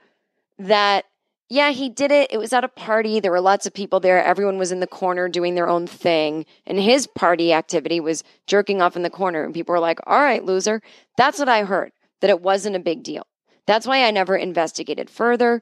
that 0.59 1.07
yeah, 1.53 1.71
he 1.71 1.91
did 1.91 2.11
it. 2.11 2.33
It 2.33 2.39
was 2.39 2.55
at 2.55 2.65
a 2.65 2.69
party. 2.69 3.21
There 3.21 3.31
were 3.31 3.39
lots 3.39 3.67
of 3.67 3.75
people 3.75 4.01
there. 4.01 4.25
Everyone 4.25 4.57
was 4.57 4.73
in 4.73 4.81
the 4.81 4.87
corner 4.87 5.29
doing 5.29 5.55
their 5.55 5.69
own 5.69 5.87
thing. 5.87 6.47
And 6.67 6.79
his 6.79 7.07
party 7.07 7.53
activity 7.53 8.01
was 8.01 8.25
jerking 8.47 8.81
off 8.81 8.97
in 8.97 9.03
the 9.03 9.11
corner. 9.11 9.45
And 9.45 9.53
people 9.53 9.75
were 9.75 9.79
like, 9.79 10.01
all 10.07 10.19
right, 10.19 10.43
loser. 10.43 10.81
That's 11.19 11.39
what 11.39 11.51
I 11.51 11.65
heard, 11.65 11.93
that 12.23 12.31
it 12.31 12.41
wasn't 12.41 12.77
a 12.77 12.79
big 12.81 13.03
deal. 13.03 13.27
That's 13.67 13.87
why 13.87 14.07
I 14.07 14.11
never 14.13 14.35
investigated 14.35 15.11
further. 15.11 15.61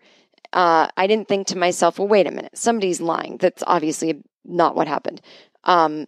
Uh, 0.53 0.86
I 0.97 1.09
didn't 1.09 1.26
think 1.26 1.49
to 1.49 1.59
myself, 1.59 1.99
well, 1.99 2.07
wait 2.07 2.28
a 2.28 2.30
minute, 2.30 2.57
somebody's 2.57 3.01
lying. 3.01 3.38
That's 3.38 3.64
obviously 3.66 4.22
not 4.45 4.76
what 4.76 4.86
happened. 4.86 5.20
Um, 5.64 6.07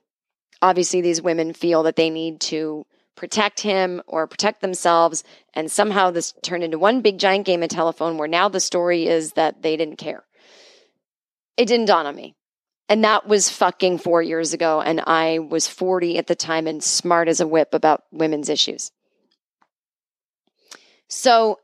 obviously, 0.62 1.00
these 1.00 1.20
women 1.20 1.54
feel 1.54 1.82
that 1.82 1.96
they 1.96 2.08
need 2.08 2.38
to 2.42 2.86
protect 3.16 3.60
him 3.60 4.02
or 4.06 4.26
protect 4.26 4.60
themselves. 4.60 5.24
And 5.54 5.70
somehow 5.70 6.10
this 6.10 6.34
turned 6.42 6.64
into 6.64 6.78
one 6.78 7.00
big 7.00 7.18
giant 7.18 7.46
game 7.46 7.62
of 7.62 7.68
telephone 7.68 8.18
where 8.18 8.28
now 8.28 8.48
the 8.48 8.60
story 8.60 9.06
is 9.06 9.32
that 9.32 9.62
they 9.62 9.76
didn't 9.76 9.96
care. 9.96 10.24
It 11.56 11.66
didn't 11.66 11.86
dawn 11.86 12.06
on 12.06 12.16
me. 12.16 12.34
And 12.88 13.04
that 13.04 13.26
was 13.26 13.48
fucking 13.48 13.98
four 13.98 14.22
years 14.22 14.52
ago. 14.52 14.80
And 14.80 15.00
I 15.00 15.38
was 15.38 15.68
40 15.68 16.18
at 16.18 16.26
the 16.26 16.34
time 16.34 16.66
and 16.66 16.82
smart 16.82 17.28
as 17.28 17.40
a 17.40 17.46
whip 17.46 17.74
about 17.74 18.02
women's 18.10 18.48
issues. 18.48 18.90
So 21.08 21.58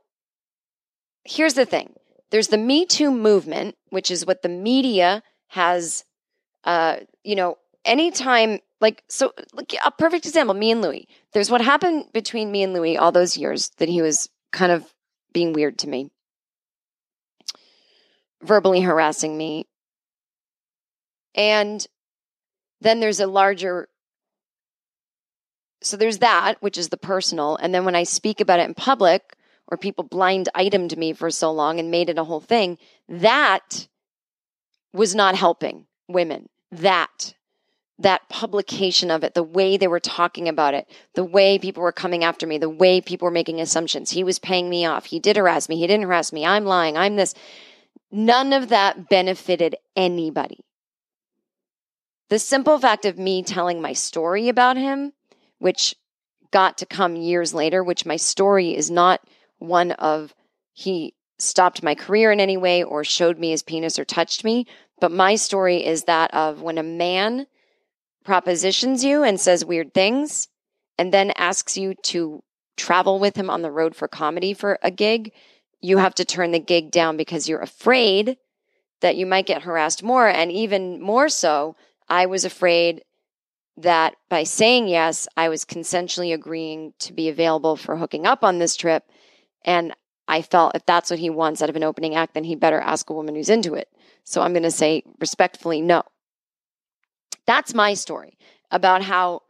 here's 1.24 1.54
the 1.54 1.66
thing 1.66 1.94
there's 2.30 2.48
the 2.48 2.58
Me 2.58 2.86
Too 2.86 3.10
movement, 3.10 3.76
which 3.90 4.10
is 4.10 4.26
what 4.26 4.42
the 4.42 4.48
media 4.48 5.22
has, 5.48 6.04
uh, 6.64 6.96
you 7.24 7.34
know, 7.36 7.56
anytime, 7.84 8.60
like, 8.80 9.02
so 9.08 9.32
like, 9.52 9.74
a 9.84 9.90
perfect 9.90 10.26
example 10.26 10.54
me 10.54 10.70
and 10.70 10.82
Louis. 10.82 11.08
There's 11.32 11.50
what 11.50 11.60
happened 11.60 12.06
between 12.12 12.50
me 12.50 12.62
and 12.62 12.72
Louis 12.72 12.96
all 12.96 13.12
those 13.12 13.36
years 13.36 13.70
that 13.78 13.88
he 13.88 14.02
was 14.02 14.28
kind 14.52 14.72
of 14.72 14.84
being 15.32 15.52
weird 15.52 15.78
to 15.80 15.88
me, 15.88 16.10
verbally 18.42 18.80
harassing 18.80 19.36
me. 19.36 19.66
And 21.34 21.86
then 22.80 23.00
there's 23.00 23.20
a 23.20 23.26
larger 23.26 23.88
so 25.80 25.96
there's 25.96 26.18
that, 26.18 26.60
which 26.60 26.76
is 26.76 26.88
the 26.88 26.96
personal. 26.96 27.56
And 27.56 27.74
then 27.74 27.84
when 27.84 27.94
I 27.94 28.02
speak 28.02 28.40
about 28.40 28.60
it 28.60 28.66
in 28.66 28.74
public, 28.74 29.36
or 29.68 29.76
people 29.76 30.04
blind 30.04 30.48
itemed 30.54 30.96
me 30.96 31.12
for 31.12 31.30
so 31.30 31.52
long 31.52 31.78
and 31.78 31.90
made 31.90 32.08
it 32.08 32.18
a 32.18 32.24
whole 32.24 32.40
thing, 32.40 32.78
that 33.08 33.86
was 34.92 35.14
not 35.14 35.34
helping 35.34 35.86
women. 36.08 36.48
That, 36.72 37.34
that 37.98 38.28
publication 38.28 39.10
of 39.10 39.24
it, 39.24 39.34
the 39.34 39.42
way 39.42 39.76
they 39.76 39.88
were 39.88 40.00
talking 40.00 40.48
about 40.48 40.74
it, 40.74 40.88
the 41.14 41.24
way 41.24 41.58
people 41.58 41.82
were 41.82 41.92
coming 41.92 42.22
after 42.22 42.46
me, 42.46 42.56
the 42.56 42.68
way 42.68 43.00
people 43.00 43.26
were 43.26 43.32
making 43.32 43.60
assumptions. 43.60 44.10
He 44.10 44.22
was 44.22 44.38
paying 44.38 44.70
me 44.70 44.86
off. 44.86 45.06
He 45.06 45.18
did 45.18 45.36
harass 45.36 45.68
me. 45.68 45.76
He 45.76 45.86
didn't 45.86 46.06
harass 46.06 46.32
me. 46.32 46.46
I'm 46.46 46.64
lying. 46.64 46.96
I'm 46.96 47.16
this. 47.16 47.34
None 48.10 48.52
of 48.52 48.68
that 48.68 49.08
benefited 49.08 49.76
anybody. 49.96 50.64
The 52.28 52.38
simple 52.38 52.78
fact 52.78 53.04
of 53.04 53.18
me 53.18 53.42
telling 53.42 53.80
my 53.82 53.94
story 53.94 54.48
about 54.48 54.76
him, 54.76 55.12
which 55.58 55.96
got 56.50 56.78
to 56.78 56.86
come 56.86 57.16
years 57.16 57.52
later, 57.52 57.82
which 57.82 58.06
my 58.06 58.16
story 58.16 58.76
is 58.76 58.90
not 58.90 59.20
one 59.58 59.92
of 59.92 60.34
he 60.72 61.14
stopped 61.38 61.82
my 61.82 61.94
career 61.94 62.30
in 62.30 62.38
any 62.38 62.56
way 62.56 62.82
or 62.82 63.02
showed 63.02 63.38
me 63.38 63.50
his 63.50 63.62
penis 63.62 63.98
or 63.98 64.04
touched 64.04 64.44
me. 64.44 64.66
But 65.00 65.10
my 65.10 65.34
story 65.34 65.84
is 65.84 66.04
that 66.04 66.32
of 66.32 66.62
when 66.62 66.78
a 66.78 66.82
man 66.82 67.46
propositions 68.28 69.02
you 69.02 69.22
and 69.22 69.40
says 69.40 69.64
weird 69.64 69.94
things 69.94 70.48
and 70.98 71.14
then 71.14 71.32
asks 71.34 71.78
you 71.78 71.94
to 72.02 72.42
travel 72.76 73.18
with 73.18 73.36
him 73.36 73.48
on 73.48 73.62
the 73.62 73.70
road 73.70 73.96
for 73.96 74.06
comedy 74.06 74.52
for 74.52 74.78
a 74.82 74.90
gig, 74.90 75.32
you 75.80 75.96
have 75.96 76.14
to 76.14 76.26
turn 76.26 76.52
the 76.52 76.58
gig 76.60 76.90
down 76.90 77.16
because 77.16 77.48
you're 77.48 77.60
afraid 77.60 78.36
that 79.00 79.16
you 79.16 79.24
might 79.24 79.46
get 79.46 79.62
harassed 79.62 80.02
more. 80.02 80.28
And 80.28 80.52
even 80.52 81.00
more 81.00 81.30
so, 81.30 81.74
I 82.06 82.26
was 82.26 82.44
afraid 82.44 83.02
that 83.78 84.14
by 84.28 84.42
saying 84.42 84.88
yes, 84.88 85.26
I 85.34 85.48
was 85.48 85.64
consensually 85.64 86.34
agreeing 86.34 86.92
to 86.98 87.14
be 87.14 87.30
available 87.30 87.76
for 87.76 87.96
hooking 87.96 88.26
up 88.26 88.44
on 88.44 88.58
this 88.58 88.76
trip. 88.76 89.04
And 89.64 89.94
I 90.26 90.42
felt 90.42 90.76
if 90.76 90.84
that's 90.84 91.08
what 91.08 91.18
he 91.18 91.30
wants 91.30 91.62
out 91.62 91.70
of 91.70 91.76
an 91.76 91.84
opening 91.84 92.14
act, 92.14 92.34
then 92.34 92.44
he 92.44 92.56
better 92.56 92.78
ask 92.78 93.08
a 93.08 93.14
woman 93.14 93.36
who's 93.36 93.48
into 93.48 93.72
it. 93.72 93.88
So 94.24 94.42
I'm 94.42 94.52
going 94.52 94.64
to 94.64 94.70
say 94.70 95.02
respectfully, 95.18 95.80
no. 95.80 96.02
That's 97.48 97.72
my 97.72 97.94
story 97.94 98.36
about 98.70 99.00
how, 99.00 99.40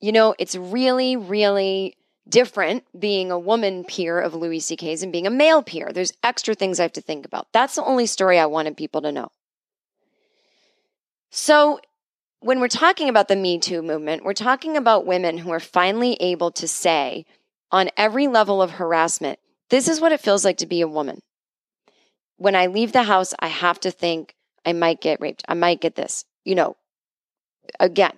you 0.00 0.12
know, 0.12 0.32
it's 0.38 0.54
really, 0.54 1.16
really 1.16 1.96
different 2.28 2.84
being 2.96 3.32
a 3.32 3.38
woman 3.38 3.82
peer 3.82 4.20
of 4.20 4.32
Louis 4.32 4.60
C.K.'s 4.60 5.02
and 5.02 5.10
being 5.10 5.26
a 5.26 5.30
male 5.30 5.64
peer. 5.64 5.90
There's 5.92 6.12
extra 6.22 6.54
things 6.54 6.78
I 6.78 6.84
have 6.84 6.92
to 6.92 7.00
think 7.00 7.26
about. 7.26 7.48
That's 7.52 7.74
the 7.74 7.82
only 7.82 8.06
story 8.06 8.38
I 8.38 8.46
wanted 8.46 8.76
people 8.76 9.02
to 9.02 9.10
know. 9.10 9.32
So 11.30 11.80
when 12.38 12.60
we're 12.60 12.68
talking 12.68 13.08
about 13.08 13.26
the 13.26 13.34
Me 13.34 13.58
Too 13.58 13.82
movement, 13.82 14.24
we're 14.24 14.34
talking 14.34 14.76
about 14.76 15.04
women 15.04 15.38
who 15.38 15.50
are 15.50 15.58
finally 15.58 16.16
able 16.20 16.52
to 16.52 16.68
say 16.68 17.26
on 17.72 17.90
every 17.96 18.28
level 18.28 18.62
of 18.62 18.70
harassment, 18.70 19.40
this 19.68 19.88
is 19.88 20.00
what 20.00 20.12
it 20.12 20.20
feels 20.20 20.44
like 20.44 20.58
to 20.58 20.66
be 20.66 20.80
a 20.80 20.86
woman. 20.86 21.18
When 22.36 22.54
I 22.54 22.66
leave 22.66 22.92
the 22.92 23.02
house, 23.02 23.34
I 23.40 23.48
have 23.48 23.80
to 23.80 23.90
think 23.90 24.36
I 24.64 24.74
might 24.74 25.00
get 25.00 25.20
raped. 25.20 25.42
I 25.48 25.54
might 25.54 25.80
get 25.80 25.96
this. 25.96 26.24
You 26.44 26.54
know, 26.54 26.76
again, 27.80 28.12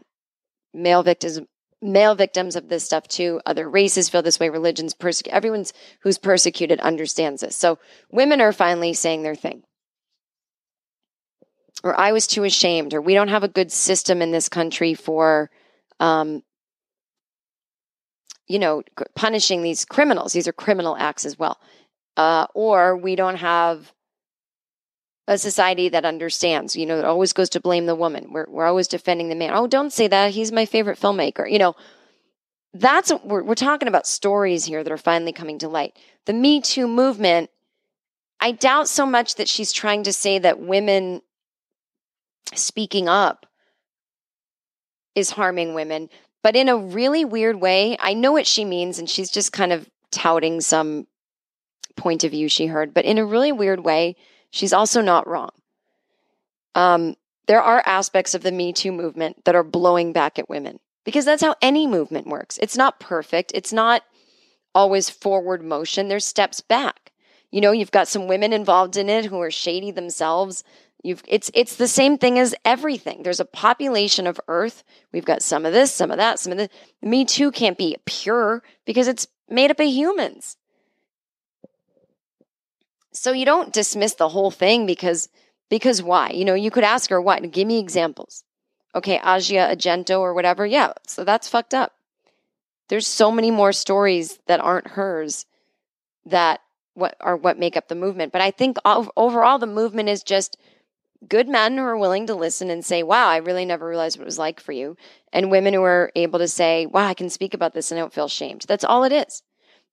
male 0.74 1.02
victims 1.02 1.40
male 1.82 2.14
victims 2.14 2.56
of 2.56 2.68
this 2.68 2.84
stuff 2.84 3.08
too. 3.08 3.40
Other 3.46 3.68
races 3.68 4.08
feel 4.10 4.22
this 4.22 4.38
way, 4.38 4.50
religions, 4.50 4.92
persecute 4.92 5.32
everyone's 5.32 5.72
who's 6.02 6.18
persecuted 6.18 6.78
understands 6.80 7.40
this. 7.40 7.56
So 7.56 7.78
women 8.10 8.40
are 8.40 8.52
finally 8.52 8.92
saying 8.92 9.22
their 9.22 9.34
thing. 9.34 9.62
Or 11.82 11.98
I 11.98 12.12
was 12.12 12.26
too 12.26 12.44
ashamed, 12.44 12.92
or 12.92 13.00
we 13.00 13.14
don't 13.14 13.28
have 13.28 13.44
a 13.44 13.48
good 13.48 13.72
system 13.72 14.20
in 14.20 14.30
this 14.30 14.50
country 14.50 14.92
for 14.92 15.50
um, 15.98 16.42
you 18.50 18.58
know, 18.58 18.82
punishing 19.14 19.62
these 19.62 19.84
criminals. 19.84 20.32
These 20.32 20.48
are 20.48 20.52
criminal 20.52 20.96
acts 20.98 21.24
as 21.24 21.38
well. 21.38 21.60
Uh, 22.16 22.46
or 22.52 22.96
we 22.96 23.14
don't 23.14 23.36
have 23.36 23.92
a 25.26 25.38
society 25.38 25.88
that 25.90 26.04
understands, 26.04 26.74
you 26.74 26.86
know, 26.86 26.98
it 26.98 27.04
always 27.04 27.32
goes 27.32 27.50
to 27.50 27.60
blame 27.60 27.86
the 27.86 27.94
woman. 27.94 28.32
We're, 28.32 28.46
we're 28.48 28.66
always 28.66 28.88
defending 28.88 29.28
the 29.28 29.34
man. 29.34 29.52
Oh, 29.54 29.66
don't 29.66 29.92
say 29.92 30.08
that. 30.08 30.32
He's 30.32 30.50
my 30.50 30.66
favorite 30.66 30.98
filmmaker. 30.98 31.50
You 31.50 31.58
know, 31.58 31.76
that's 32.74 33.12
we're, 33.24 33.42
we're 33.42 33.54
talking 33.54 33.88
about 33.88 34.06
stories 34.06 34.64
here 34.64 34.82
that 34.82 34.92
are 34.92 34.98
finally 34.98 35.32
coming 35.32 35.58
to 35.58 35.68
light. 35.68 35.96
The 36.26 36.32
Me 36.32 36.60
Too 36.60 36.88
movement, 36.88 37.50
I 38.40 38.52
doubt 38.52 38.88
so 38.88 39.06
much 39.06 39.36
that 39.36 39.48
she's 39.48 39.72
trying 39.72 40.04
to 40.04 40.12
say 40.12 40.38
that 40.38 40.60
women 40.60 41.22
speaking 42.54 43.08
up 43.08 43.46
is 45.14 45.30
harming 45.30 45.74
women, 45.74 46.08
but 46.42 46.56
in 46.56 46.68
a 46.68 46.76
really 46.76 47.24
weird 47.24 47.60
way. 47.60 47.96
I 48.00 48.14
know 48.14 48.32
what 48.32 48.46
she 48.46 48.64
means, 48.64 48.98
and 48.98 49.08
she's 49.08 49.30
just 49.30 49.52
kind 49.52 49.72
of 49.72 49.88
touting 50.10 50.60
some 50.60 51.06
point 51.96 52.24
of 52.24 52.30
view 52.30 52.48
she 52.48 52.66
heard, 52.66 52.94
but 52.94 53.04
in 53.04 53.18
a 53.18 53.24
really 53.24 53.52
weird 53.52 53.80
way, 53.80 54.16
she's 54.50 54.72
also 54.72 55.00
not 55.00 55.26
wrong. 55.26 55.50
Um, 56.74 57.16
there 57.46 57.62
are 57.62 57.82
aspects 57.84 58.34
of 58.34 58.42
the 58.42 58.52
Me 58.52 58.72
Too 58.72 58.92
movement 58.92 59.44
that 59.44 59.54
are 59.54 59.64
blowing 59.64 60.12
back 60.12 60.38
at 60.38 60.48
women 60.48 60.78
because 61.04 61.24
that's 61.24 61.42
how 61.42 61.56
any 61.60 61.86
movement 61.86 62.26
works. 62.26 62.58
It's 62.58 62.76
not 62.76 63.00
perfect, 63.00 63.52
it's 63.54 63.72
not 63.72 64.02
always 64.74 65.10
forward 65.10 65.62
motion, 65.62 66.08
there's 66.08 66.24
steps 66.24 66.60
back. 66.60 67.12
You 67.50 67.60
know, 67.60 67.72
you've 67.72 67.90
got 67.90 68.06
some 68.06 68.28
women 68.28 68.52
involved 68.52 68.96
in 68.96 69.08
it 69.08 69.24
who 69.24 69.40
are 69.40 69.50
shady 69.50 69.90
themselves. 69.90 70.62
You've 71.02 71.22
it's 71.26 71.50
it's 71.54 71.76
the 71.76 71.88
same 71.88 72.18
thing 72.18 72.38
as 72.38 72.54
everything. 72.64 73.22
There's 73.22 73.40
a 73.40 73.44
population 73.44 74.26
of 74.26 74.40
Earth. 74.46 74.84
We've 75.12 75.24
got 75.24 75.42
some 75.42 75.66
of 75.66 75.72
this, 75.72 75.92
some 75.92 76.10
of 76.10 76.18
that, 76.18 76.38
some 76.38 76.52
of 76.52 76.58
this. 76.58 76.68
Me 77.02 77.24
too 77.24 77.50
can't 77.50 77.78
be 77.78 77.96
pure 78.04 78.62
because 78.84 79.08
it's 79.08 79.26
made 79.48 79.70
up 79.70 79.80
of 79.80 79.86
humans. 79.86 80.56
So 83.12 83.32
you 83.32 83.44
don't 83.44 83.72
dismiss 83.72 84.14
the 84.14 84.28
whole 84.28 84.50
thing 84.50 84.86
because 84.86 85.28
because 85.68 86.02
why? 86.02 86.30
You 86.30 86.44
know, 86.44 86.54
you 86.54 86.70
could 86.70 86.84
ask 86.84 87.10
her 87.10 87.20
what? 87.20 87.50
Give 87.50 87.66
me 87.66 87.78
examples. 87.78 88.44
Okay, 88.94 89.20
Asia 89.24 89.68
Argento 89.72 90.18
or 90.18 90.34
whatever. 90.34 90.66
Yeah, 90.66 90.92
so 91.06 91.24
that's 91.24 91.48
fucked 91.48 91.74
up. 91.74 91.92
There's 92.88 93.06
so 93.06 93.30
many 93.30 93.52
more 93.52 93.72
stories 93.72 94.40
that 94.46 94.60
aren't 94.60 94.88
hers 94.88 95.46
that 96.26 96.60
what 96.94 97.16
are 97.20 97.36
what 97.36 97.58
make 97.58 97.76
up 97.76 97.88
the 97.88 97.94
movement. 97.94 98.32
But 98.32 98.42
I 98.42 98.50
think 98.50 98.78
overall 98.84 99.58
the 99.58 99.66
movement 99.66 100.08
is 100.08 100.22
just 100.24 100.56
good 101.28 101.48
men 101.48 101.76
who 101.76 101.84
are 101.84 101.96
willing 101.96 102.26
to 102.26 102.34
listen 102.34 102.70
and 102.70 102.84
say, 102.84 103.02
wow, 103.02 103.28
I 103.28 103.36
really 103.36 103.64
never 103.64 103.86
realized 103.86 104.18
what 104.18 104.24
it 104.24 104.26
was 104.26 104.38
like 104.38 104.58
for 104.58 104.72
you. 104.72 104.96
And 105.32 105.50
women 105.50 105.74
who 105.74 105.82
are 105.82 106.10
able 106.16 106.38
to 106.38 106.48
say, 106.48 106.86
wow, 106.86 107.06
I 107.06 107.14
can 107.14 107.30
speak 107.30 107.54
about 107.54 107.74
this 107.74 107.90
and 107.90 107.98
I 107.98 108.02
don't 108.02 108.12
feel 108.12 108.28
shamed. 108.28 108.64
That's 108.66 108.84
all 108.84 109.04
it 109.04 109.12
is. 109.12 109.42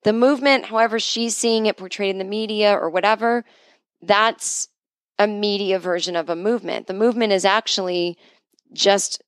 The 0.04 0.12
movement, 0.12 0.66
however 0.66 0.98
she's 0.98 1.36
seeing 1.36 1.66
it 1.66 1.76
portrayed 1.76 2.10
in 2.10 2.18
the 2.18 2.24
media 2.24 2.72
or 2.72 2.88
whatever, 2.88 3.44
that's 4.00 4.68
a 5.18 5.26
media 5.26 5.78
version 5.78 6.14
of 6.14 6.28
a 6.28 6.36
movement. 6.36 6.86
The 6.86 6.94
movement 6.94 7.32
is 7.32 7.44
actually 7.44 8.16
just 8.72 9.22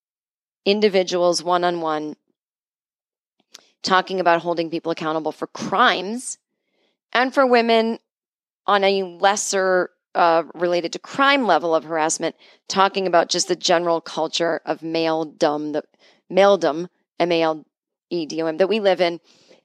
individuals 0.65 1.43
one 1.43 1.65
on 1.65 1.81
one 1.81 2.17
talking 3.83 4.21
about 4.21 4.43
holding 4.43 4.71
people 4.71 4.93
accountable 4.93 5.33
for 5.33 5.47
crimes 5.49 6.39
and 7.13 7.33
for 7.33 7.47
women 7.47 7.99
on 8.67 8.85
a 8.85 9.03
lesser 9.03 9.91
uh, 10.15 10.43
related 10.55 10.93
to 10.93 10.99
crime 10.99 11.47
level 11.47 11.75
of 11.75 11.85
harassment, 11.85 12.35
talking 12.69 13.07
about 13.07 13.29
just 13.29 13.49
the 13.49 13.57
general 13.57 14.01
culture 14.01 14.61
of 14.67 14.81
maledom, 14.81 15.73
the 15.73 15.83
maledom, 16.31 16.89
M 17.19 17.33
A 17.33 17.43
L 17.43 17.65
E 18.11 18.27
D 18.27 18.43
O 18.43 18.47
M, 18.47 18.57
that 18.59 18.69
we 18.69 18.81
live 18.81 19.01
in. 19.01 19.21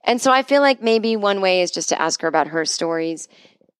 And 0.06 0.20
so 0.22 0.30
I 0.30 0.42
feel 0.42 0.62
like 0.62 0.80
maybe 0.80 1.16
one 1.16 1.40
way 1.40 1.62
is 1.62 1.72
just 1.72 1.88
to 1.88 2.00
ask 2.00 2.22
her 2.22 2.28
about 2.28 2.48
her 2.48 2.64
stories 2.64 3.28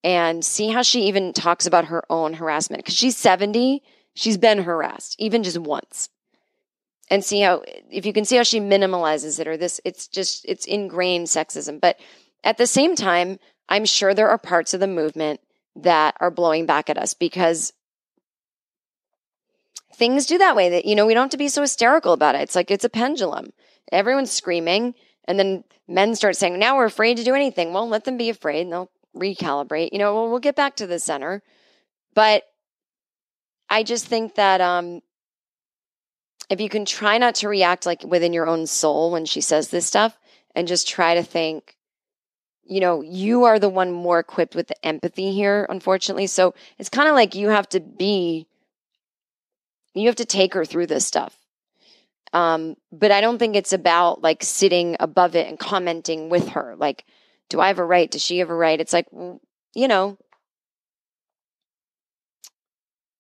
and 0.02 0.44
see 0.44 0.68
how 0.68 0.82
she 0.82 1.06
even 1.06 1.32
talks 1.32 1.66
about 1.66 1.86
her 1.86 2.02
own 2.10 2.34
harassment. 2.34 2.82
Because 2.82 2.96
she's 2.96 3.16
70, 3.16 3.82
she's 4.14 4.36
been 4.36 4.64
harassed, 4.64 5.14
even 5.18 5.44
just 5.44 5.58
once. 5.58 6.10
And 7.08 7.24
see 7.24 7.40
how, 7.40 7.62
if 7.90 8.04
you 8.04 8.12
can 8.12 8.24
see 8.24 8.36
how 8.36 8.42
she 8.42 8.58
minimalizes 8.58 9.38
it 9.38 9.46
or 9.46 9.56
this, 9.56 9.80
it's 9.84 10.08
just, 10.08 10.44
it's 10.48 10.66
ingrained 10.66 11.28
sexism. 11.28 11.80
But 11.80 11.98
at 12.42 12.58
the 12.58 12.66
same 12.66 12.96
time, 12.96 13.38
I'm 13.68 13.84
sure 13.84 14.12
there 14.12 14.28
are 14.28 14.38
parts 14.38 14.74
of 14.74 14.80
the 14.80 14.88
movement 14.88 15.40
that 15.76 16.16
are 16.20 16.30
blowing 16.30 16.66
back 16.66 16.90
at 16.90 16.98
us 16.98 17.14
because 17.14 17.72
things 19.94 20.26
do 20.26 20.38
that 20.38 20.56
way 20.56 20.70
that, 20.70 20.84
you 20.84 20.96
know, 20.96 21.06
we 21.06 21.14
don't 21.14 21.24
have 21.24 21.30
to 21.30 21.36
be 21.36 21.48
so 21.48 21.62
hysterical 21.62 22.12
about 22.12 22.34
it. 22.34 22.42
It's 22.42 22.56
like 22.56 22.70
it's 22.70 22.84
a 22.84 22.88
pendulum. 22.88 23.52
Everyone's 23.92 24.32
screaming. 24.32 24.94
And 25.28 25.38
then 25.38 25.64
men 25.88 26.14
start 26.14 26.36
saying, 26.36 26.58
now 26.58 26.76
we're 26.76 26.84
afraid 26.84 27.16
to 27.16 27.24
do 27.24 27.34
anything. 27.34 27.72
Well, 27.72 27.88
let 27.88 28.04
them 28.04 28.16
be 28.16 28.30
afraid 28.30 28.62
and 28.62 28.72
they'll 28.72 28.90
recalibrate. 29.16 29.90
You 29.92 29.98
know, 29.98 30.14
well, 30.14 30.30
we'll 30.30 30.38
get 30.38 30.56
back 30.56 30.76
to 30.76 30.86
the 30.86 30.98
center. 30.98 31.42
But 32.14 32.44
I 33.68 33.82
just 33.82 34.06
think 34.06 34.36
that 34.36 34.60
um, 34.60 35.00
if 36.48 36.60
you 36.60 36.68
can 36.68 36.84
try 36.84 37.18
not 37.18 37.34
to 37.36 37.48
react 37.48 37.86
like 37.86 38.04
within 38.04 38.32
your 38.32 38.46
own 38.46 38.66
soul 38.66 39.10
when 39.10 39.24
she 39.24 39.40
says 39.40 39.68
this 39.68 39.86
stuff 39.86 40.16
and 40.54 40.68
just 40.68 40.88
try 40.88 41.14
to 41.14 41.22
think, 41.22 41.76
you 42.64 42.80
know, 42.80 43.00
you 43.02 43.44
are 43.44 43.58
the 43.58 43.68
one 43.68 43.92
more 43.92 44.18
equipped 44.18 44.54
with 44.54 44.68
the 44.68 44.86
empathy 44.86 45.32
here, 45.32 45.66
unfortunately. 45.68 46.26
So 46.26 46.54
it's 46.78 46.88
kind 46.88 47.08
of 47.08 47.14
like 47.14 47.34
you 47.34 47.48
have 47.48 47.68
to 47.70 47.80
be, 47.80 48.46
you 49.94 50.06
have 50.06 50.16
to 50.16 50.24
take 50.24 50.54
her 50.54 50.64
through 50.64 50.86
this 50.86 51.06
stuff. 51.06 51.36
Um, 52.32 52.76
but 52.92 53.10
I 53.12 53.20
don't 53.20 53.38
think 53.38 53.56
it's 53.56 53.72
about 53.72 54.22
like 54.22 54.42
sitting 54.42 54.96
above 55.00 55.36
it 55.36 55.48
and 55.48 55.58
commenting 55.58 56.28
with 56.28 56.48
her. 56.48 56.74
Like, 56.76 57.04
do 57.48 57.60
I 57.60 57.68
have 57.68 57.78
a 57.78 57.84
right? 57.84 58.10
Does 58.10 58.22
she 58.22 58.38
have 58.38 58.50
a 58.50 58.54
right? 58.54 58.80
It's 58.80 58.92
like, 58.92 59.06
you 59.12 59.88
know. 59.88 60.18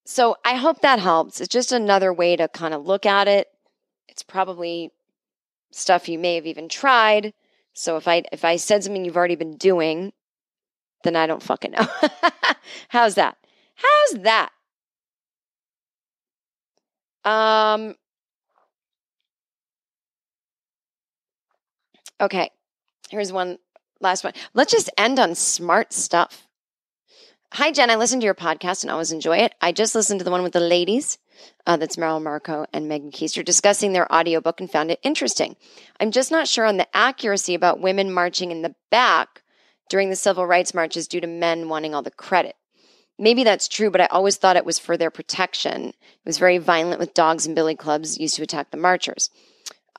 So 0.04 0.36
I 0.44 0.54
hope 0.54 0.80
that 0.82 0.98
helps. 0.98 1.40
It's 1.40 1.52
just 1.52 1.72
another 1.72 2.12
way 2.12 2.36
to 2.36 2.48
kind 2.48 2.74
of 2.74 2.86
look 2.86 3.06
at 3.06 3.28
it. 3.28 3.48
It's 4.08 4.22
probably 4.22 4.92
stuff 5.70 6.08
you 6.08 6.18
may 6.18 6.36
have 6.36 6.46
even 6.46 6.68
tried. 6.68 7.34
So 7.72 7.96
if 7.96 8.08
I 8.08 8.22
if 8.32 8.44
I 8.44 8.56
said 8.56 8.82
something 8.82 9.04
you've 9.04 9.16
already 9.16 9.36
been 9.36 9.56
doing, 9.56 10.12
then 11.04 11.16
I 11.16 11.26
don't 11.26 11.42
fucking 11.42 11.72
know. 11.72 11.86
How's 12.88 13.16
that? 13.16 13.36
How's 13.74 14.22
that? 14.22 14.50
Um 17.24 17.96
Okay. 22.20 22.50
Here's 23.10 23.32
one 23.32 23.58
last 24.00 24.24
one. 24.24 24.32
Let's 24.54 24.72
just 24.72 24.90
end 24.96 25.18
on 25.18 25.34
smart 25.34 25.92
stuff. 25.92 26.46
Hi, 27.52 27.70
Jen. 27.70 27.90
I 27.90 27.96
listened 27.96 28.22
to 28.22 28.26
your 28.26 28.34
podcast 28.34 28.82
and 28.82 28.90
always 28.90 29.12
enjoy 29.12 29.38
it. 29.38 29.54
I 29.60 29.72
just 29.72 29.94
listened 29.94 30.20
to 30.20 30.24
the 30.24 30.30
one 30.30 30.42
with 30.42 30.52
the 30.52 30.60
ladies. 30.60 31.18
Uh, 31.66 31.76
that's 31.76 31.98
Mara 31.98 32.18
Marek 32.18 32.48
and 32.72 32.88
Megan 32.88 33.10
Koester 33.10 33.44
discussing 33.44 33.92
their 33.92 34.12
audiobook 34.12 34.60
and 34.60 34.70
found 34.70 34.90
it 34.90 35.00
interesting. 35.02 35.56
I'm 36.00 36.10
just 36.10 36.30
not 36.30 36.48
sure 36.48 36.64
on 36.64 36.76
the 36.76 36.96
accuracy 36.96 37.54
about 37.54 37.80
women 37.80 38.12
marching 38.12 38.50
in 38.50 38.62
the 38.62 38.74
back 38.90 39.42
during 39.88 40.10
the 40.10 40.16
civil 40.16 40.46
rights 40.46 40.74
marches 40.74 41.06
due 41.06 41.20
to 41.20 41.26
men 41.26 41.68
wanting 41.68 41.94
all 41.94 42.02
the 42.02 42.10
credit. 42.10 42.56
Maybe 43.18 43.44
that's 43.44 43.68
true, 43.68 43.90
but 43.90 44.00
I 44.00 44.06
always 44.06 44.36
thought 44.36 44.56
it 44.56 44.64
was 44.64 44.78
for 44.78 44.96
their 44.96 45.10
protection. 45.10 45.88
It 45.88 45.94
was 46.24 46.38
very 46.38 46.58
violent 46.58 46.98
with 46.98 47.14
dogs 47.14 47.46
and 47.46 47.54
billy 47.54 47.76
clubs 47.76 48.18
used 48.18 48.36
to 48.36 48.42
attack 48.42 48.70
the 48.70 48.76
marchers. 48.76 49.30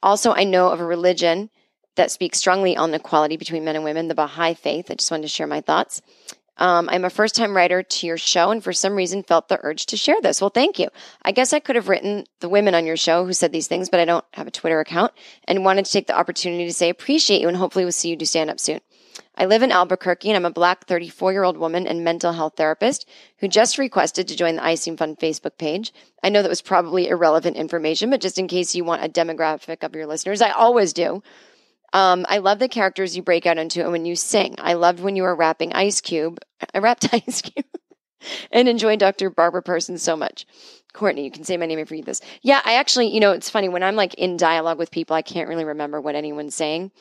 Also, 0.04 0.34
I 0.34 0.44
know 0.44 0.70
of 0.70 0.80
a 0.80 0.86
religion 0.86 1.50
that 1.98 2.12
speaks 2.12 2.40
strongly 2.40 2.76
on 2.76 2.94
equality 2.94 3.38
between 3.38 3.66
men 3.66 3.76
and 3.76 3.84
women, 3.84 4.08
the 4.08 4.16
Baha'i 4.16 4.54
faith. 4.54 4.90
I 4.90 4.96
just 4.96 5.12
wanted 5.12 5.24
to 5.24 5.28
share 5.28 5.48
my 5.48 5.62
thoughts. 5.62 6.02
Um, 6.58 6.90
I'm 6.90 7.06
a 7.06 7.10
first 7.10 7.36
time 7.36 7.56
writer 7.56 7.84
to 7.84 8.08
your 8.08 8.18
show 8.18 8.50
and 8.50 8.64
for 8.64 8.74
some 8.74 8.96
reason 8.96 9.24
felt 9.24 9.48
the 9.48 9.60
urge 9.62 9.86
to 9.88 9.98
share 9.98 10.20
this. 10.22 10.42
Well, 10.42 10.50
thank 10.50 10.80
you. 10.80 10.90
I 11.22 11.32
guess 11.32 11.54
I 11.54 11.60
could 11.60 11.76
have 11.76 11.88
written 11.88 12.26
the 12.40 12.50
women 12.50 12.74
on 12.74 12.86
your 12.86 12.98
show 12.98 13.26
who 13.26 13.34
said 13.34 13.52
these 13.52 13.68
things, 13.68 13.90
but 13.90 14.00
I 14.00 14.06
don't 14.06 14.26
have 14.34 14.48
a 14.48 14.52
Twitter 14.52 14.80
account 14.80 15.14
and 15.44 15.64
wanted 15.64 15.86
to 15.86 15.92
take 15.92 16.08
the 16.08 16.18
opportunity 16.18 16.66
to 16.66 16.74
say 16.74 16.90
appreciate 16.90 17.42
you 17.42 17.48
and 17.48 17.58
hopefully 17.58 17.86
we'll 17.86 17.92
see 17.92 18.10
you 18.10 18.16
do 18.16 18.26
stand 18.26 18.50
up 18.50 18.60
soon. 18.60 18.80
I 19.40 19.46
live 19.46 19.62
in 19.62 19.72
Albuquerque 19.72 20.30
and 20.30 20.36
I'm 20.36 20.46
a 20.46 20.52
black 20.52 20.88
34 20.88 21.32
year 21.32 21.44
old 21.44 21.58
woman 21.58 21.86
and 21.86 22.04
mental 22.04 22.34
health 22.34 22.54
therapist 22.58 23.08
who 23.38 23.48
just 23.48 23.78
requested 23.78 24.28
to 24.28 24.36
join 24.36 24.56
the 24.56 24.66
I 24.66 24.76
Fund 24.76 25.20
Facebook 25.20 25.60
page. 25.60 25.94
I 26.24 26.30
know 26.30 26.42
that 26.42 26.50
was 26.50 26.62
probably 26.62 27.08
irrelevant 27.08 27.56
information, 27.56 28.10
but 28.10 28.22
just 28.22 28.40
in 28.40 28.48
case 28.48 28.74
you 28.74 28.84
want 28.84 29.04
a 29.04 29.10
demographic 29.10 29.84
of 29.84 29.94
your 29.94 30.08
listeners, 30.08 30.42
I 30.42 30.50
always 30.50 30.92
do. 30.92 31.22
Um, 31.94 32.26
I 32.28 32.40
love 32.40 32.60
the 32.60 32.68
characters 32.68 33.16
you 33.16 33.24
break 33.24 33.46
out 33.46 33.58
into 33.58 33.82
and 33.82 33.92
when 33.92 34.06
you 34.06 34.16
sing. 34.16 34.56
I 34.58 34.74
loved 34.74 35.00
when 35.00 35.16
you 35.16 35.24
were 35.24 35.36
rapping 35.36 35.74
Ice 35.74 36.02
Cube. 36.02 36.40
I 36.74 36.80
rapped 36.80 37.14
Ice 37.14 37.42
Cube 37.42 37.66
and 38.52 38.68
enjoyed 38.68 39.00
Dr. 39.00 39.30
Barbara 39.30 39.62
Person 39.62 39.98
so 39.98 40.16
much. 40.16 40.46
Courtney, 40.94 41.24
you 41.24 41.32
can 41.32 41.44
say 41.44 41.58
my 41.58 41.66
name 41.66 41.80
if 41.80 41.92
you 41.92 41.98
read 41.98 42.06
this. 42.06 42.22
Yeah, 42.42 42.62
I 42.66 42.76
actually, 42.76 43.14
you 43.14 43.20
know, 43.20 43.32
it's 43.32 43.50
funny 43.50 43.70
when 43.70 43.84
I'm 43.84 43.96
like 43.96 44.16
in 44.16 44.36
dialogue 44.38 44.80
with 44.80 44.92
people, 44.92 45.16
I 45.16 45.22
can't 45.22 45.48
really 45.48 45.66
remember 45.66 46.02
what 46.02 46.16
anyone's 46.16 46.56
saying. 46.56 46.92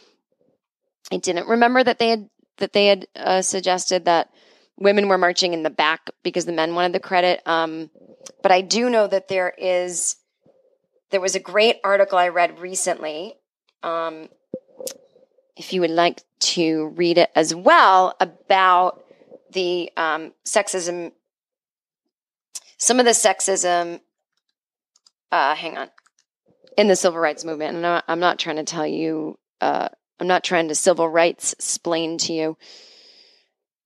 I 1.11 1.17
didn't 1.17 1.49
remember 1.49 1.83
that 1.83 1.99
they 1.99 2.11
had 2.11 2.29
that 2.59 2.73
they 2.73 2.87
had 2.87 3.07
uh, 3.17 3.43
suggested 3.43 4.07
that 4.07 4.31
women 4.79 5.09
were 5.09 5.19
marching 5.19 5.53
in 5.53 5.63
the 5.63 5.71
back 5.71 6.11
because 6.23 6.47
the 6.47 6.53
men 6.53 6.75
wanted 6.75 6.93
the 6.93 7.01
credit. 7.01 7.41
Um, 7.47 7.91
but 8.43 8.51
I 8.51 8.61
do 8.61 8.91
know 8.91 9.07
that 9.07 9.29
there 9.29 9.53
is 9.57 10.17
there 11.11 11.21
was 11.21 11.35
a 11.35 11.41
great 11.41 11.77
article 11.85 12.19
I 12.19 12.29
read 12.29 12.59
recently 12.59 13.35
um, 13.83 14.29
if 15.57 15.73
you 15.73 15.81
would 15.81 15.91
like 15.91 16.23
to 16.39 16.89
read 16.97 17.19
it 17.19 17.31
as 17.35 17.55
well 17.55 18.15
about 18.21 19.03
the 19.53 19.91
um, 19.97 20.33
sexism, 20.45 21.13
some 22.79 23.01
of 23.01 23.07
the 23.07 23.13
sexism. 23.13 24.01
Uh, 25.33 25.55
hang 25.55 25.77
on, 25.77 25.89
in 26.77 26.89
the 26.89 26.97
civil 26.97 27.19
rights 27.19 27.45
movement, 27.45 27.77
and 27.77 27.85
I'm 27.85 27.93
not, 27.93 28.05
I'm 28.07 28.21
not 28.21 28.39
trying 28.39 28.57
to 28.57 28.65
tell 28.65 28.87
you. 28.87 29.39
Uh, 29.61 29.89
I'm 30.21 30.27
not 30.27 30.45
trying 30.45 30.69
to 30.69 30.75
civil 30.75 31.09
rights 31.09 31.53
explain 31.55 32.17
to 32.19 32.33
you, 32.33 32.57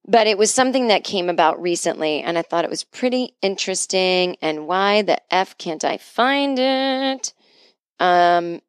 but 0.06 0.26
it 0.26 0.38
was 0.38 0.52
something 0.52 0.88
that 0.88 1.04
came 1.04 1.28
about 1.28 1.60
recently, 1.60 2.20
and 2.20 2.36
I 2.36 2.42
thought 2.42 2.64
it 2.64 2.70
was 2.70 2.84
pretty 2.84 3.34
interesting. 3.42 4.36
And 4.42 4.66
why 4.66 5.02
the 5.02 5.20
f 5.32 5.56
can't 5.56 5.84
I 5.84 5.96
find 5.96 6.58
it? 6.58 7.32
Um, 7.98 8.60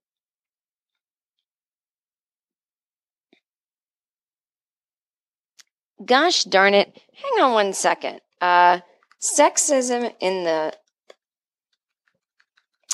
gosh 6.05 6.43
darn 6.43 6.73
it. 6.73 6.99
Hang 7.13 7.43
on 7.43 7.53
one 7.53 7.73
second. 7.73 8.21
Uh, 8.39 8.79
sexism 9.21 10.13
in 10.19 10.43
the. 10.43 10.73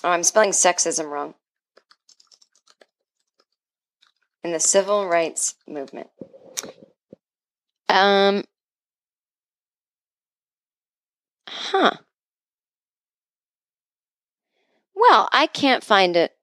Oh, 0.03 0.10
I'm 0.10 0.24
spelling 0.24 0.51
sexism 0.51 1.10
wrong. 1.10 1.34
In 4.43 4.51
the 4.51 4.60
civil 4.60 5.08
rights 5.08 5.55
movement. 5.68 6.10
Um. 7.89 8.43
Huh. 11.49 11.93
Well, 14.95 15.30
I 15.32 15.47
can't 15.47 15.84
find 15.84 16.16
it. 16.16 16.34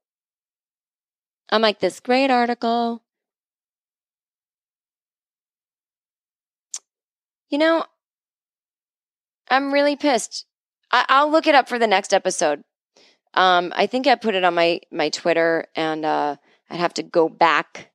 I'm 1.51 1.63
like, 1.63 1.81
this 1.81 2.01
great 2.01 2.31
article. 2.31 3.04
You 7.49 7.59
know, 7.59 7.85
I'm 9.49 9.73
really 9.73 9.97
pissed. 9.97 10.47
I, 10.91 11.25
will 11.25 11.33
look 11.33 11.47
it 11.47 11.55
up 11.55 11.69
for 11.69 11.79
the 11.79 11.87
next 11.87 12.15
episode. 12.15 12.63
Um, 13.35 13.73
I 13.77 13.87
think 13.87 14.07
I 14.07 14.15
put 14.15 14.35
it 14.35 14.45
on 14.45 14.55
my 14.55 14.81
my 14.93 15.09
Twitter, 15.09 15.67
and 15.75 16.05
uh, 16.05 16.37
I'd 16.71 16.81
have 16.81 16.95
to 16.95 17.03
go 17.03 17.29
back, 17.29 17.91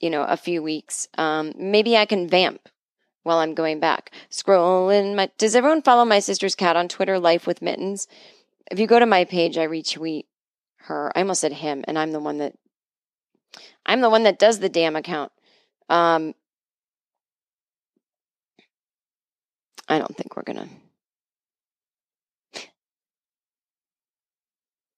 you 0.00 0.10
know, 0.10 0.22
a 0.22 0.36
few 0.36 0.62
weeks. 0.62 1.08
Um, 1.16 1.52
maybe 1.56 1.96
I 1.96 2.04
can 2.04 2.28
vamp 2.28 2.68
while 3.22 3.38
I'm 3.38 3.54
going 3.54 3.80
back. 3.80 4.12
Scrolling 4.30 5.16
my. 5.16 5.30
Does 5.38 5.56
everyone 5.56 5.82
follow 5.82 6.04
my 6.04 6.20
sister's 6.20 6.54
cat 6.54 6.76
on 6.76 6.88
Twitter, 6.88 7.18
Life 7.18 7.46
with 7.46 7.62
Mittens? 7.62 8.06
If 8.70 8.78
you 8.78 8.86
go 8.86 8.98
to 8.98 9.06
my 9.06 9.24
page, 9.24 9.56
I 9.56 9.66
retweet 9.66 10.24
her. 10.78 11.10
I 11.16 11.20
almost 11.20 11.40
said 11.40 11.52
him, 11.52 11.84
and 11.88 11.98
I'm 11.98 12.12
the 12.12 12.20
one 12.20 12.38
that. 12.38 12.54
I'm 13.86 14.00
the 14.00 14.10
one 14.10 14.24
that 14.24 14.38
does 14.38 14.58
the 14.58 14.68
damn 14.68 14.96
account. 14.96 15.32
Um, 15.88 16.34
I 19.88 19.98
don't 19.98 20.16
think 20.16 20.36
we're 20.36 20.42
gonna. 20.42 20.68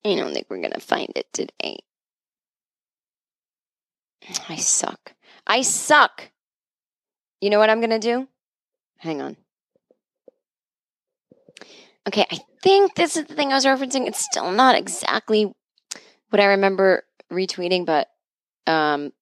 I 0.05 0.15
don't 0.15 0.32
think 0.32 0.47
we're 0.48 0.62
gonna 0.62 0.81
find 0.81 1.12
it 1.16 1.27
today. 1.32 1.78
I 4.48 4.56
suck. 4.56 5.15
I 5.47 5.62
suck. 5.62 6.31
You 7.40 7.51
know 7.51 7.59
what 7.59 7.70
I'm 7.70 7.81
gonna 7.81 7.98
do? 7.98 8.28
Hang 8.98 9.20
on. 9.20 9.36
Okay, 12.06 12.24
I 12.31 12.39
think 12.62 12.94
this 12.94 13.16
is 13.16 13.27
the 13.27 13.35
thing 13.35 13.52
I 13.52 13.56
was 13.56 13.66
referencing. 13.66 14.06
It's 14.06 14.24
still 14.24 14.51
not 14.51 14.74
exactly 14.74 15.52
what 16.31 16.40
I 16.40 16.47
remember 16.47 17.05
retweeting, 17.31 17.85
but 17.85 18.09
um, 18.66 19.12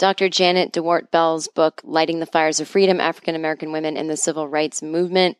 Dr. 0.00 0.30
Janet 0.30 0.72
DeWart 0.72 1.10
Bell's 1.10 1.46
book, 1.46 1.82
Lighting 1.84 2.20
the 2.20 2.26
Fires 2.26 2.58
of 2.58 2.66
Freedom 2.66 3.02
African 3.02 3.34
American 3.34 3.70
Women 3.70 3.98
in 3.98 4.08
the 4.08 4.16
Civil 4.16 4.48
Rights 4.48 4.80
Movement, 4.80 5.36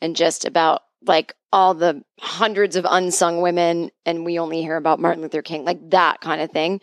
and 0.00 0.14
just 0.14 0.44
about 0.44 0.82
like 1.04 1.34
all 1.52 1.74
the 1.74 2.04
hundreds 2.20 2.76
of 2.76 2.86
unsung 2.88 3.42
women, 3.42 3.90
and 4.06 4.24
we 4.24 4.38
only 4.38 4.62
hear 4.62 4.76
about 4.76 5.00
Martin 5.00 5.20
Luther 5.20 5.42
King, 5.42 5.64
like 5.64 5.90
that 5.90 6.20
kind 6.20 6.40
of 6.40 6.52
thing. 6.52 6.80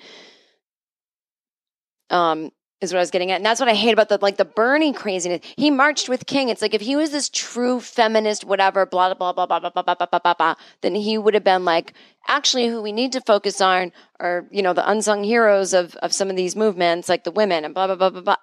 Um, 2.09 2.51
is 2.81 2.91
what 2.91 2.97
I 2.97 3.01
was 3.01 3.11
getting 3.11 3.31
at. 3.31 3.35
And 3.35 3.45
that's 3.45 3.59
what 3.59 3.69
I 3.69 3.75
hate 3.75 3.93
about 3.93 4.09
the 4.09 4.17
like 4.21 4.37
the 4.37 4.45
Bernie 4.45 4.91
craziness. 4.91 5.45
He 5.55 5.69
marched 5.69 6.09
with 6.09 6.25
King. 6.25 6.49
It's 6.49 6.61
like 6.61 6.73
if 6.73 6.81
he 6.81 6.95
was 6.95 7.11
this 7.11 7.29
true 7.29 7.79
feminist, 7.79 8.43
whatever, 8.43 8.85
blah 8.85 9.13
blah 9.13 9.31
blah 9.31 9.45
blah 9.45 9.59
blah 9.59 9.69
blah 9.69 9.83
blah 9.83 9.95
blah 9.95 10.07
blah 10.07 10.19
blah, 10.19 10.33
blah 10.33 10.55
then 10.81 10.95
he 10.95 11.17
would 11.17 11.35
have 11.35 11.43
been 11.43 11.63
like, 11.63 11.93
actually, 12.27 12.67
who 12.67 12.81
we 12.81 12.91
need 12.91 13.11
to 13.11 13.21
focus 13.21 13.61
on 13.61 13.91
are 14.19 14.47
you 14.51 14.61
know 14.61 14.73
the 14.73 14.89
unsung 14.89 15.23
heroes 15.23 15.73
of 15.73 15.95
of 15.97 16.11
some 16.11 16.29
of 16.29 16.35
these 16.35 16.55
movements, 16.55 17.07
like 17.07 17.23
the 17.23 17.31
women 17.31 17.63
and 17.63 17.73
blah 17.73 17.87
blah 17.87 17.95
blah 17.95 18.09
blah 18.09 18.21
blah. 18.21 18.35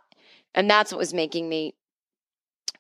And 0.55 0.71
that's 0.71 0.93
what 0.93 0.99
was 0.99 1.13
making 1.13 1.49
me 1.49 1.75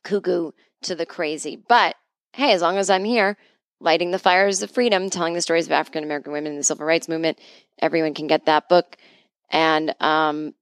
cuckoo 0.05 0.52
to 0.82 0.94
the 0.94 1.06
crazy. 1.06 1.56
But 1.56 1.97
hey, 2.35 2.52
as 2.52 2.62
long 2.62 2.78
as 2.78 2.89
I'm 2.89 3.05
here, 3.05 3.36
lighting 3.80 4.12
the 4.12 4.18
fires 4.18 4.62
of 4.62 4.70
freedom, 4.70 5.10
telling 5.10 5.35
the 5.35 5.40
stories 5.40 5.66
of 5.66 5.72
African 5.72 6.05
American 6.05 6.32
women 6.32 6.52
in 6.52 6.59
the 6.59 6.64
civil 6.64 6.86
rights 6.86 7.09
movement, 7.09 7.39
everyone 7.80 8.14
can 8.14 8.28
get 8.28 8.47
that 8.47 8.68
book. 8.68 8.97
And 9.51 9.94
um, 10.01 10.55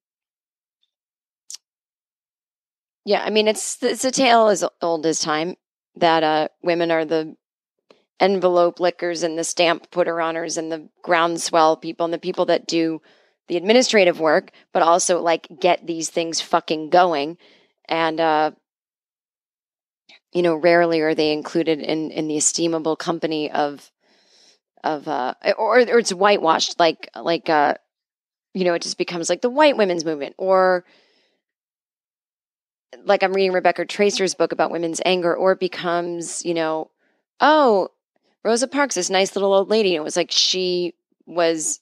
yeah, 3.07 3.23
I 3.25 3.31
mean 3.31 3.47
it's 3.47 3.81
it's 3.85 4.05
a 4.05 4.11
tale 4.11 4.49
as 4.49 4.65
old 4.83 5.07
as 5.07 5.21
time 5.21 5.55
that 5.95 6.25
uh, 6.25 6.49
women 6.63 6.91
are 6.91 7.05
the 7.05 7.37
envelope 8.19 8.81
lickers 8.81 9.23
and 9.23 9.39
the 9.39 9.45
stamp 9.45 9.93
putter 9.93 10.21
honors 10.21 10.57
and 10.57 10.73
the 10.73 10.89
groundswell 11.03 11.77
people 11.77 12.05
and 12.05 12.13
the 12.13 12.19
people 12.19 12.47
that 12.47 12.67
do 12.67 13.01
the 13.47 13.57
administrative 13.57 14.19
work, 14.19 14.51
but 14.73 14.83
also 14.83 15.23
like 15.23 15.47
get 15.61 15.87
these 15.87 16.11
things 16.11 16.41
fucking 16.41 16.91
going. 16.91 17.39
And 17.89 18.19
uh, 18.19 18.51
you 20.33 20.43
know, 20.43 20.57
rarely 20.57 21.01
are 21.01 21.15
they 21.15 21.33
included 21.33 21.79
in 21.79 22.11
in 22.11 22.27
the 22.27 22.39
estimable 22.39 22.97
company 22.97 23.53
of 23.53 23.89
of 24.83 25.07
uh 25.07 25.35
or, 25.57 25.79
or 25.79 25.99
it's 26.01 26.13
whitewashed 26.13 26.81
like 26.81 27.09
like 27.15 27.49
uh 27.49 27.75
you 28.53 28.65
know, 28.65 28.75
it 28.75 28.83
just 28.83 28.99
becomes 28.99 29.29
like 29.29 29.43
the 29.43 29.51
white 29.51 29.77
women's 29.77 30.05
movement 30.05 30.35
or 30.39 30.85
like 33.05 33.23
I'm 33.23 33.33
reading 33.33 33.53
Rebecca 33.53 33.85
Traister's 33.85 34.35
book 34.35 34.53
about 34.53 34.71
women's 34.71 35.01
anger, 35.05 35.35
or 35.35 35.53
it 35.53 35.61
becomes, 35.61 36.45
you 36.45 36.55
know, 36.55 36.91
oh, 37.41 37.91
Rosa 38.45 38.67
Parks, 38.67 38.95
this 38.95 39.11
nice 39.11 39.35
little 39.35 39.53
old 39.53 39.69
lady. 39.69 39.97
And 39.97 40.03
it 40.03 40.05
was 40.05 40.17
like 40.17 40.31
she 40.31 40.95
was, 41.27 41.81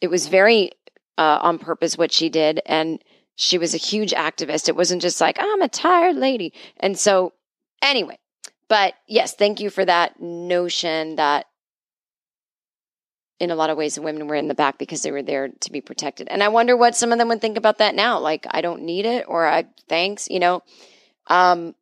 it 0.00 0.08
was 0.08 0.28
very 0.28 0.72
uh, 1.16 1.38
on 1.42 1.58
purpose 1.58 1.98
what 1.98 2.12
she 2.12 2.28
did. 2.28 2.60
And 2.66 3.02
she 3.36 3.58
was 3.58 3.74
a 3.74 3.78
huge 3.78 4.12
activist. 4.12 4.68
It 4.68 4.76
wasn't 4.76 5.02
just 5.02 5.20
like, 5.20 5.38
I'm 5.40 5.62
a 5.62 5.68
tired 5.68 6.16
lady. 6.16 6.52
And 6.76 6.98
so, 6.98 7.32
anyway, 7.82 8.18
but 8.68 8.94
yes, 9.06 9.34
thank 9.34 9.60
you 9.60 9.70
for 9.70 9.84
that 9.84 10.20
notion 10.20 11.16
that 11.16 11.46
in 13.40 13.50
a 13.50 13.54
lot 13.54 13.70
of 13.70 13.76
ways, 13.76 13.94
the 13.94 14.02
women 14.02 14.26
were 14.26 14.34
in 14.34 14.48
the 14.48 14.54
back 14.54 14.78
because 14.78 15.02
they 15.02 15.12
were 15.12 15.22
there 15.22 15.48
to 15.48 15.72
be 15.72 15.80
protected. 15.80 16.28
And 16.28 16.42
I 16.42 16.48
wonder 16.48 16.76
what 16.76 16.96
some 16.96 17.12
of 17.12 17.18
them 17.18 17.28
would 17.28 17.40
think 17.40 17.56
about 17.56 17.78
that 17.78 17.94
now. 17.94 18.18
Like, 18.18 18.46
I 18.50 18.60
don't 18.60 18.82
need 18.82 19.06
it, 19.06 19.26
or 19.28 19.46
I 19.46 19.66
thanks, 19.88 20.28
you 20.28 20.40
know. 20.40 20.62
Um, 21.28 21.74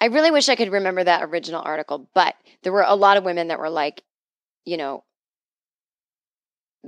I 0.00 0.06
really 0.06 0.30
wish 0.30 0.48
I 0.48 0.56
could 0.56 0.72
remember 0.72 1.04
that 1.04 1.22
original 1.22 1.62
article, 1.64 2.08
but 2.12 2.34
there 2.62 2.72
were 2.72 2.84
a 2.86 2.94
lot 2.94 3.16
of 3.16 3.24
women 3.24 3.48
that 3.48 3.58
were 3.58 3.70
like, 3.70 4.02
you 4.64 4.76
know, 4.76 5.04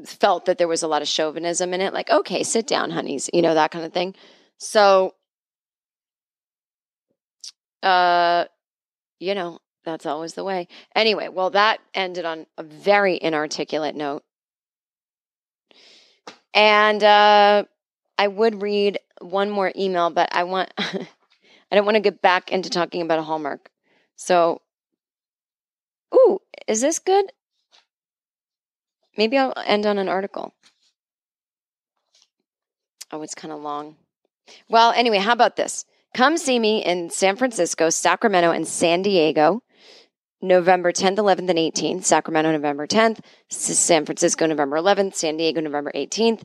felt 0.05 0.47
that 0.47 0.59
there 0.59 0.69
was 0.69 0.83
a 0.83 0.89
lot 0.89 1.03
of 1.03 1.09
chauvinism 1.09 1.73
in 1.75 1.81
it. 1.81 1.95
Like, 1.95 2.11
okay, 2.11 2.43
sit 2.43 2.67
down, 2.67 2.91
honeys, 2.91 3.31
you 3.33 3.43
know, 3.43 3.55
that 3.55 3.71
kind 3.71 3.85
of 3.85 3.93
thing. 3.93 4.15
So, 4.59 5.15
uh, 7.83 8.45
you 9.21 9.35
know, 9.35 9.59
that's 9.89 10.07
always 10.07 10.35
the 10.35 10.45
way. 10.45 10.69
Anyway, 10.95 11.29
well, 11.29 11.49
that 11.51 11.81
ended 11.95 12.27
on 12.27 12.45
a 12.59 12.63
very 12.63 13.19
inarticulate 13.21 13.97
note. 13.97 14.23
And 16.53 17.03
uh, 17.03 17.65
I 18.19 18.29
would 18.29 18.61
read 18.61 18.99
one 19.21 19.51
more 19.51 19.73
email, 19.75 20.11
but 20.11 20.29
I 20.31 20.45
want 20.45 20.73
I 20.79 21.07
don't 21.73 21.87
want 21.87 21.97
to 21.97 22.01
get 22.01 22.21
back 22.21 22.53
into 22.53 22.69
talking 22.69 23.01
about 23.01 23.19
a 23.19 23.23
Hallmark. 23.23 23.71
So, 24.17 24.61
ooh, 26.15 26.41
is 26.67 26.83
this 26.83 26.99
good? 26.99 27.33
Maybe 29.17 29.39
I'll 29.39 29.55
end 29.65 29.87
on 29.87 29.99
an 29.99 30.09
article. 30.09 30.53
Oh, 33.11 33.23
it's 33.23 33.35
kind 33.35 33.53
of 33.53 33.61
long. 33.61 33.97
Well, 34.69 34.93
anyway, 34.93 35.19
how 35.19 35.33
about 35.33 35.57
this? 35.57 35.87
Come 36.15 36.37
see 36.37 36.59
me 36.59 36.85
in 36.85 37.11
San 37.11 37.37
Francisco, 37.37 37.91
Sacramento, 37.91 38.51
and 38.51 38.67
San 38.67 39.03
Diego 39.03 39.63
November 40.41 40.93
10th, 40.93 41.17
11th, 41.17 41.49
and 41.51 41.59
18th. 41.59 42.05
Sacramento, 42.05 42.53
November 42.53 42.87
10th. 42.87 43.21
San 43.49 44.05
Francisco, 44.07 44.47
November 44.47 44.77
11th. 44.77 45.15
San 45.15 45.37
Diego, 45.37 45.61
November 45.61 45.93
18th. 45.95 46.45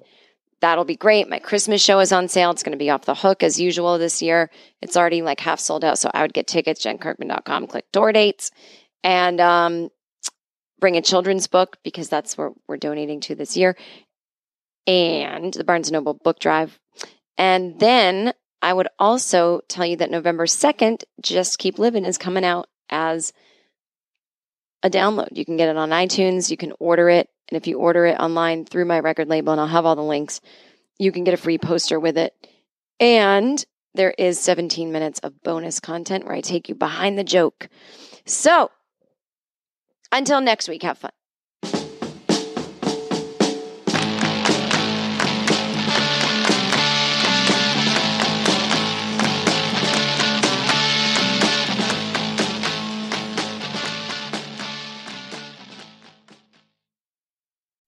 That'll 0.61 0.85
be 0.85 0.95
great. 0.95 1.29
My 1.29 1.39
Christmas 1.39 1.83
show 1.83 1.99
is 1.99 2.13
on 2.13 2.29
sale. 2.29 2.51
It's 2.51 2.63
going 2.63 2.71
to 2.71 2.77
be 2.77 2.89
off 2.89 3.05
the 3.05 3.15
hook 3.15 3.43
as 3.43 3.59
usual 3.59 3.97
this 3.97 4.21
year. 4.21 4.49
It's 4.81 4.95
already 4.95 5.21
like 5.21 5.41
half 5.41 5.59
sold 5.59 5.83
out. 5.83 5.99
So 5.99 6.09
I 6.13 6.21
would 6.21 6.33
get 6.33 6.47
tickets, 6.47 6.83
jenkirkman.com, 6.83 7.67
click 7.67 7.91
door 7.91 8.13
dates, 8.13 8.49
and 9.03 9.41
um, 9.41 9.89
bring 10.79 10.95
a 10.95 11.01
children's 11.01 11.47
book 11.47 11.77
because 11.83 12.07
that's 12.07 12.37
what 12.37 12.53
we're 12.67 12.77
donating 12.77 13.19
to 13.21 13.35
this 13.35 13.57
year. 13.57 13.75
And 14.87 15.53
the 15.53 15.63
Barnes 15.65 15.91
& 15.91 15.93
Noble 15.93 16.13
book 16.13 16.39
drive. 16.39 16.79
And 17.37 17.79
then 17.79 18.33
I 18.61 18.71
would 18.71 18.87
also 18.97 19.61
tell 19.67 19.85
you 19.85 19.97
that 19.97 20.11
November 20.11 20.45
2nd, 20.45 21.03
Just 21.21 21.59
Keep 21.59 21.77
Living 21.77 22.05
is 22.05 22.17
coming 22.17 22.45
out 22.45 22.69
as 22.89 23.33
a 24.83 24.89
download. 24.89 25.29
You 25.31 25.45
can 25.45 25.57
get 25.57 25.69
it 25.69 25.77
on 25.77 25.89
iTunes, 25.89 26.51
you 26.51 26.57
can 26.57 26.73
order 26.79 27.09
it. 27.09 27.29
And 27.49 27.57
if 27.57 27.67
you 27.67 27.79
order 27.79 28.05
it 28.05 28.19
online 28.19 28.65
through 28.65 28.85
my 28.85 28.99
record 28.99 29.29
label, 29.29 29.53
and 29.53 29.61
I'll 29.61 29.67
have 29.67 29.85
all 29.85 29.95
the 29.95 30.03
links, 30.03 30.41
you 30.99 31.11
can 31.11 31.23
get 31.23 31.33
a 31.33 31.37
free 31.37 31.57
poster 31.57 31.99
with 31.99 32.17
it. 32.17 32.33
And 32.99 33.63
there 33.95 34.13
is 34.17 34.39
17 34.39 34.91
minutes 34.91 35.19
of 35.19 35.41
bonus 35.43 35.79
content 35.79 36.25
where 36.25 36.35
I 36.35 36.41
take 36.41 36.69
you 36.69 36.75
behind 36.75 37.17
the 37.17 37.23
joke. 37.23 37.69
So 38.25 38.71
until 40.11 40.41
next 40.41 40.67
week, 40.69 40.83
have 40.83 40.97
fun. 40.97 41.11